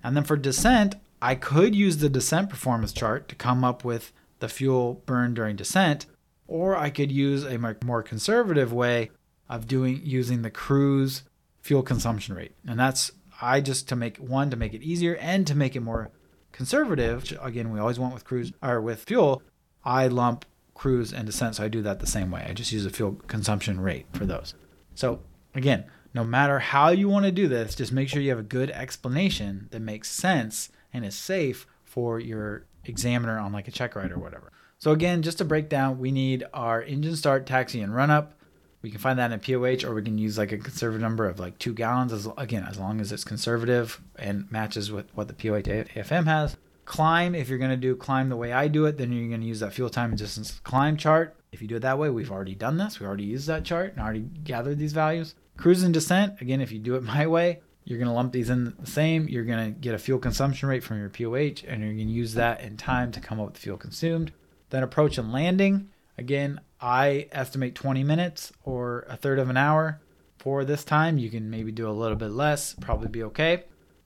And 0.05 0.17
then 0.17 0.25
for 0.25 0.37
descent, 0.37 0.95
I 1.21 1.35
could 1.35 1.75
use 1.75 1.99
the 1.99 2.09
descent 2.09 2.51
performance 2.51 2.93
chart 2.93 3.29
to 3.29 3.35
come 3.35 3.65
up 3.65 3.85
with 3.85 4.13
the 4.41 4.49
fuel 4.49 5.03
burn 5.07 5.35
during 5.35 5.57
descent, 5.57 6.07
or 6.47 6.77
I 6.77 6.91
could 6.91 7.11
use 7.11 7.45
a 7.45 7.59
more 7.85 8.03
conservative 8.03 8.73
way 8.73 9.11
of 9.49 9.67
doing 9.67 10.01
using 10.05 10.43
the 10.43 10.51
cruise 10.51 11.23
fuel 11.61 11.83
consumption 11.83 12.35
rate. 12.35 12.53
And 12.67 12.79
that's 12.79 13.13
I 13.41 13.61
just 13.61 13.89
to 13.89 13.97
make 13.97 14.19
one 14.19 14.51
to 14.51 14.57
make 14.57 14.75
it 14.75 14.83
easier 14.83 15.17
and 15.17 15.47
to 15.47 15.55
make 15.55 15.75
it 15.75 15.81
more 15.81 16.11
conservative. 16.53 17.37
Again, 17.41 17.73
we 17.73 17.81
always 17.81 17.99
want 17.99 18.15
with 18.15 18.25
cruise 18.25 18.53
or 18.63 18.81
with 18.81 19.05
fuel 19.05 19.43
I 19.85 20.07
lump 20.09 20.45
cruise 20.75 21.13
and 21.13 21.27
descent, 21.27 21.57
so 21.57 21.65
I 21.65 21.69
do 21.69 21.83
that 21.83 22.01
the 22.01 22.07
same 22.07 22.31
way. 22.31 22.45
I 22.49 22.53
just 22.53 22.73
use 22.73 22.87
a 22.87 22.91
fuel 22.91 23.21
consumption 23.27 23.81
rate 23.81 24.07
for 24.13 24.27
those. 24.27 24.55
So 24.95 25.21
again, 25.55 25.85
no 26.15 26.25
matter 26.25 26.59
how 26.59 26.89
you 26.91 27.09
want 27.09 27.25
to 27.25 27.33
do 27.33 27.49
this, 27.49 27.75
just 27.75 27.93
make 27.93 28.09
sure 28.09 28.21
you 28.21 28.31
have 28.31 28.39
a 28.39 28.43
good 28.43 28.71
explanation 28.71 29.69
that 29.71 29.81
makes 29.81 30.11
sense 30.11 30.71
and 30.93 31.05
is 31.05 31.15
safe 31.15 31.67
for 31.85 32.21
your 32.21 32.65
examiner 32.85 33.39
on 33.39 33.53
like 33.53 33.69
a 33.69 33.71
check 33.71 33.95
ride 33.97 34.13
or 34.13 34.19
whatever. 34.19 34.53
So 34.79 34.91
again, 34.91 35.23
just 35.23 35.39
to 35.39 35.45
break 35.45 35.69
down, 35.69 35.99
we 35.99 36.11
need 36.11 36.45
our 36.53 36.83
engine 36.83 37.17
start, 37.17 37.47
taxi, 37.47 37.81
and 37.81 37.95
run 37.95 38.11
up. 38.11 38.35
We 38.83 38.91
can 38.91 38.99
find 38.99 39.17
that 39.19 39.31
in 39.31 39.35
a 39.35 39.39
POH, 39.39 39.89
or 39.89 39.95
we 39.95 40.03
can 40.03 40.19
use 40.19 40.37
like 40.37 40.51
a 40.51 40.59
conservative 40.59 41.01
number 41.01 41.29
of 41.29 41.39
like 41.39 41.57
two 41.59 41.73
gallons. 41.73 42.13
As 42.13 42.29
again, 42.37 42.67
as 42.69 42.79
long 42.79 43.01
as 43.01 43.13
it's 43.13 43.23
conservative 43.23 44.01
and 44.17 44.51
matches 44.51 44.91
with 44.91 45.07
what 45.15 45.29
the 45.29 45.35
POH 45.35 45.87
AFM 45.95 46.25
has. 46.25 46.57
Climb, 46.85 47.37
if 47.37 47.49
you're 47.49 47.59
going 47.59 47.71
to 47.71 47.77
do 47.77 47.95
climb 47.95 48.29
the 48.29 48.37
way 48.37 48.53
I 48.53 48.67
do 48.67 48.87
it, 48.87 48.99
then 48.99 49.13
you're 49.13 49.29
going 49.29 49.41
to 49.41 49.47
use 49.47 49.61
that 49.61 49.73
fuel 49.73 49.89
time 49.89 50.11
and 50.11 50.19
distance 50.19 50.61
climb 50.65 50.97
chart. 50.97 51.37
If 51.53 51.63
you 51.63 51.69
do 51.69 51.77
it 51.77 51.83
that 51.83 51.99
way, 51.99 52.11
we've 52.11 52.33
already 52.33 52.57
done 52.57 52.77
this. 52.77 52.99
We 52.99 53.07
already 53.07 53.23
used 53.23 53.47
that 53.47 53.65
chart 53.65 53.93
and 53.93 54.03
already 54.03 54.29
gathered 54.43 54.79
these 54.79 54.93
values. 54.93 55.37
Cruise 55.57 55.83
and 55.83 55.95
descent, 55.95 56.41
again, 56.41 56.61
if 56.61 56.73
you 56.73 56.79
do 56.79 56.95
it 56.95 57.03
my 57.15 57.27
way, 57.27 57.61
you're 57.85 57.99
going 57.99 58.09
to 58.09 58.15
lump 58.15 58.33
these 58.33 58.51
in 58.51 58.75
the 58.79 58.87
same. 58.87 59.29
You're 59.29 59.45
going 59.45 59.75
to 59.75 59.81
get 59.81 59.95
a 59.95 59.99
fuel 59.99 60.19
consumption 60.19 60.69
rate 60.69 60.85
from 60.85 60.99
your 60.99 61.09
POH, 61.09 61.67
and 61.67 61.83
you're 61.83 61.95
going 61.95 62.07
to 62.07 62.13
use 62.13 62.35
that 62.35 62.61
in 62.61 62.77
time 62.77 63.11
to 63.13 63.21
come 63.21 63.41
up 63.41 63.47
with 63.47 63.55
the 63.55 63.61
fuel 63.61 63.77
consumed. 63.77 64.33
Then 64.71 64.83
approach 64.83 65.19
and 65.19 65.33
landing. 65.33 65.91
Again, 66.17 66.61
I 66.81 67.29
estimate 67.33 67.75
20 67.75 68.05
minutes 68.05 68.53
or 68.65 69.05
a 69.09 69.17
third 69.17 69.39
of 69.39 69.51
an 69.51 69.57
hour 69.57 70.01
for 70.39 70.65
this 70.65 70.85
time. 70.85 71.19
You 71.19 71.31
can 71.31 71.51
maybe 71.51 71.73
do 71.73 71.89
a 71.89 71.91
little 71.91 72.17
bit 72.17 72.31
less, 72.31 72.75
probably 72.81 73.09
be 73.09 73.23
okay. 73.25 73.65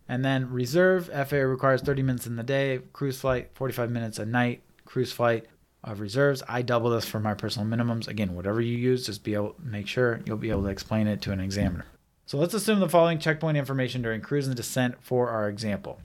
And 0.08 0.24
then 0.24 0.50
reserve, 0.50 1.08
FAA 1.08 1.38
requires 1.38 1.82
30 1.82 2.02
minutes 2.02 2.26
in 2.26 2.36
the 2.36 2.42
day, 2.42 2.80
cruise 2.92 3.20
flight, 3.20 3.50
45 3.54 3.90
minutes 3.90 4.18
a 4.18 4.24
night, 4.24 4.62
cruise 4.84 5.12
flight 5.12 5.46
of 5.86 6.00
reserves. 6.00 6.42
I 6.48 6.62
double 6.62 6.90
this 6.90 7.06
for 7.06 7.20
my 7.20 7.34
personal 7.34 7.66
minimums. 7.66 8.08
Again, 8.08 8.34
whatever 8.34 8.60
you 8.60 8.76
use, 8.76 9.06
just 9.06 9.22
be 9.22 9.34
able 9.34 9.54
make 9.62 9.86
sure 9.86 10.20
you'll 10.26 10.36
be 10.36 10.50
able 10.50 10.64
to 10.64 10.68
explain 10.68 11.06
it 11.06 11.22
to 11.22 11.32
an 11.32 11.40
examiner. 11.40 11.86
So 12.26 12.38
let's 12.38 12.54
assume 12.54 12.80
the 12.80 12.88
following 12.88 13.20
checkpoint 13.20 13.56
information 13.56 14.02
during 14.02 14.20
cruise 14.20 14.48
and 14.48 14.56
descent 14.56 14.96
for 15.00 15.30
our 15.30 15.48
example. 15.48 16.00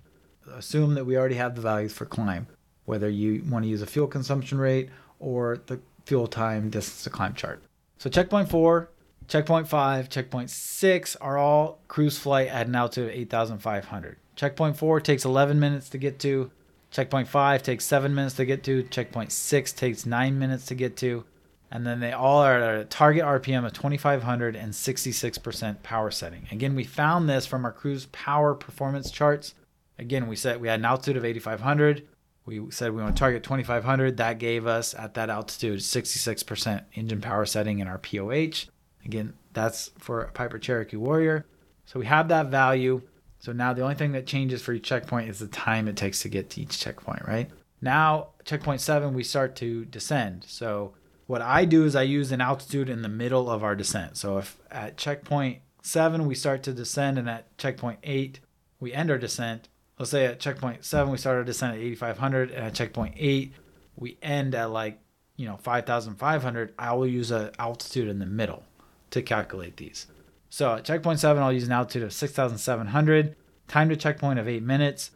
Assume 0.54 0.94
that 0.94 1.06
we 1.06 1.18
already 1.18 1.36
have 1.36 1.56
the 1.56 1.62
values 1.62 1.94
for 1.94 2.06
climb, 2.06 2.48
whether 2.86 3.10
you 3.10 3.44
want 3.50 3.66
to 3.66 3.70
use 3.70 3.82
a 3.82 3.88
fuel 3.88 4.08
consumption 4.08 4.60
rate 4.60 4.90
or 5.20 5.62
the 5.66 5.80
fuel 6.06 6.28
time 6.28 6.70
distance 6.70 7.04
to 7.04 7.10
climb 7.10 7.34
chart. 7.34 7.64
So 7.98 8.10
checkpoint 8.10 8.50
four, 8.50 8.90
checkpoint 9.28 9.68
five, 9.68 10.10
checkpoint 10.10 10.52
six 10.52 11.16
are 11.16 11.38
all 11.38 11.80
cruise 11.88 12.20
flight 12.20 12.50
at 12.50 12.68
an 12.68 12.76
altitude 12.76 13.10
of 13.10 13.16
8,500. 13.16 14.18
Checkpoint 14.36 14.78
four 14.78 15.00
takes 15.00 15.26
11 15.26 15.60
minutes 15.60 15.90
to 15.90 15.98
get 15.98 16.20
to. 16.20 16.52
Checkpoint 16.92 17.28
five 17.28 17.64
takes 17.64 17.86
seven 17.86 18.14
minutes 18.14 18.36
to 18.36 18.46
get 18.46 18.64
to. 18.66 18.84
Checkpoint 18.84 19.32
six 19.32 19.72
takes 19.72 20.06
nine 20.06 20.38
minutes 20.38 20.66
to 20.68 20.76
get 20.76 20.98
to. 20.98 21.24
And 21.72 21.88
then 21.88 22.02
they 22.02 22.12
all 22.12 22.40
are 22.40 22.62
at 22.62 22.82
a 22.82 22.86
target 22.86 23.24
RPM 23.24 23.66
of 23.66 23.72
2,500 23.72 24.58
and 24.58 24.74
66% 24.74 25.84
power 25.84 26.12
setting. 26.12 26.46
Again, 26.52 26.76
we 26.76 26.84
found 26.84 27.30
this 27.30 27.46
from 27.46 27.64
our 27.64 27.72
cruise 27.72 28.08
power 28.08 28.54
performance 28.54 29.10
charts. 29.10 29.56
Again, 29.98 30.28
we 30.28 30.36
said 30.36 30.60
we 30.60 30.68
had 30.68 30.82
an 30.82 30.86
altitude 30.86 31.16
of 31.16 31.24
8,500. 31.24 32.06
We 32.46 32.70
said 32.72 32.94
we 32.94 33.02
want 33.02 33.16
to 33.16 33.20
target 33.20 33.44
2,500. 33.44 34.18
That 34.18 34.38
gave 34.38 34.68
us 34.68 34.94
at 34.94 35.14
that 35.14 35.30
altitude 35.30 35.80
66% 35.80 36.84
engine 36.96 37.22
power 37.22 37.46
setting 37.46 37.80
in 37.80 37.88
our 37.88 38.00
POH. 38.00 38.70
Again, 39.06 39.34
that's 39.54 39.92
for 39.98 40.24
a 40.24 40.32
Piper 40.32 40.60
Cherokee 40.60 40.98
Warrior. 40.98 41.46
So 41.86 42.00
we 42.00 42.06
have 42.08 42.28
that 42.28 42.48
value. 42.48 43.02
So 43.42 43.52
now 43.52 43.74
the 43.74 43.82
only 43.82 43.96
thing 43.96 44.12
that 44.12 44.28
changes 44.28 44.62
for 44.62 44.72
each 44.72 44.84
checkpoint 44.84 45.28
is 45.28 45.40
the 45.40 45.48
time 45.48 45.88
it 45.88 45.98
takes 45.98 46.22
to 46.22 46.30
get 46.30 46.52
to 46.52 46.62
each 46.62 46.80
checkpoint, 46.80 47.28
right? 47.28 47.50
Now, 47.82 48.30
checkpoint 48.46 48.82
seven, 48.82 49.16
we 49.16 49.24
start 49.24 49.56
to 49.58 49.84
descend. 49.86 50.46
So 50.48 50.94
what 51.26 51.42
I 51.42 51.66
do 51.66 51.84
is 51.84 51.96
I 51.96 52.04
use 52.04 52.32
an 52.32 52.40
altitude 52.40 52.88
in 52.88 53.02
the 53.02 53.10
middle 53.10 53.50
of 53.50 53.64
our 53.64 53.76
descent. 53.76 54.16
So 54.18 54.38
if 54.38 54.60
at 54.70 54.96
checkpoint 54.96 55.60
seven 55.82 56.28
we 56.28 56.36
start 56.36 56.62
to 56.64 56.74
descend, 56.74 57.18
and 57.18 57.28
at 57.28 57.58
checkpoint 57.58 58.00
eight 58.04 58.40
we 58.80 58.94
end 58.94 59.10
our 59.10 59.18
descent. 59.18 59.70
Let's 59.98 60.12
say 60.12 60.26
at 60.26 60.40
checkpoint 60.40 60.86
seven 60.86 61.12
we 61.12 61.18
start 61.18 61.38
our 61.38 61.44
descent 61.44 61.74
at 61.74 61.82
8,500, 61.82 62.52
and 62.52 62.64
at 62.64 62.76
checkpoint 62.76 63.16
eight 63.18 63.54
we 63.96 64.20
end 64.22 64.54
at 64.54 64.70
like 64.70 65.00
you 65.36 65.48
know 65.48 65.58
5,500. 65.58 66.76
I 66.78 66.94
will 66.94 67.08
use 67.08 67.32
an 67.32 67.50
altitude 67.58 68.08
in 68.08 68.20
the 68.20 68.28
middle 68.28 68.64
to 69.10 69.24
calculate 69.24 69.78
these. 69.78 70.06
So 70.52 70.76
at 70.76 70.84
checkpoint 70.84 71.22
seven, 71.22 71.42
I'll 71.42 71.54
use 71.54 71.66
an 71.66 71.72
altitude 71.72 72.04
of 72.04 72.12
6,700. 72.12 73.38
Time 73.70 73.88
to 73.88 73.96
checkpoint 73.96 74.38
of 74.38 74.50
eight 74.50 74.62
minutes. 74.62 75.12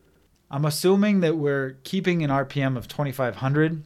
I'm 0.50 0.64
assuming 0.64 1.20
that 1.20 1.36
we're 1.36 1.78
keeping 1.84 2.24
an 2.24 2.30
RPM 2.30 2.78
of 2.78 2.88
2,500, 2.88 3.84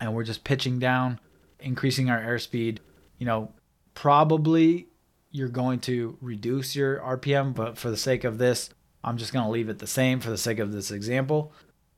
and 0.00 0.14
we're 0.14 0.24
just 0.24 0.42
pitching 0.42 0.78
down 0.78 1.20
increasing 1.60 2.08
our 2.08 2.18
airspeed, 2.18 2.78
you 3.18 3.26
know, 3.26 3.52
probably 3.92 4.86
you're 5.30 5.48
going 5.48 5.80
to 5.80 6.16
reduce 6.22 6.74
your 6.74 6.98
RPM, 7.00 7.54
but 7.54 7.76
for 7.76 7.90
the 7.90 7.96
sake 7.98 8.24
of 8.24 8.38
this, 8.38 8.70
I'm 9.04 9.18
just 9.18 9.34
going 9.34 9.44
to 9.44 9.50
leave 9.50 9.68
it 9.68 9.80
the 9.80 9.86
same 9.86 10.18
for 10.20 10.30
the 10.30 10.38
sake 10.38 10.58
of 10.58 10.72
this 10.72 10.90
example. 10.90 11.52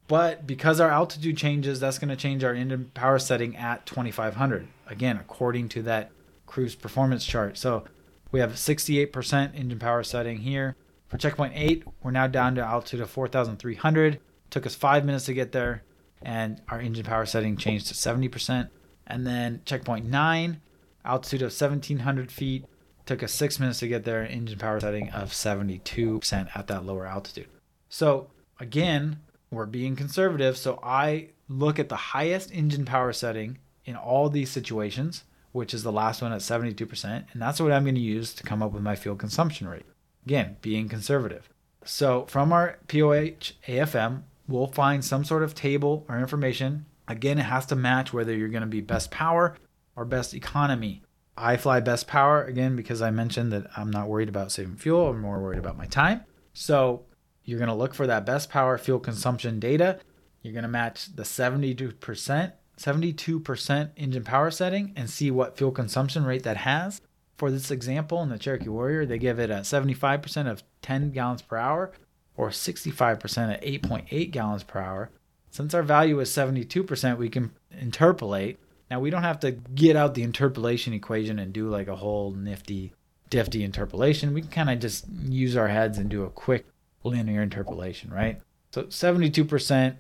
But 0.09 0.45
because 0.45 0.81
our 0.81 0.91
altitude 0.91 1.37
changes, 1.37 1.79
that's 1.79 2.01
going 2.01 2.09
to 2.09 2.17
change 2.17 2.43
our 2.43 2.55
engine 2.55 2.91
power 2.95 3.21
setting 3.21 3.57
at 3.57 3.87
2500. 3.87 4.67
Again, 4.89 5.19
according 5.19 5.69
to 5.69 5.83
that 5.83 6.11
cruise 6.47 6.75
performance 6.75 7.25
chart. 7.25 7.57
So 7.57 7.85
we 8.31 8.41
have 8.41 8.53
68% 8.53 9.55
engine 9.55 9.79
power 9.79 10.03
setting 10.03 10.39
here. 10.39 10.77
For 11.07 11.17
checkpoint 11.17 11.55
8, 11.57 11.85
we're 12.03 12.11
now 12.11 12.27
down 12.27 12.55
to 12.57 12.63
altitude 12.63 13.01
of 13.01 13.11
4300. 13.11 14.21
Took 14.51 14.67
us 14.67 14.75
5 14.75 15.05
minutes 15.05 15.27
to 15.27 15.35
get 15.35 15.53
there 15.53 15.83
and 16.23 16.61
our 16.69 16.81
engine 16.81 17.05
power 17.05 17.27
setting 17.27 17.57
changed 17.57 17.87
to 17.89 17.95
70%. 17.95 18.69
And 19.07 19.27
then 19.27 19.63
checkpoint 19.65 20.07
nine, 20.07 20.61
altitude 21.05 21.43
of 21.43 21.47
1700 21.47 22.31
feet. 22.31 22.67
Took 23.07 23.23
us 23.23 23.33
six 23.33 23.59
minutes 23.59 23.79
to 23.79 23.89
get 23.89 24.05
there, 24.05 24.23
engine 24.27 24.59
power 24.59 24.81
setting 24.81 25.09
of 25.11 25.31
72% 25.31 26.49
at 26.55 26.67
that 26.67 26.85
lower 26.85 27.07
altitude. 27.07 27.49
So 27.89 28.31
again, 28.61 29.21
we're 29.51 29.67
being 29.67 29.97
conservative. 29.97 30.59
So 30.59 30.79
I 30.83 31.31
look 31.49 31.79
at 31.79 31.89
the 31.89 31.97
highest 31.97 32.53
engine 32.53 32.85
power 32.85 33.15
setting 33.15 33.59
in 33.87 33.97
all 33.97 34.29
these 34.29 34.51
situations, 34.51 35.25
which 35.53 35.75
is 35.75 35.83
the 35.83 35.93
last 35.93 36.23
one 36.23 36.33
at 36.33 36.41
72%. 36.41 37.25
And 37.33 37.43
that's 37.43 37.61
what 37.61 37.73
I'm 37.73 37.85
going 37.85 37.95
to 37.95 38.01
use 38.01 38.35
to 38.35 38.43
come 38.43 38.63
up 38.63 38.73
with 38.73 38.83
my 38.83 38.97
fuel 38.97 39.17
consumption 39.17 39.69
rate. 39.69 39.87
Again, 40.27 40.57
being 40.61 40.89
conservative. 40.89 41.49
So 41.85 42.27
from 42.27 42.53
our 42.53 42.79
POH 42.89 43.53
AFM, 43.67 44.23
we'll 44.47 44.67
find 44.67 45.05
some 45.05 45.25
sort 45.25 45.43
of 45.43 45.55
table 45.55 46.05
or 46.09 46.19
information 46.19 46.87
Again, 47.09 47.39
it 47.39 47.45
has 47.45 47.65
to 47.67 47.77
match 47.77 48.13
whether 48.13 48.37
you're 48.37 48.49
going 48.49 48.61
to 48.61 48.67
be 48.67 48.83
best 48.83 49.11
power 49.11 49.57
or 49.97 50.05
best 50.05 50.35
economy. 50.35 51.03
I 51.37 51.57
fly 51.57 51.81
best 51.81 52.07
power 52.07 52.45
again 52.45 52.77
because 52.77 53.01
I 53.01 53.11
mentioned 53.11 53.51
that 53.53 53.67
I'm 53.77 53.91
not 53.91 54.09
worried 54.09 54.29
about 54.29 54.53
saving 54.53 54.77
fuel, 54.77 55.09
I'm 55.09 55.21
more 55.21 55.41
worried 55.41 55.59
about 55.59 55.79
my 55.79 55.87
time. 55.87 56.25
So 56.53 57.05
you're 57.45 57.59
going 57.59 57.69
to 57.69 57.75
look 57.75 57.95
for 57.95 58.07
that 58.07 58.27
best 58.27 58.51
power 58.51 58.77
fuel 58.77 58.99
consumption 58.99 59.59
data. 59.59 60.01
You're 60.43 60.53
going 60.53 60.63
to 60.63 60.69
match 60.69 61.17
the 61.17 61.23
72%, 61.23 62.53
72% 62.79 63.91
engine 63.97 64.25
power 64.25 64.51
setting 64.51 64.93
and 64.97 65.11
see 65.11 65.31
what 65.31 65.57
fuel 65.57 65.73
consumption 65.73 66.25
rate 66.25 66.45
that 66.45 66.59
has. 66.59 67.01
For 67.37 67.51
this 67.51 67.71
example, 67.71 68.23
in 68.23 68.31
the 68.31 68.39
Cherokee 68.39 68.69
Warrior, 68.69 69.05
they 69.05 69.19
give 69.19 69.39
it 69.39 69.51
a 69.51 69.57
75% 69.57 70.51
of 70.51 70.63
10 70.83 71.11
gallons 71.11 71.43
per 71.43 71.57
hour 71.57 71.93
or 72.37 72.51
65% 72.51 73.53
at 73.53 73.63
8.8 73.63 74.31
gallons 74.31 74.63
per 74.63 74.81
hour. 74.81 75.11
Since 75.51 75.75
our 75.75 75.83
value 75.83 76.21
is 76.21 76.31
72%, 76.31 77.19
we 77.19 77.29
can 77.29 77.53
interpolate. 77.73 78.59
Now, 78.91 79.01
we 79.01 79.11
don't 79.11 79.23
have 79.23 79.41
to 79.41 79.53
get 79.53 79.97
out 79.97 80.15
the 80.15 80.23
interpolation 80.23 80.93
equation 80.93 81.39
and 81.39 81.53
do 81.53 81.69
like 81.69 81.89
a 81.89 81.97
whole 81.97 82.33
nifty, 82.33 82.93
difty 83.29 83.65
interpolation. 83.65 84.35
We 84.35 84.43
can 84.43 84.51
kind 84.51 84.71
of 84.71 84.79
just 84.79 85.07
use 85.09 85.57
our 85.57 85.69
heads 85.69 85.99
and 85.99 86.09
do 86.09 86.25
a 86.25 86.31
quick 86.31 86.67
linear 87.05 87.43
interpolation, 87.43 88.11
right? 88.11 88.41
So 88.71 88.85
72% 88.85 89.97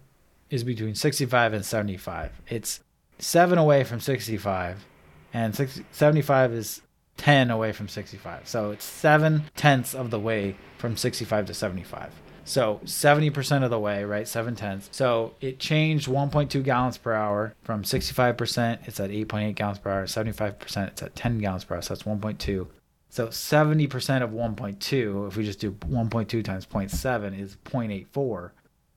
is 0.51 0.65
between 0.65 0.95
65 0.95 1.53
and 1.53 1.65
75. 1.65 2.33
It's 2.49 2.81
7 3.19 3.59
away 3.59 3.85
from 3.85 4.01
65, 4.01 4.87
and 5.33 5.55
60, 5.55 5.85
75 5.91 6.53
is 6.53 6.83
10 7.17 7.51
away 7.51 7.73
from 7.73 7.89
65. 7.89 8.49
So 8.49 8.71
it's 8.71 8.85
7 8.85 9.45
tenths 9.57 9.95
of 9.95 10.11
the 10.11 10.21
way 10.21 10.57
from 10.79 10.97
65 10.97 11.47
to 11.47 11.55
75. 11.55 12.13
So 12.49 12.81
70% 12.87 13.63
of 13.63 13.71
the 13.71 13.79
way, 13.79 14.05
right? 14.05 14.27
Seven 14.27 14.57
tenths. 14.57 14.89
So 14.91 15.35
it 15.39 15.59
changed 15.59 16.09
1.2 16.09 16.65
gallons 16.65 16.97
per 16.97 17.13
hour 17.13 17.55
from 17.63 17.83
65%. 17.83 18.89
It's 18.89 18.99
at 18.99 19.11
8.8 19.11 19.55
gallons 19.55 19.79
per 19.79 19.91
hour. 19.91 20.05
75%. 20.05 20.89
It's 20.89 21.03
at 21.03 21.15
10 21.15 21.39
gallons 21.41 21.65
per 21.65 21.75
hour. 21.75 21.83
So 21.83 21.93
that's 21.95 22.05
1.2. 22.05 22.67
So 23.11 23.29
70% 23.29 24.23
of 24.23 24.31
1.2, 24.31 25.29
if 25.29 25.37
we 25.37 25.45
just 25.45 25.61
do 25.61 25.73
1.2 25.73 26.43
times 26.43 26.65
0.7, 26.65 27.39
is 27.39 27.57
0.84. 27.67 28.51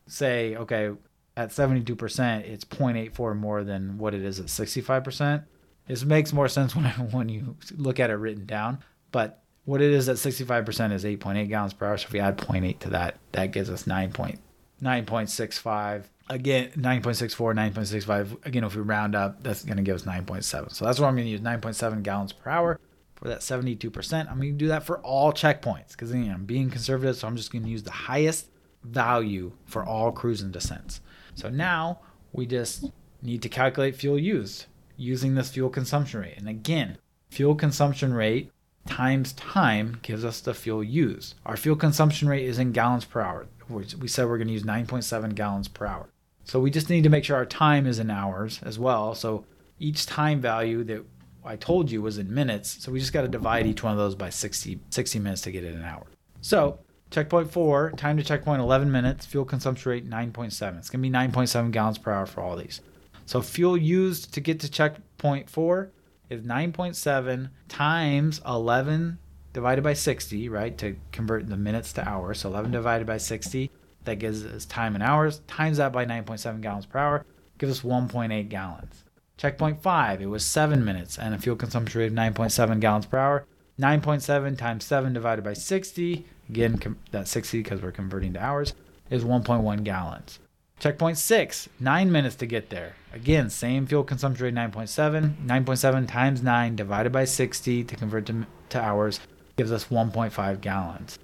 Say, 0.08 0.56
okay, 0.56 0.92
at 1.38 1.50
72%, 1.50 2.42
it's 2.42 2.66
0.84 2.66 3.38
more 3.38 3.64
than 3.64 3.98
what 3.98 4.14
it 4.14 4.22
is 4.22 4.40
at 4.40 4.48
65%. 4.48 5.44
This 5.88 6.04
makes 6.04 6.34
more 6.34 6.48
sense 6.48 6.76
when, 6.76 6.86
when 6.86 7.30
you 7.30 7.56
look 7.76 8.00
at 8.00 8.10
it 8.10 8.16
written 8.16 8.46
down. 8.46 8.80
But 9.12 9.44
what 9.66 9.82
it 9.82 9.92
is 9.92 10.10
at 10.10 10.18
65% 10.18 10.92
is 10.92 11.04
8.8 11.04 11.50
gallons 11.50 11.74
per 11.74 11.88
hour. 11.88 11.98
So 11.98 12.08
if 12.08 12.14
we 12.14 12.20
add 12.20 12.38
0.8 12.38 12.80
to 12.80 12.90
that, 12.92 13.18
that 13.34 13.52
gives 13.52 13.70
us 13.70 13.84
9.9.65. 13.84 16.04
Again, 16.30 16.72
9.64, 16.78 17.74
9.65. 17.74 18.46
Again, 18.46 18.64
if 18.64 18.76
we 18.76 18.82
round 18.82 19.16
up, 19.16 19.44
that's 19.44 19.64
going 19.64 19.78
to 19.78 19.84
give 19.84 19.96
us 19.96 20.04
9.7. 20.04 20.72
So 20.72 20.86
that's 20.86 21.00
what 21.00 21.08
I'm 21.08 21.16
going 21.16 21.26
to 21.26 21.32
use 21.32 21.42
9.7 21.42 22.04
gallons 22.04 22.34
per 22.34 22.50
hour 22.50 22.80
for 23.16 23.28
that 23.28 23.42
72%. 23.42 24.32
I'm 24.32 24.38
going 24.38 24.54
to 24.54 24.58
do 24.58 24.70
that 24.70 24.84
for 24.84 25.00
all 25.00 25.32
checkpoints 25.32 25.92
because 25.92 26.12
you 26.12 26.20
know, 26.20 26.34
I'm 26.34 26.46
being 26.46 26.70
conservative. 26.70 27.18
So 27.18 27.28
I'm 27.28 27.36
just 27.36 27.52
going 27.52 27.64
to 27.64 27.70
use 27.70 27.84
the 27.84 27.92
highest 27.92 28.48
value 28.84 29.52
for 29.66 29.86
all 29.86 30.12
cruise 30.12 30.42
and 30.42 30.52
descents. 30.52 31.02
So 31.36 31.50
now 31.50 32.00
we 32.34 32.46
just 32.46 32.92
need 33.22 33.42
to 33.42 33.50
calculate 33.50 33.96
fuel 33.96 34.20
used 34.20 34.66
using 34.98 35.36
this 35.36 35.50
fuel 35.50 35.70
consumption 35.70 36.22
rate. 36.22 36.38
And 36.38 36.48
again, 36.48 36.98
fuel 37.30 37.56
consumption 37.56 38.14
rate 38.14 38.52
times 38.88 39.34
time 39.34 40.00
gives 40.02 40.26
us 40.26 40.42
the 40.42 40.54
fuel 40.54 40.84
used. 40.84 41.36
Our 41.46 41.58
fuel 41.58 41.76
consumption 41.76 42.28
rate 42.28 42.46
is 42.46 42.60
in 42.60 42.72
gallons 42.72 43.06
per 43.06 43.22
hour. 43.22 43.48
We 43.70 44.08
said 44.08 44.28
we're 44.28 44.38
going 44.38 44.48
to 44.48 44.54
use 44.54 44.64
9.7 44.64 45.34
gallons 45.36 45.68
per 45.68 45.86
hour. 45.86 46.10
So 46.44 46.60
we 46.60 46.72
just 46.72 46.90
need 46.90 47.04
to 47.04 47.10
make 47.10 47.24
sure 47.24 47.38
our 47.38 47.46
time 47.46 47.88
is 47.88 48.00
in 48.00 48.10
hours 48.10 48.60
as 48.64 48.78
well. 48.78 49.16
So 49.16 49.46
each 49.80 50.06
time 50.06 50.42
value 50.42 50.84
that 50.86 51.06
I 51.46 51.56
told 51.56 51.90
you 51.90 52.02
was 52.02 52.18
in 52.18 52.34
minutes. 52.34 52.84
So 52.84 52.92
we 52.92 53.00
just 53.00 53.14
got 53.14 53.22
to 53.22 53.28
divide 53.28 53.66
each 53.66 53.84
one 53.84 53.94
of 53.94 53.98
those 53.98 54.16
by 54.16 54.30
60, 54.30 54.80
60 54.90 55.20
minutes 55.20 55.42
to 55.44 55.52
get 55.52 55.64
it 55.64 55.74
an 55.74 55.84
hour. 55.84 56.06
So 56.42 56.80
checkpoint 57.12 57.52
four, 57.52 57.92
time 57.92 58.18
to 58.18 58.24
checkpoint 58.24 58.62
11 58.62 58.92
minutes, 58.92 59.26
fuel 59.26 59.46
consumption 59.46 59.92
rate 59.92 60.10
9.7. 60.10 60.78
It's 60.78 60.90
going 60.90 61.04
to 61.04 61.10
be 61.10 61.12
9.7 61.12 61.72
gallons 61.72 61.98
per 61.98 62.12
hour 62.12 62.26
for 62.26 62.42
all 62.42 62.56
these. 62.56 62.82
So 63.26 63.42
fuel 63.42 63.78
used 63.78 64.34
to 64.34 64.42
get 64.42 64.60
to 64.62 64.72
checkpoint 64.72 65.50
four 65.50 65.92
is 66.30 66.42
9.7 66.42 67.50
times 67.68 68.42
11 68.48 69.20
divided 69.54 69.84
by 69.84 69.94
60, 69.94 70.50
right? 70.50 70.78
To 70.78 70.96
convert 71.12 71.48
the 71.48 71.58
minutes 71.58 71.94
to 71.94 72.08
hours. 72.08 72.40
So 72.40 72.50
11 72.50 72.72
divided 72.72 73.06
by 73.06 73.18
60, 73.18 73.70
that 74.06 74.16
gives 74.16 74.46
us 74.46 74.66
time 74.66 74.96
in 74.96 75.02
hours, 75.02 75.40
times 75.48 75.78
that 75.78 75.92
by 75.92 76.06
9.7 76.06 76.62
gallons 76.62 76.86
per 76.86 77.00
hour, 77.00 77.26
gives 77.58 77.80
us 77.80 77.86
1.8 77.86 78.50
gallons. 78.50 79.04
Checkpoint 79.38 79.82
5, 79.82 80.22
it 80.22 80.28
was 80.28 80.46
7 80.46 80.84
minutes 80.86 81.18
and 81.18 81.34
a 81.34 81.38
fuel 81.38 81.56
consumption 81.56 82.00
rate 82.00 82.08
of 82.08 82.14
9.7 82.14 82.80
gallons 82.80 83.06
per 83.06 83.18
hour. 83.18 83.46
9.7 83.82 84.58
times 84.58 84.86
7 84.86 85.12
divided 85.12 85.44
by 85.44 85.54
60, 85.54 86.26
again, 86.50 86.78
com- 86.78 87.00
that's 87.10 87.32
60 87.32 87.64
because 87.64 87.82
we're 87.82 87.92
converting 87.92 88.34
to 88.34 88.40
hours, 88.40 88.74
is 89.10 89.24
1.1 89.24 89.84
gallons. 89.84 90.40
Checkpoint 90.80 91.18
6, 91.18 91.70
9 91.80 92.12
minutes 92.12 92.36
to 92.36 92.46
get 92.46 92.70
there. 92.70 92.96
Again, 93.12 93.50
same 93.50 93.88
fuel 93.88 94.04
consumption 94.04 94.46
rate 94.46 94.54
9.7. 94.54 95.46
9.7 95.46 96.08
times 96.08 96.44
9 96.44 96.76
divided 96.76 97.12
by 97.12 97.26
60 97.26 97.84
to 97.84 97.96
convert 97.96 98.28
to, 98.28 98.46
to 98.70 98.80
hours 98.80 99.20
gives 99.58 99.72
us 99.72 99.86
1.5 99.86 100.62
gallons. 100.62 101.20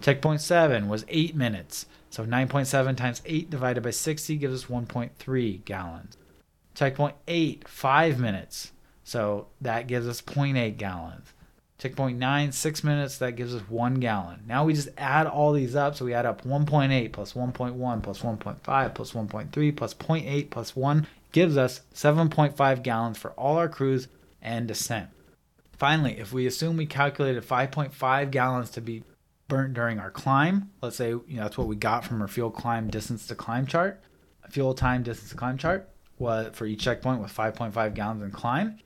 Checkpoint 0.00 0.40
7 0.40 0.88
was 0.88 1.04
8 1.08 1.34
minutes. 1.34 1.86
So 2.10 2.24
9.7 2.24 2.96
times 2.96 3.22
8 3.26 3.50
divided 3.50 3.82
by 3.82 3.90
60 3.90 4.36
gives 4.36 4.64
us 4.64 4.70
1.3 4.70 5.64
gallons. 5.64 6.16
Checkpoint 6.74 7.16
8, 7.26 7.68
5 7.68 8.20
minutes. 8.20 8.72
So 9.04 9.48
that 9.60 9.86
gives 9.86 10.06
us 10.06 10.22
0.8 10.22 10.76
gallons. 10.76 11.32
Checkpoint 11.78 12.18
9, 12.18 12.52
6 12.52 12.84
minutes. 12.84 13.18
That 13.18 13.36
gives 13.36 13.54
us 13.54 13.62
1 13.68 13.94
gallon. 13.94 14.42
Now 14.46 14.64
we 14.64 14.74
just 14.74 14.88
add 14.98 15.26
all 15.26 15.52
these 15.52 15.76
up. 15.76 15.96
So 15.96 16.04
we 16.04 16.12
add 16.12 16.26
up 16.26 16.42
1.8 16.42 17.12
plus 17.12 17.32
1.1 17.32 18.02
plus 18.02 18.20
1.5 18.20 18.94
plus 18.94 19.12
1.3 19.12 19.76
plus 19.76 19.94
0.8 19.94 20.50
plus 20.50 20.76
1 20.76 21.06
gives 21.30 21.56
us 21.56 21.82
7.5 21.94 22.82
gallons 22.82 23.18
for 23.18 23.30
all 23.32 23.56
our 23.56 23.68
cruise 23.68 24.08
and 24.42 24.66
descent. 24.66 25.08
Finally, 25.76 26.18
if 26.18 26.32
we 26.32 26.46
assume 26.46 26.76
we 26.76 26.86
calculated 26.86 27.46
5.5 27.46 28.30
gallons 28.30 28.70
to 28.70 28.80
be 28.80 29.04
burnt 29.46 29.74
during 29.74 30.00
our 30.00 30.10
climb, 30.10 30.70
let's 30.82 30.96
say 30.96 31.10
you 31.10 31.24
know, 31.28 31.42
that's 31.42 31.56
what 31.56 31.68
we 31.68 31.76
got 31.76 32.04
from 32.04 32.20
our 32.20 32.28
fuel 32.28 32.50
climb 32.50 32.88
distance 32.88 33.26
to 33.28 33.34
climb 33.34 33.66
chart, 33.66 34.00
fuel 34.50 34.74
time 34.74 35.02
distance 35.02 35.30
to 35.30 35.36
climb 35.36 35.56
chart 35.56 35.88
for 36.18 36.66
each 36.66 36.82
checkpoint 36.82 37.20
with 37.20 37.34
5.5 37.34 37.94
gallons 37.94 38.22
in 38.22 38.30
climb, 38.32 38.78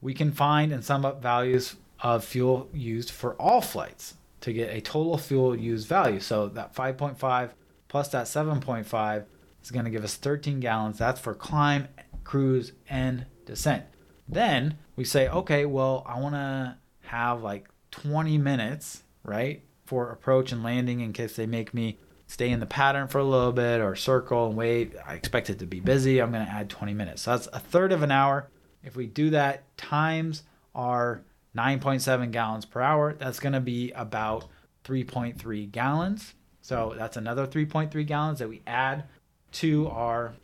we 0.00 0.14
can 0.14 0.30
find 0.30 0.72
and 0.72 0.84
sum 0.84 1.04
up 1.04 1.20
values 1.20 1.74
of 2.00 2.24
fuel 2.24 2.68
used 2.72 3.10
for 3.10 3.34
all 3.34 3.60
flights 3.60 4.14
to 4.40 4.52
get 4.52 4.70
a 4.70 4.80
total 4.80 5.18
fuel 5.18 5.56
used 5.56 5.88
value. 5.88 6.20
So 6.20 6.48
that 6.48 6.74
5.5 6.74 7.50
plus 7.88 8.08
that 8.08 8.26
7.5 8.26 9.24
is 9.62 9.70
going 9.70 9.84
to 9.84 9.90
give 9.90 10.04
us 10.04 10.16
13 10.16 10.60
gallons. 10.60 10.98
That's 10.98 11.20
for 11.20 11.34
climb, 11.34 11.88
cruise, 12.24 12.72
and 12.88 13.26
descent. 13.46 13.84
Then 14.28 14.78
we 14.94 15.04
say, 15.04 15.28
okay, 15.28 15.64
well, 15.66 16.04
I 16.06 16.20
want 16.20 16.34
to 16.34 16.76
have 17.02 17.42
like 17.42 17.68
20 17.90 18.38
minutes, 18.38 19.02
right, 19.24 19.62
for 19.86 20.10
approach 20.10 20.52
and 20.52 20.62
landing 20.62 21.00
in 21.00 21.12
case 21.12 21.34
they 21.34 21.46
make 21.46 21.72
me 21.72 21.98
stay 22.26 22.50
in 22.50 22.60
the 22.60 22.66
pattern 22.66 23.08
for 23.08 23.18
a 23.18 23.24
little 23.24 23.52
bit 23.52 23.80
or 23.80 23.96
circle 23.96 24.48
and 24.48 24.56
wait. 24.56 24.94
I 25.06 25.14
expect 25.14 25.48
it 25.48 25.58
to 25.60 25.66
be 25.66 25.80
busy. 25.80 26.20
I'm 26.20 26.30
going 26.30 26.44
to 26.44 26.52
add 26.52 26.68
20 26.68 26.92
minutes. 26.92 27.22
So 27.22 27.30
that's 27.30 27.48
a 27.52 27.58
third 27.58 27.90
of 27.90 28.02
an 28.02 28.10
hour. 28.10 28.50
If 28.84 28.96
we 28.96 29.06
do 29.06 29.30
that 29.30 29.76
times 29.78 30.42
our 30.74 31.22
9.7 31.58 32.30
gallons 32.30 32.64
per 32.64 32.80
hour, 32.80 33.14
that's 33.14 33.40
going 33.40 33.52
to 33.52 33.60
be 33.60 33.90
about 33.92 34.46
3.3 34.84 35.70
gallons. 35.72 36.34
So 36.60 36.94
that's 36.96 37.16
another 37.16 37.46
3.3 37.46 38.06
gallons 38.06 38.38
that 38.38 38.48
we 38.48 38.62
add 38.66 39.04
to 39.52 39.88
our 39.88 40.34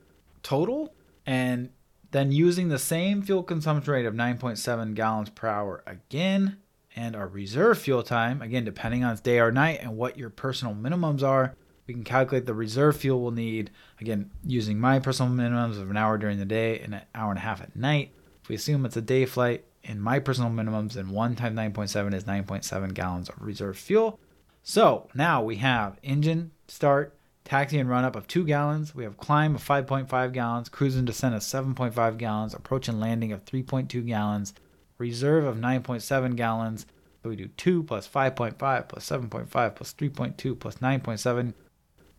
total. 0.42 0.92
And 1.24 1.70
then 2.10 2.32
using 2.32 2.68
the 2.68 2.78
same 2.78 3.22
fuel 3.22 3.42
consumption 3.42 3.92
rate 3.92 4.06
of 4.06 4.14
9.7 4.14 4.94
gallons 4.94 5.30
per 5.30 5.48
hour 5.48 5.82
again, 5.86 6.58
and 6.96 7.16
our 7.16 7.26
reserve 7.26 7.78
fuel 7.78 8.02
time, 8.02 8.40
again, 8.40 8.64
depending 8.64 9.02
on 9.02 9.16
day 9.16 9.40
or 9.40 9.50
night 9.50 9.80
and 9.82 9.96
what 9.96 10.16
your 10.16 10.30
personal 10.30 10.74
minimums 10.74 11.22
are, 11.22 11.54
we 11.86 11.94
can 11.94 12.04
calculate 12.04 12.46
the 12.46 12.54
reserve 12.54 12.96
fuel 12.96 13.20
we'll 13.20 13.30
need, 13.30 13.70
again, 14.00 14.30
using 14.44 14.78
my 14.78 14.98
personal 15.00 15.32
minimums 15.32 15.80
of 15.80 15.90
an 15.90 15.96
hour 15.96 16.16
during 16.16 16.38
the 16.38 16.44
day 16.44 16.78
and 16.80 16.94
an 16.94 17.02
hour 17.14 17.30
and 17.30 17.38
a 17.38 17.42
half 17.42 17.60
at 17.60 17.76
night. 17.76 18.12
If 18.42 18.48
we 18.48 18.54
assume 18.54 18.86
it's 18.86 18.96
a 18.96 19.02
day 19.02 19.26
flight, 19.26 19.64
in 19.85 20.01
my 20.01 20.18
personal 20.18 20.51
minimums, 20.51 20.97
and 20.97 21.11
1 21.11 21.37
times 21.37 21.57
9.7 21.57 22.14
is 22.14 22.24
9.7 22.24 22.95
gallons 22.95 23.28
of 23.28 23.41
reserve 23.41 23.78
fuel. 23.78 24.18
So 24.62 25.09
now 25.14 25.43
we 25.43 25.57
have 25.57 25.99
engine 26.03 26.51
start, 26.68 27.16
taxi 27.45 27.78
and 27.78 27.89
run 27.89 28.05
up 28.05 28.16
of 28.16 28.26
2 28.26 28.45
gallons. 28.45 28.95
We 28.95 29.05
have 29.05 29.18
climb 29.18 29.55
of 29.55 29.62
5.5 29.62 30.32
gallons, 30.32 30.68
cruise 30.68 30.97
and 30.97 31.07
descent 31.07 31.35
of 31.35 31.43
7.5 31.43 32.18
gallons, 32.18 32.55
approach 32.55 32.89
and 32.89 32.99
landing 32.99 33.30
of 33.30 33.45
3.2 33.45 34.07
gallons, 34.07 34.55
reserve 34.99 35.45
of 35.45 35.57
9.7 35.57 36.35
gallons. 36.35 36.87
So 37.22 37.28
we 37.28 37.37
do 37.37 37.49
2 37.49 37.82
plus 37.82 38.09
5.5 38.09 38.89
plus 38.89 39.09
7.5 39.09 39.74
plus 39.74 39.95
3.2 39.95 40.59
plus 40.59 40.76
9.7 40.76 41.53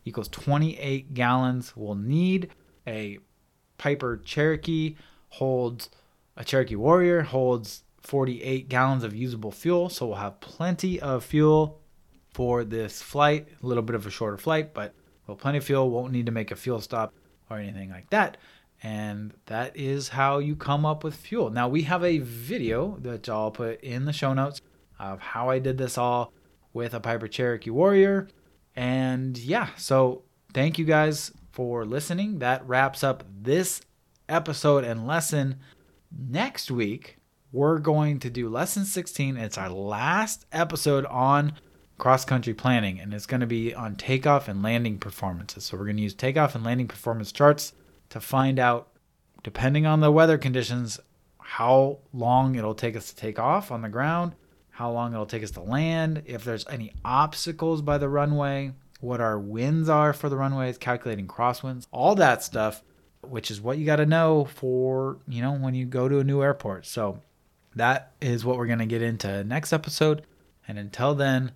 equals 0.04 0.28
28 0.28 1.14
gallons. 1.14 1.76
We'll 1.76 1.96
need 1.96 2.50
a 2.86 3.18
Piper 3.78 4.16
Cherokee 4.16 4.96
holds 5.30 5.90
a 6.36 6.44
Cherokee 6.44 6.76
Warrior 6.76 7.22
holds 7.22 7.82
48 8.02 8.68
gallons 8.68 9.02
of 9.02 9.14
usable 9.14 9.50
fuel, 9.50 9.88
so 9.88 10.06
we'll 10.06 10.16
have 10.16 10.40
plenty 10.40 11.00
of 11.00 11.24
fuel 11.24 11.80
for 12.30 12.64
this 12.64 13.02
flight. 13.02 13.48
A 13.62 13.66
little 13.66 13.82
bit 13.82 13.96
of 13.96 14.06
a 14.06 14.10
shorter 14.10 14.36
flight, 14.36 14.74
but 14.74 14.94
well, 15.26 15.36
plenty 15.36 15.58
of 15.58 15.64
fuel. 15.64 15.90
Won't 15.90 16.12
need 16.12 16.26
to 16.26 16.32
make 16.32 16.50
a 16.50 16.56
fuel 16.56 16.80
stop 16.80 17.14
or 17.50 17.58
anything 17.58 17.90
like 17.90 18.10
that. 18.10 18.36
And 18.82 19.32
that 19.46 19.76
is 19.76 20.08
how 20.08 20.38
you 20.38 20.54
come 20.54 20.84
up 20.84 21.02
with 21.02 21.14
fuel. 21.14 21.50
Now, 21.50 21.68
we 21.68 21.82
have 21.82 22.04
a 22.04 22.18
video 22.18 22.98
that 23.00 23.28
I'll 23.28 23.50
put 23.50 23.80
in 23.80 24.04
the 24.04 24.12
show 24.12 24.34
notes 24.34 24.60
of 24.98 25.18
how 25.18 25.48
I 25.48 25.58
did 25.58 25.78
this 25.78 25.98
all 25.98 26.32
with 26.72 26.94
a 26.94 27.00
Piper 27.00 27.26
Cherokee 27.26 27.70
Warrior. 27.70 28.28
And 28.76 29.36
yeah, 29.38 29.70
so 29.76 30.22
thank 30.52 30.78
you 30.78 30.84
guys 30.84 31.32
for 31.52 31.84
listening. 31.86 32.38
That 32.40 32.66
wraps 32.68 33.02
up 33.02 33.24
this 33.42 33.80
episode 34.28 34.84
and 34.84 35.06
lesson. 35.06 35.56
Next 36.10 36.70
week, 36.70 37.18
we're 37.52 37.78
going 37.78 38.20
to 38.20 38.30
do 38.30 38.48
lesson 38.48 38.84
16. 38.84 39.36
It's 39.36 39.58
our 39.58 39.70
last 39.70 40.46
episode 40.52 41.04
on 41.06 41.54
cross 41.98 42.24
country 42.24 42.54
planning, 42.54 43.00
and 43.00 43.12
it's 43.14 43.26
going 43.26 43.40
to 43.40 43.46
be 43.46 43.74
on 43.74 43.96
takeoff 43.96 44.48
and 44.48 44.62
landing 44.62 44.98
performances. 44.98 45.64
So, 45.64 45.76
we're 45.76 45.84
going 45.84 45.96
to 45.96 46.02
use 46.02 46.14
takeoff 46.14 46.54
and 46.54 46.64
landing 46.64 46.88
performance 46.88 47.32
charts 47.32 47.72
to 48.10 48.20
find 48.20 48.58
out, 48.58 48.88
depending 49.42 49.86
on 49.86 50.00
the 50.00 50.12
weather 50.12 50.38
conditions, 50.38 51.00
how 51.38 51.98
long 52.12 52.56
it'll 52.56 52.74
take 52.74 52.96
us 52.96 53.10
to 53.10 53.16
take 53.16 53.38
off 53.38 53.70
on 53.70 53.82
the 53.82 53.88
ground, 53.88 54.34
how 54.70 54.90
long 54.90 55.12
it'll 55.12 55.26
take 55.26 55.42
us 55.42 55.52
to 55.52 55.60
land, 55.60 56.22
if 56.26 56.44
there's 56.44 56.66
any 56.68 56.92
obstacles 57.04 57.82
by 57.82 57.98
the 57.98 58.08
runway, 58.08 58.72
what 59.00 59.20
our 59.20 59.38
winds 59.38 59.88
are 59.88 60.12
for 60.12 60.28
the 60.28 60.36
runways, 60.36 60.78
calculating 60.78 61.26
crosswinds, 61.26 61.86
all 61.90 62.14
that 62.16 62.42
stuff, 62.42 62.82
which 63.28 63.50
is 63.50 63.60
what 63.60 63.78
you 63.78 63.86
got 63.86 63.96
to 63.96 64.06
know 64.06 64.44
for, 64.44 65.18
you 65.28 65.42
know, 65.42 65.52
when 65.52 65.74
you 65.74 65.86
go 65.86 66.08
to 66.08 66.18
a 66.18 66.24
new 66.24 66.42
airport. 66.42 66.86
So 66.86 67.20
that 67.74 68.12
is 68.20 68.44
what 68.44 68.56
we're 68.56 68.66
going 68.66 68.78
to 68.78 68.86
get 68.86 69.02
into 69.02 69.44
next 69.44 69.72
episode. 69.72 70.22
And 70.66 70.78
until 70.78 71.14
then, 71.14 71.52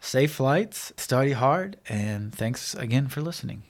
safe 0.00 0.32
flights, 0.32 0.92
study 0.96 1.32
hard, 1.32 1.76
and 1.88 2.34
thanks 2.34 2.74
again 2.74 3.08
for 3.08 3.20
listening. 3.20 3.62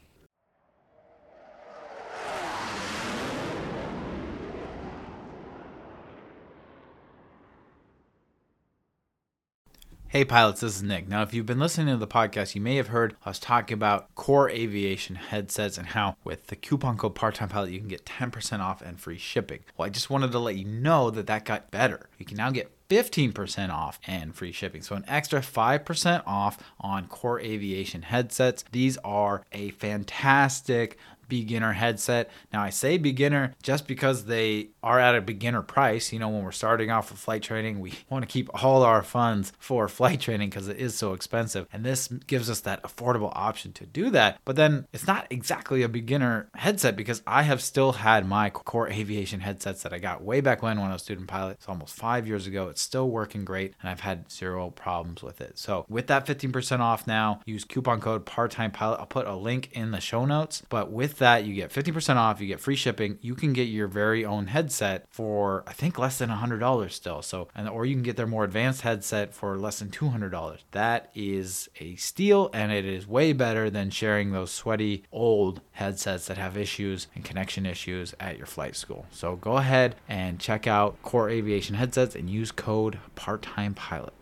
Hey 10.13 10.25
pilots, 10.25 10.61
this 10.61 10.75
is 10.75 10.83
Nick. 10.83 11.07
Now, 11.07 11.23
if 11.23 11.33
you've 11.33 11.47
been 11.47 11.61
listening 11.61 11.95
to 11.95 11.97
the 11.97 12.05
podcast, 12.05 12.57
you 12.57 12.61
may 12.61 12.75
have 12.75 12.89
heard 12.89 13.15
us 13.25 13.39
talking 13.39 13.75
about 13.75 14.13
Kore 14.17 14.51
Aviation 14.51 15.15
headsets 15.15 15.79
and 15.79 15.87
how 15.87 16.17
with 16.25 16.49
the 16.49 16.57
coupon 16.57 16.97
code 16.97 17.15
part-time 17.15 17.49
pilot 17.49 17.71
you 17.71 17.79
can 17.79 17.87
get 17.87 18.07
10% 18.07 18.59
off 18.59 18.83
and 18.83 18.99
free 18.99 19.19
shipping. 19.19 19.61
Well, 19.77 19.87
I 19.87 19.89
just 19.89 20.11
wanted 20.11 20.33
to 20.33 20.41
let 20.41 20.57
you 20.57 20.65
know 20.65 21.11
that 21.13 21.29
that 21.29 21.45
got 21.45 21.71
better. 21.71 22.09
You 22.19 22.27
can 22.27 22.39
now 22.39 22.51
get 22.51 22.73
15% 22.89 23.71
off 23.71 24.01
and 24.05 24.35
free 24.35 24.51
shipping. 24.51 24.83
So 24.83 24.97
an 24.97 25.05
extra 25.07 25.43
5% 25.43 26.25
off 26.27 26.59
on 26.81 27.07
Kore 27.07 27.39
Aviation 27.39 28.03
headsets. 28.03 28.65
These 28.73 28.99
are 29.05 29.45
a 29.53 29.71
fantastic 29.71 30.99
beginner 31.31 31.73
headset. 31.73 32.31
Now, 32.53 32.63
I 32.63 32.69
say 32.69 32.99
beginner 32.99 33.55
just 33.63 33.87
because 33.87 34.27
they 34.27 34.69
are 34.83 35.01
at 35.01 35.15
a 35.15 35.23
beginner 35.23 35.63
price. 35.63 36.13
You 36.13 36.19
know, 36.19 36.29
when 36.29 36.45
we're 36.45 36.53
starting 36.53 36.91
off 36.91 37.11
with 37.11 37.19
flight 37.21 37.43
training, 37.43 37.81
we 37.81 37.95
want 38.11 38.23
to 38.23 38.29
keep 38.29 38.51
all 38.63 38.83
our 38.83 39.03
funds 39.03 39.53
for 39.59 39.89
flight 39.89 40.21
training 40.21 40.51
because 40.51 40.69
it 40.69 40.77
is 40.77 40.95
so 40.95 41.15
expensive. 41.15 41.67
And 41.73 41.85
this 41.85 42.09
gives 42.27 42.51
us 42.51 42.61
that 42.61 42.83
affordable 42.83 43.33
option 43.35 43.73
to 43.75 43.87
do 43.87 44.11
that. 44.11 44.41
But 44.45 44.57
then 44.57 44.87
it's 44.93 45.07
not 45.07 45.27
exactly 45.31 45.83
a 45.83 45.89
beginner 45.89 46.51
headset 46.57 46.97
because 46.97 47.23
I 47.27 47.43
have 47.43 47.63
still 47.63 47.93
had 47.93 48.29
my 48.29 48.51
Kore 48.51 48.89
Aviation 48.89 49.41
headsets 49.41 49.83
that 49.83 49.93
I 49.93 49.99
got 49.99 50.23
way 50.23 50.41
back 50.41 50.63
when 50.63 50.81
when 50.81 50.91
I 50.91 50.95
was 50.95 51.03
student 51.03 51.29
pilot. 51.29 51.53
It's 51.53 51.69
almost 51.69 51.95
five 51.95 52.27
years 52.27 52.47
ago. 52.47 52.69
It's 52.69 52.83
still 52.83 53.09
working 53.09 53.45
great 53.45 53.75
and 53.81 53.89
I've 53.89 54.01
had 54.01 54.31
zero 54.31 54.71
problems 54.71 55.23
with 55.23 55.41
it. 55.41 55.59
So 55.59 55.87
with 55.89 56.09
that 56.09 56.27
15% 56.27 56.81
off 56.81 57.07
now, 57.07 57.41
use 57.47 57.65
coupon 57.65 58.01
code 58.01 58.27
part-time 58.27 58.73
pilot. 58.73 58.99
I'll 58.99 59.07
put 59.07 59.27
a 59.27 59.37
link 59.37 59.71
in 59.73 59.93
the 59.93 60.01
show 60.01 60.25
notes. 60.25 60.63
But 60.69 60.91
with 60.91 61.19
that, 61.21 61.45
you 61.45 61.55
get 61.55 61.71
50% 61.71 62.17
off, 62.17 62.41
you 62.41 62.47
get 62.47 62.61
free 62.61 62.77
shipping. 62.77 63.19
You 63.23 63.35
can 63.35 63.53
get 63.53 63.65
your 63.65 63.87
very 63.87 64.25
own 64.25 64.49
headset 64.49 65.07
for 65.09 65.65
I 65.67 65.73
think 65.73 65.99
less 65.99 66.19
than 66.19 66.29
$100 66.29 66.91
still. 66.91 67.23
So 67.23 67.49
and 67.55 67.69
or 67.69 67.87
you 67.87 67.95
can 67.95 68.03
get 68.03 68.17
their 68.17 68.27
more 68.27 68.45
advanced 68.45 68.83
headset 68.83 69.33
for 69.33 69.57
less 69.57 69.79
than 69.79 69.89
$200. 69.89 70.59
That 70.73 71.11
is 71.15 71.71
a 71.79 71.97
steal 71.97 72.51
and 72.53 72.73
it 72.73 72.85
is 72.85 73.07
way 73.07 73.33
better 73.33 73.71
than 73.71 73.91
sharing 73.91 74.33
those 74.33 74.51
sweaty 74.51 75.05
old 75.13 75.61
headsets 75.73 76.27
that 76.27 76.37
have 76.37 76.57
issues 76.57 77.07
and 77.15 77.25
connection 77.25 77.65
issues 77.65 78.15
at 78.19 78.37
your 78.37 78.47
flight 78.47 78.77
school. 78.77 79.07
So 79.11 79.37
go 79.37 79.57
ahead 79.57 79.97
and 80.09 80.39
check 80.39 80.67
out 80.67 81.01
Kore 81.03 81.31
Aviation 81.31 81.77
headsets 81.77 82.15
and 82.15 82.29
use 82.29 82.51
code 82.51 82.99
part-time 83.15 83.75
pilot. 83.75 84.13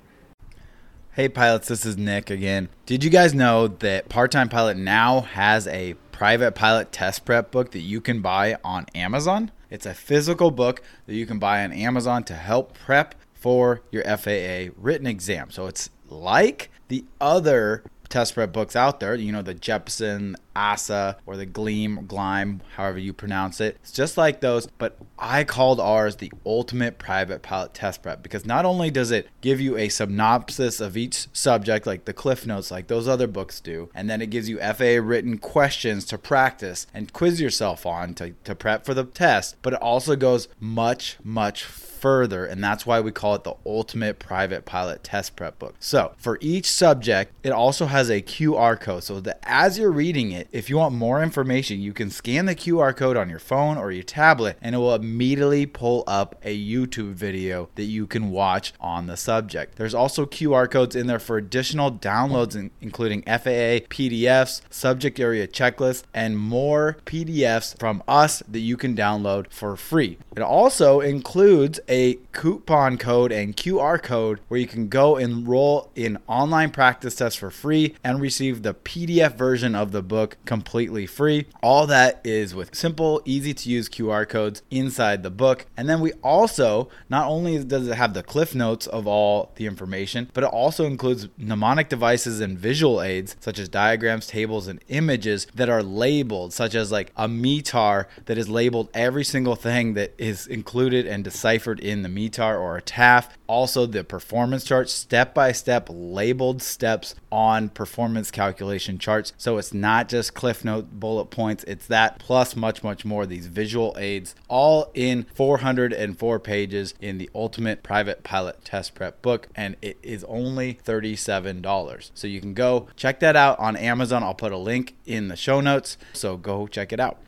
Hey 1.19 1.29
pilots, 1.29 1.67
this 1.67 1.85
is 1.85 1.97
Nick 1.97 2.31
again. 2.31 2.69
Did 2.87 3.03
you 3.03 3.11
guys 3.11 3.35
know 3.35 3.67
that 3.67 4.09
Part 4.09 4.31
Time 4.31 4.49
Pilot 4.49 4.77
now 4.77 5.23
has 5.23 5.67
a 5.67 5.95
private 6.13 6.53
pilot 6.53 6.93
test 6.93 7.25
prep 7.25 7.51
book 7.51 7.73
that 7.73 7.81
you 7.81 8.01
can 8.01 8.23
buy 8.23 8.57
on 8.63 8.87
Amazon? 8.95 9.51
It's 9.69 9.85
a 9.85 9.95
physical 9.95 10.53
book 10.53 10.81
that 11.07 11.17
you 11.17 11.27
can 11.27 11.41
buy 11.41 11.65
on 11.65 11.73
Amazon 11.73 12.23
to 12.23 12.35
help 12.35 12.79
prep 12.79 13.17
for 13.35 13.83
your 13.91 14.05
FAA 14.05 14.73
written 14.77 15.09
exam. 15.09 15.51
So 15.51 15.67
it's 15.67 15.91
like 16.09 16.71
the 16.87 17.05
other 17.21 17.83
test 18.09 18.35
prep 18.35 18.53
books 18.53 18.77
out 18.77 19.01
there, 19.01 19.15
you 19.15 19.33
know, 19.33 19.43
the 19.43 19.55
Jeppesen, 19.55 20.35
ASA, 20.55 21.17
or 21.27 21.37
the 21.37 21.47
Gleam, 21.47 22.07
Glime, 22.07 22.63
however 22.77 22.99
you 22.99 23.13
pronounce 23.13 23.61
it. 23.61 23.77
It's 23.83 23.93
just 23.93 24.17
like 24.17 24.41
those, 24.41 24.67
but 24.79 24.97
I 25.19 25.45
called 25.45 25.81
ours 25.81 26.17
the 26.17 26.33
ultimate 26.45 26.99
private 26.99 27.43
pilot 27.43 27.75
test 27.75 28.03
prep 28.03 28.23
because 28.23 28.45
not 28.45 28.65
only 28.65 28.91
does 28.91 29.11
it 29.11 29.29
give 29.41 29.61
you 29.61 29.77
a 29.77 29.89
synopsis 29.89 30.81
of 30.81 30.97
each 30.97 31.29
subject, 31.33 31.87
like 31.87 32.05
the 32.05 32.13
Cliff 32.13 32.47
Notes, 32.47 32.71
like 32.71 32.89
those 32.89 33.09
other 33.09 33.27
books 33.27 33.61
do, 33.61 33.91
and 33.95 34.09
then 34.09 34.21
it 34.21 34.31
gives 34.31 34.49
you 34.49 34.59
FAA 34.59 35.01
written 35.03 35.39
questions 35.39 36.05
to 36.07 36.19
practice 36.19 36.87
and 36.93 37.13
quiz 37.13 37.41
yourself 37.41 37.87
on 37.87 38.15
to, 38.15 38.35
to 38.45 38.55
prep 38.55 38.85
for 38.85 38.95
the 38.95 39.05
test, 39.05 39.57
but 39.63 39.73
it 39.73 39.83
also 39.83 40.17
goes 40.17 40.49
much, 40.61 41.19
much 41.23 41.65
further, 41.65 41.88
and 42.05 42.63
that's 42.63 42.87
why 42.87 43.01
we 43.01 43.11
call 43.11 43.35
it 43.35 43.45
the 43.45 43.55
ultimate 43.67 44.19
private 44.19 44.65
pilot 44.65 45.03
test 45.05 45.37
prep 45.37 45.59
book. 45.59 45.75
So, 45.81 46.13
for 46.17 46.39
each 46.41 46.71
subject, 46.71 47.33
it 47.43 47.51
also 47.51 47.87
has 47.87 48.09
a 48.11 48.23
QR 48.23 48.79
code 48.79 49.05
so 49.05 49.21
that 49.21 49.41
as 49.43 49.79
you're 49.79 49.91
reading 49.91 50.33
it, 50.33 50.49
if 50.53 50.71
you 50.71 50.77
want 50.77 50.95
more 50.95 51.23
information, 51.23 51.81
you 51.81 51.93
can 51.93 52.11
scan 52.11 52.47
the 52.47 52.55
QR 52.55 52.97
code 52.97 53.17
on 53.17 53.29
your 53.29 53.39
phone 53.39 53.79
or 53.79 53.91
your 53.91 54.03
tablet, 54.03 54.57
and 54.61 54.75
it 54.75 54.79
will 54.79 54.95
immediately 54.95 55.67
pull 55.67 56.05
up 56.07 56.37
a 56.45 56.57
YouTube 56.57 57.13
video 57.13 57.69
that 57.75 57.85
you 57.85 58.07
can 58.07 58.31
watch 58.31 58.73
on 58.81 59.07
the 59.07 59.17
subject. 59.17 59.77
There's 59.77 59.95
also 59.95 60.27
QR 60.27 60.71
codes 60.71 60.97
in 60.97 61.07
there 61.07 61.19
for 61.19 61.37
additional 61.37 61.93
downloads, 61.93 62.71
including 62.81 63.23
FAA 63.23 63.87
PDFs, 63.89 64.63
subject 64.71 65.19
area 65.21 65.47
checklists, 65.47 66.03
and 66.15 66.39
more 66.39 66.99
PDFs 67.05 67.79
from 67.79 68.03
us 68.07 68.43
that 68.49 68.61
you 68.61 68.77
can 68.77 68.95
download 68.95 69.51
for 69.51 69.77
free. 69.77 70.19
It 70.37 70.43
also 70.43 71.01
includes 71.01 71.81
a 71.89 72.19
coupon 72.33 72.99
code 72.99 73.33
and 73.33 73.57
QR 73.57 74.01
code 74.03 74.41
where 74.49 74.61
you 74.61 74.67
can 74.67 74.89
go 74.89 75.17
enroll 75.17 75.91
in 75.95 76.19
online 76.27 76.71
practice 76.71 77.15
tests 77.17 77.39
for 77.39 77.51
free 77.51 77.95
and 78.05 78.21
receive 78.21 78.63
the 78.63 78.75
PDF 78.75 79.37
version 79.37 79.75
of 79.75 79.93
the 79.93 80.03
book 80.03 80.37
completely 80.45 81.07
free. 81.07 81.47
All 81.63 81.87
that 81.87 82.21
is 82.25 82.55
with 82.55 82.75
simple, 82.75 83.23
easy 83.25 83.55
to 83.55 83.69
use 83.69 83.89
QR 83.89 84.29
codes 84.29 84.63
inside 84.71 85.23
the 85.23 85.31
book. 85.31 85.67
And 85.77 85.89
then 85.89 86.01
we 86.01 86.13
also, 86.23 86.89
not 87.09 87.27
only 87.27 87.63
does 87.65 87.89
it 87.89 87.95
have 87.95 88.15
the 88.15 88.23
cliff 88.23 88.55
notes 88.55 88.87
of 88.87 89.07
all 89.07 89.53
the 89.57 89.67
information, 89.67 90.31
but 90.35 90.45
it 90.45 90.51
also 90.51 90.85
includes 90.85 91.29
mnemonic 91.37 91.89
devices 91.89 92.41
and 92.41 92.59
visual 92.59 93.03
aids 93.03 93.37
such 93.41 93.59
as 93.59 93.69
diagrams, 93.69 94.27
tables, 94.27 94.69
and 94.69 94.83
images 94.89 95.47
that 95.55 95.69
are 95.69 95.83
labeled, 95.83 96.53
such 96.53 96.75
as 96.75 96.93
like 96.93 97.13
a 97.17 97.29
METAR 97.29 98.07
that 98.27 98.39
is 98.39 98.49
labeled 98.49 98.89
every 98.95 99.25
single 99.25 99.57
thing 99.57 99.95
that 99.95 100.15
is 100.19 100.47
included 100.47 101.07
and 101.07 101.25
deciphered 101.25 101.78
in 101.81 102.03
the 102.03 102.09
METAR 102.09 102.59
or 102.59 102.77
a 102.77 102.83
TAF. 102.83 103.29
Also, 103.47 103.87
the 103.87 104.05
performance 104.05 104.65
charts, 104.65 104.93
step 104.93 105.35
by 105.35 105.53
step 105.53 105.89
labeled 105.91 106.63
steps 106.63 107.15
on 107.31 107.69
performance 107.69 108.31
calculation 108.31 108.99
charts. 108.99 109.33
So 109.39 109.59
it's 109.59 109.73
not 109.73 110.09
just 110.09 110.35
Cliff 110.35 110.65
Note 110.65 111.01
bullet 111.01 111.27
points, 111.27 111.65
it's 111.65 111.87
that 111.87 112.19
plus 112.19 112.57
much, 112.57 112.83
much 112.83 113.05
more. 113.05 113.27
These 113.27 113.47
visual 113.47 113.95
aids, 113.99 114.35
all 114.49 114.91
in 114.95 115.27
404 115.35 116.41
pages 116.41 116.95
in 117.01 117.19
the 117.19 117.31
Ultimate 117.35 117.83
Private 117.83 118.23
Pilot 118.23 118.65
Test 118.65 118.95
Prep 118.95 119.23
book, 119.23 119.49
and 119.55 119.77
it 119.83 119.99
is 120.03 120.25
only 120.25 120.79
$37. 120.85 122.11
So 122.15 122.27
you 122.27 122.41
can 122.41 122.55
go 122.55 122.89
check 122.97 123.21
that 123.21 123.37
out 123.37 123.59
on 123.59 123.77
Amazon. 123.77 124.23
I'll 124.23 124.35
put 124.35 124.53
a 124.53 124.59
link 124.59 124.97
in 125.07 125.29
the 125.29 125.37
show 125.37 125.61
notes. 125.61 125.97
So 126.13 126.37
go 126.37 126.67
check 126.67 126.93
it 126.93 127.01
out. 127.01 127.19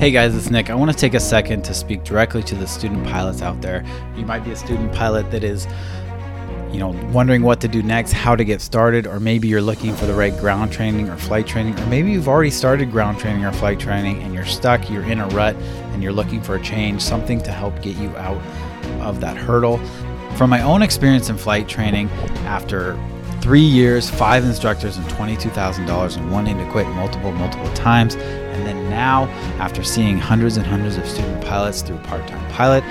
Hey 0.00 0.10
guys, 0.10 0.34
it's 0.34 0.48
Nick. 0.48 0.70
I 0.70 0.74
want 0.74 0.90
to 0.90 0.96
take 0.96 1.12
a 1.12 1.20
second 1.20 1.62
to 1.66 1.74
speak 1.74 2.04
directly 2.04 2.42
to 2.44 2.54
the 2.54 2.66
student 2.66 3.06
pilots 3.06 3.42
out 3.42 3.60
there. 3.60 3.84
You 4.16 4.24
might 4.24 4.42
be 4.42 4.50
a 4.50 4.56
student 4.56 4.94
pilot 4.94 5.30
that 5.30 5.44
is, 5.44 5.66
you 6.72 6.78
know, 6.78 6.98
wondering 7.12 7.42
what 7.42 7.60
to 7.60 7.68
do 7.68 7.82
next, 7.82 8.12
how 8.12 8.34
to 8.34 8.42
get 8.42 8.62
started, 8.62 9.06
or 9.06 9.20
maybe 9.20 9.46
you're 9.46 9.60
looking 9.60 9.94
for 9.94 10.06
the 10.06 10.14
right 10.14 10.34
ground 10.38 10.72
training 10.72 11.10
or 11.10 11.18
flight 11.18 11.46
training, 11.46 11.78
or 11.78 11.86
maybe 11.88 12.12
you've 12.12 12.28
already 12.28 12.50
started 12.50 12.90
ground 12.90 13.18
training 13.18 13.44
or 13.44 13.52
flight 13.52 13.78
training 13.78 14.22
and 14.22 14.32
you're 14.32 14.46
stuck, 14.46 14.88
you're 14.88 15.04
in 15.04 15.20
a 15.20 15.28
rut, 15.28 15.54
and 15.92 16.02
you're 16.02 16.14
looking 16.14 16.40
for 16.40 16.54
a 16.54 16.62
change, 16.62 17.02
something 17.02 17.38
to 17.42 17.52
help 17.52 17.82
get 17.82 17.94
you 17.98 18.08
out 18.16 18.40
of 19.02 19.20
that 19.20 19.36
hurdle. 19.36 19.76
From 20.36 20.48
my 20.48 20.62
own 20.62 20.80
experience 20.80 21.28
in 21.28 21.36
flight 21.36 21.68
training, 21.68 22.08
after 22.46 22.98
three 23.42 23.60
years, 23.60 24.08
five 24.08 24.44
instructors, 24.46 24.96
and 24.96 25.04
$22,000, 25.10 26.16
and 26.16 26.32
wanting 26.32 26.56
to 26.56 26.70
quit 26.70 26.86
multiple, 26.88 27.32
multiple 27.32 27.70
times, 27.74 28.16
and 28.60 28.68
then 28.68 28.90
now, 28.90 29.24
after 29.58 29.82
seeing 29.82 30.18
hundreds 30.18 30.58
and 30.58 30.66
hundreds 30.66 30.98
of 30.98 31.06
student 31.06 31.42
pilots 31.42 31.80
through 31.80 31.96
Part 31.98 32.28
Time 32.28 32.52
Pilot, 32.52 32.84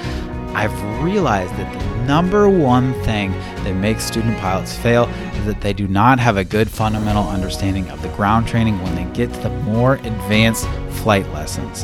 I've 0.55 1.03
realized 1.03 1.53
that 1.57 1.71
the 1.71 2.05
number 2.05 2.49
one 2.49 2.93
thing 3.03 3.31
that 3.31 3.75
makes 3.75 4.03
student 4.03 4.35
pilots 4.39 4.75
fail 4.75 5.03
is 5.35 5.45
that 5.45 5.61
they 5.61 5.73
do 5.73 5.87
not 5.87 6.17
have 6.19 6.37
a 6.37 6.43
good 6.43 6.67
fundamental 6.67 7.27
understanding 7.27 7.87
of 7.91 8.01
the 8.01 8.07
ground 8.09 8.47
training 8.47 8.81
when 8.81 8.95
they 8.95 9.05
get 9.13 9.31
to 9.31 9.39
the 9.41 9.49
more 9.61 9.95
advanced 9.95 10.67
flight 10.89 11.27
lessons. 11.33 11.83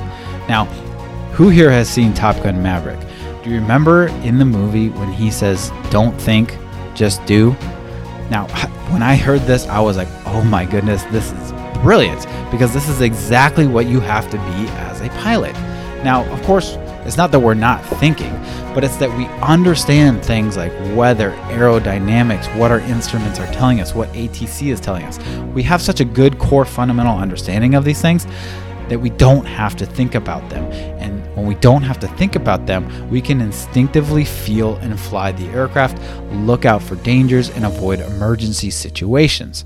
Now, 0.49 0.65
who 1.33 1.49
here 1.49 1.69
has 1.69 1.88
seen 1.88 2.11
Top 2.11 2.41
Gun 2.41 2.63
Maverick? 2.63 2.99
Do 3.43 3.51
you 3.51 3.57
remember 3.57 4.07
in 4.23 4.39
the 4.39 4.45
movie 4.45 4.89
when 4.89 5.13
he 5.13 5.29
says, 5.29 5.71
Don't 5.91 6.19
think, 6.19 6.57
just 6.95 7.23
do? 7.27 7.51
Now, 8.31 8.47
when 8.91 9.03
I 9.03 9.15
heard 9.15 9.41
this, 9.41 9.67
I 9.67 9.79
was 9.79 9.95
like, 9.95 10.07
oh 10.25 10.43
my 10.43 10.65
goodness, 10.65 11.03
this 11.11 11.31
is 11.31 11.51
brilliant 11.83 12.25
because 12.56 12.74
this 12.74 12.88
is 12.88 13.01
exactly 13.01 13.68
what 13.68 13.86
you 13.86 13.99
have 13.99 14.30
to 14.30 14.38
be 14.38 14.70
as 14.78 15.01
a 15.01 15.10
pilot. 15.22 15.51
Now, 16.06 16.24
of 16.32 16.41
course, 16.43 16.78
it's 17.06 17.18
not 17.18 17.30
that 17.34 17.39
we're 17.41 17.53
not 17.53 17.84
thinking, 17.99 18.32
but 18.74 18.82
it's 18.86 18.95
that 18.95 19.12
we 19.18 19.26
understand 19.41 20.24
things 20.24 20.56
like 20.56 20.72
weather, 20.95 21.32
aerodynamics, 21.49 22.58
what 22.58 22.72
our 22.72 22.80
instruments 22.80 23.39
are 23.39 23.51
telling 23.51 23.82
us, 23.82 23.93
what 23.93 24.08
ATC 24.14 24.72
is 24.72 24.80
telling 24.80 25.03
us. 25.03 25.20
We 25.53 25.64
have 25.64 25.82
such 25.82 25.99
a 25.99 26.06
good 26.06 26.39
core 26.39 26.64
fundamental 26.64 27.18
understanding 27.18 27.76
of 27.76 27.84
these 27.84 28.01
things 28.01 28.26
that 28.88 29.01
we 29.01 29.10
don't 29.10 29.45
have 29.45 29.76
to 29.76 29.86
think 29.86 30.16
about 30.16 30.49
them. 30.49 30.64
And 31.01 31.26
when 31.36 31.45
we 31.45 31.56
don't 31.56 31.84
have 31.84 31.99
to 31.99 32.08
think 32.08 32.38
about 32.38 32.68
them, 32.68 33.10
we 33.10 33.20
can 33.20 33.41
instinctively 33.41 34.24
feel 34.24 34.78
and 34.78 34.97
fly 34.97 35.34
the 35.34 35.47
aircraft, 35.47 36.01
look 36.32 36.64
out 36.64 36.82
for 36.82 36.95
dangers, 36.95 37.49
and 37.49 37.66
avoid 37.66 37.99
emergency 37.99 38.70
situations. 38.70 39.66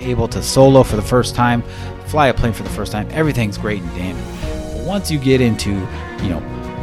able 0.00 0.28
to 0.28 0.42
solo 0.42 0.82
for 0.82 0.96
the 0.96 1.02
first 1.02 1.34
time, 1.34 1.62
fly 2.06 2.28
a 2.28 2.34
plane 2.34 2.52
for 2.52 2.62
the 2.62 2.70
first 2.70 2.92
time. 2.92 3.08
Everything's 3.10 3.58
great 3.58 3.82
and 3.82 3.94
dandy. 3.94 4.76
But 4.76 4.86
once 4.86 5.10
you 5.10 5.18
get 5.18 5.40
into, 5.40 5.70
you 5.70 6.28
know, 6.28 6.40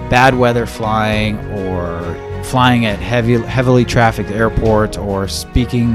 bad 0.10 0.38
weather 0.38 0.66
flying 0.66 1.38
or 1.52 2.44
flying 2.44 2.86
at 2.86 3.00
heavy, 3.00 3.38
heavily 3.42 3.84
trafficked 3.84 4.30
airports 4.30 4.98
or 4.98 5.28
speaking 5.28 5.94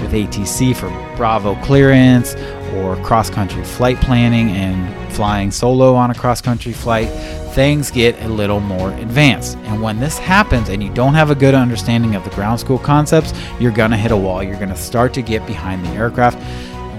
with 0.00 0.12
ATC 0.12 0.74
for 0.74 0.88
Bravo 1.16 1.54
clearance 1.62 2.34
or 2.74 2.96
cross 3.04 3.30
country 3.30 3.64
flight 3.64 4.00
planning 4.00 4.50
and 4.50 5.12
flying 5.12 5.50
solo 5.50 5.94
on 5.94 6.10
a 6.10 6.14
cross 6.14 6.40
country 6.40 6.72
flight, 6.72 7.08
things 7.54 7.90
get 7.90 8.18
a 8.22 8.28
little 8.28 8.60
more 8.60 8.92
advanced. 8.94 9.56
And 9.58 9.82
when 9.82 10.00
this 10.00 10.18
happens 10.18 10.68
and 10.68 10.82
you 10.82 10.92
don't 10.92 11.14
have 11.14 11.30
a 11.30 11.34
good 11.34 11.54
understanding 11.54 12.14
of 12.14 12.24
the 12.24 12.30
ground 12.30 12.60
school 12.60 12.78
concepts, 12.78 13.32
you're 13.60 13.72
going 13.72 13.90
to 13.90 13.96
hit 13.96 14.10
a 14.10 14.16
wall. 14.16 14.42
You're 14.42 14.56
going 14.56 14.70
to 14.70 14.76
start 14.76 15.12
to 15.14 15.22
get 15.22 15.46
behind 15.46 15.84
the 15.84 15.90
aircraft. 15.90 16.38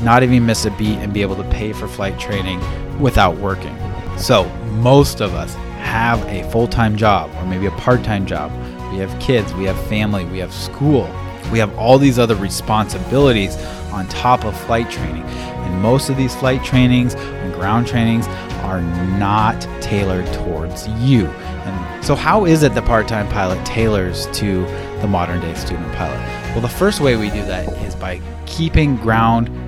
not 0.00 0.22
even 0.22 0.46
miss 0.46 0.64
a 0.64 0.70
beat 0.72 0.98
and 0.98 1.12
be 1.12 1.22
able 1.22 1.36
to 1.36 1.44
pay 1.44 1.72
for 1.72 1.88
flight 1.88 2.18
training 2.18 2.60
without 3.00 3.36
working. 3.38 3.76
So, 4.16 4.48
most 4.80 5.20
of 5.20 5.34
us 5.34 5.54
have 5.80 6.24
a 6.26 6.48
full 6.50 6.68
time 6.68 6.96
job 6.96 7.30
or 7.36 7.46
maybe 7.46 7.66
a 7.66 7.70
part 7.72 8.02
time 8.04 8.26
job. 8.26 8.52
We 8.92 8.98
have 8.98 9.18
kids, 9.20 9.52
we 9.54 9.64
have 9.64 9.78
family, 9.86 10.24
we 10.26 10.38
have 10.38 10.52
school, 10.52 11.10
we 11.52 11.58
have 11.58 11.76
all 11.78 11.98
these 11.98 12.18
other 12.18 12.36
responsibilities 12.36 13.56
on 13.92 14.08
top 14.08 14.44
of 14.44 14.58
flight 14.62 14.90
training. 14.90 15.22
And 15.22 15.82
most 15.82 16.08
of 16.08 16.16
these 16.16 16.34
flight 16.34 16.64
trainings 16.64 17.14
and 17.14 17.52
ground 17.54 17.86
trainings 17.86 18.26
are 18.62 18.80
not 19.18 19.60
tailored 19.80 20.26
towards 20.32 20.86
you. 20.88 21.26
And 21.26 22.04
so, 22.04 22.14
how 22.14 22.44
is 22.44 22.62
it 22.62 22.74
the 22.74 22.82
part 22.82 23.08
time 23.08 23.28
pilot 23.28 23.64
tailors 23.64 24.26
to 24.38 24.62
the 25.00 25.08
modern 25.08 25.40
day 25.40 25.54
student 25.54 25.92
pilot? 25.94 26.18
Well, 26.52 26.60
the 26.60 26.68
first 26.68 27.00
way 27.00 27.16
we 27.16 27.30
do 27.30 27.44
that 27.44 27.68
is 27.84 27.94
by 27.94 28.20
keeping 28.46 28.96
ground 28.96 29.67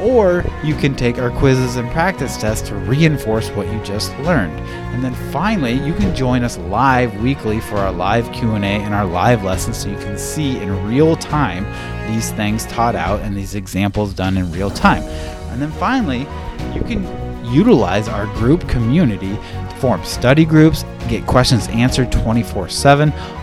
or 0.00 0.44
you 0.64 0.74
can 0.74 0.94
take 0.94 1.18
our 1.18 1.30
quizzes 1.30 1.76
and 1.76 1.90
practice 1.90 2.36
tests 2.36 2.68
to 2.68 2.74
reinforce 2.74 3.48
what 3.50 3.66
you 3.72 3.82
just 3.82 4.16
learned. 4.18 4.58
And 4.92 5.02
then 5.02 5.14
finally, 5.32 5.74
you 5.74 5.94
can 5.94 6.14
join 6.14 6.44
us 6.44 6.58
live 6.58 7.20
weekly 7.22 7.60
for 7.60 7.76
our 7.76 7.92
live 7.92 8.30
Q&A 8.32 8.58
and 8.58 8.94
our 8.94 9.06
live 9.06 9.44
lessons 9.44 9.78
so 9.78 9.88
you 9.88 9.96
can 9.98 10.18
see 10.18 10.58
in 10.58 10.88
real 10.88 11.16
time 11.16 11.64
these 12.12 12.32
things 12.32 12.66
taught 12.66 12.94
out 12.94 13.20
and 13.20 13.36
these 13.36 13.54
examples 13.54 14.12
done 14.12 14.36
in 14.36 14.50
real 14.52 14.70
time. 14.70 15.02
And 15.52 15.62
then 15.62 15.72
finally, 15.72 16.20
you 16.74 16.82
can 16.82 17.04
utilize 17.52 18.08
our 18.08 18.26
group 18.34 18.68
community 18.68 19.34
to 19.34 19.76
form 19.78 20.04
study 20.04 20.44
groups, 20.44 20.84
get 21.08 21.26
questions 21.26 21.68
answered 21.68 22.10
24 22.10 22.68
7. 22.68 23.12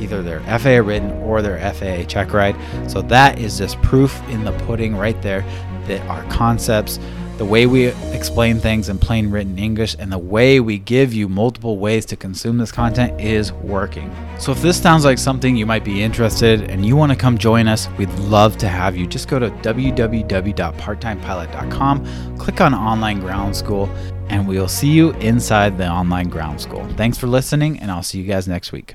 either 0.00 0.22
their 0.22 0.40
FAA 0.58 0.86
written 0.86 1.10
or 1.22 1.42
their 1.42 1.58
FAA 1.72 2.04
check 2.04 2.32
ride. 2.32 2.56
So 2.90 3.02
that 3.02 3.38
is 3.38 3.58
just 3.58 3.80
proof 3.82 4.20
in 4.28 4.44
the 4.44 4.52
pudding 4.66 4.96
right 4.96 5.20
there 5.22 5.42
that 5.86 6.00
our 6.08 6.24
concepts 6.30 6.98
the 7.38 7.44
way 7.44 7.66
we 7.66 7.86
explain 8.14 8.58
things 8.58 8.88
in 8.88 8.98
plain 8.98 9.30
written 9.30 9.58
English 9.58 9.94
and 9.98 10.10
the 10.10 10.18
way 10.18 10.58
we 10.58 10.78
give 10.78 11.12
you 11.12 11.28
multiple 11.28 11.76
ways 11.78 12.06
to 12.06 12.16
consume 12.16 12.56
this 12.56 12.72
content 12.72 13.20
is 13.20 13.52
working. 13.52 14.10
So 14.38 14.52
if 14.52 14.62
this 14.62 14.80
sounds 14.80 15.04
like 15.04 15.18
something 15.18 15.54
you 15.54 15.66
might 15.66 15.84
be 15.84 16.02
interested 16.02 16.70
and 16.70 16.86
you 16.86 16.96
want 16.96 17.12
to 17.12 17.18
come 17.18 17.36
join 17.36 17.68
us, 17.68 17.90
we'd 17.98 18.08
love 18.20 18.56
to 18.58 18.68
have 18.68 18.96
you. 18.96 19.06
Just 19.06 19.28
go 19.28 19.38
to 19.38 19.50
www.parttimepilot.com, 19.50 22.38
click 22.38 22.62
on 22.62 22.74
online 22.74 23.20
ground 23.20 23.54
school, 23.54 23.90
and 24.28 24.48
we'll 24.48 24.66
see 24.66 24.90
you 24.90 25.12
inside 25.14 25.76
the 25.76 25.86
online 25.86 26.30
ground 26.30 26.58
school. 26.60 26.86
Thanks 26.94 27.18
for 27.18 27.26
listening, 27.26 27.78
and 27.80 27.90
I'll 27.90 28.02
see 28.02 28.18
you 28.18 28.24
guys 28.24 28.48
next 28.48 28.72
week. 28.72 28.94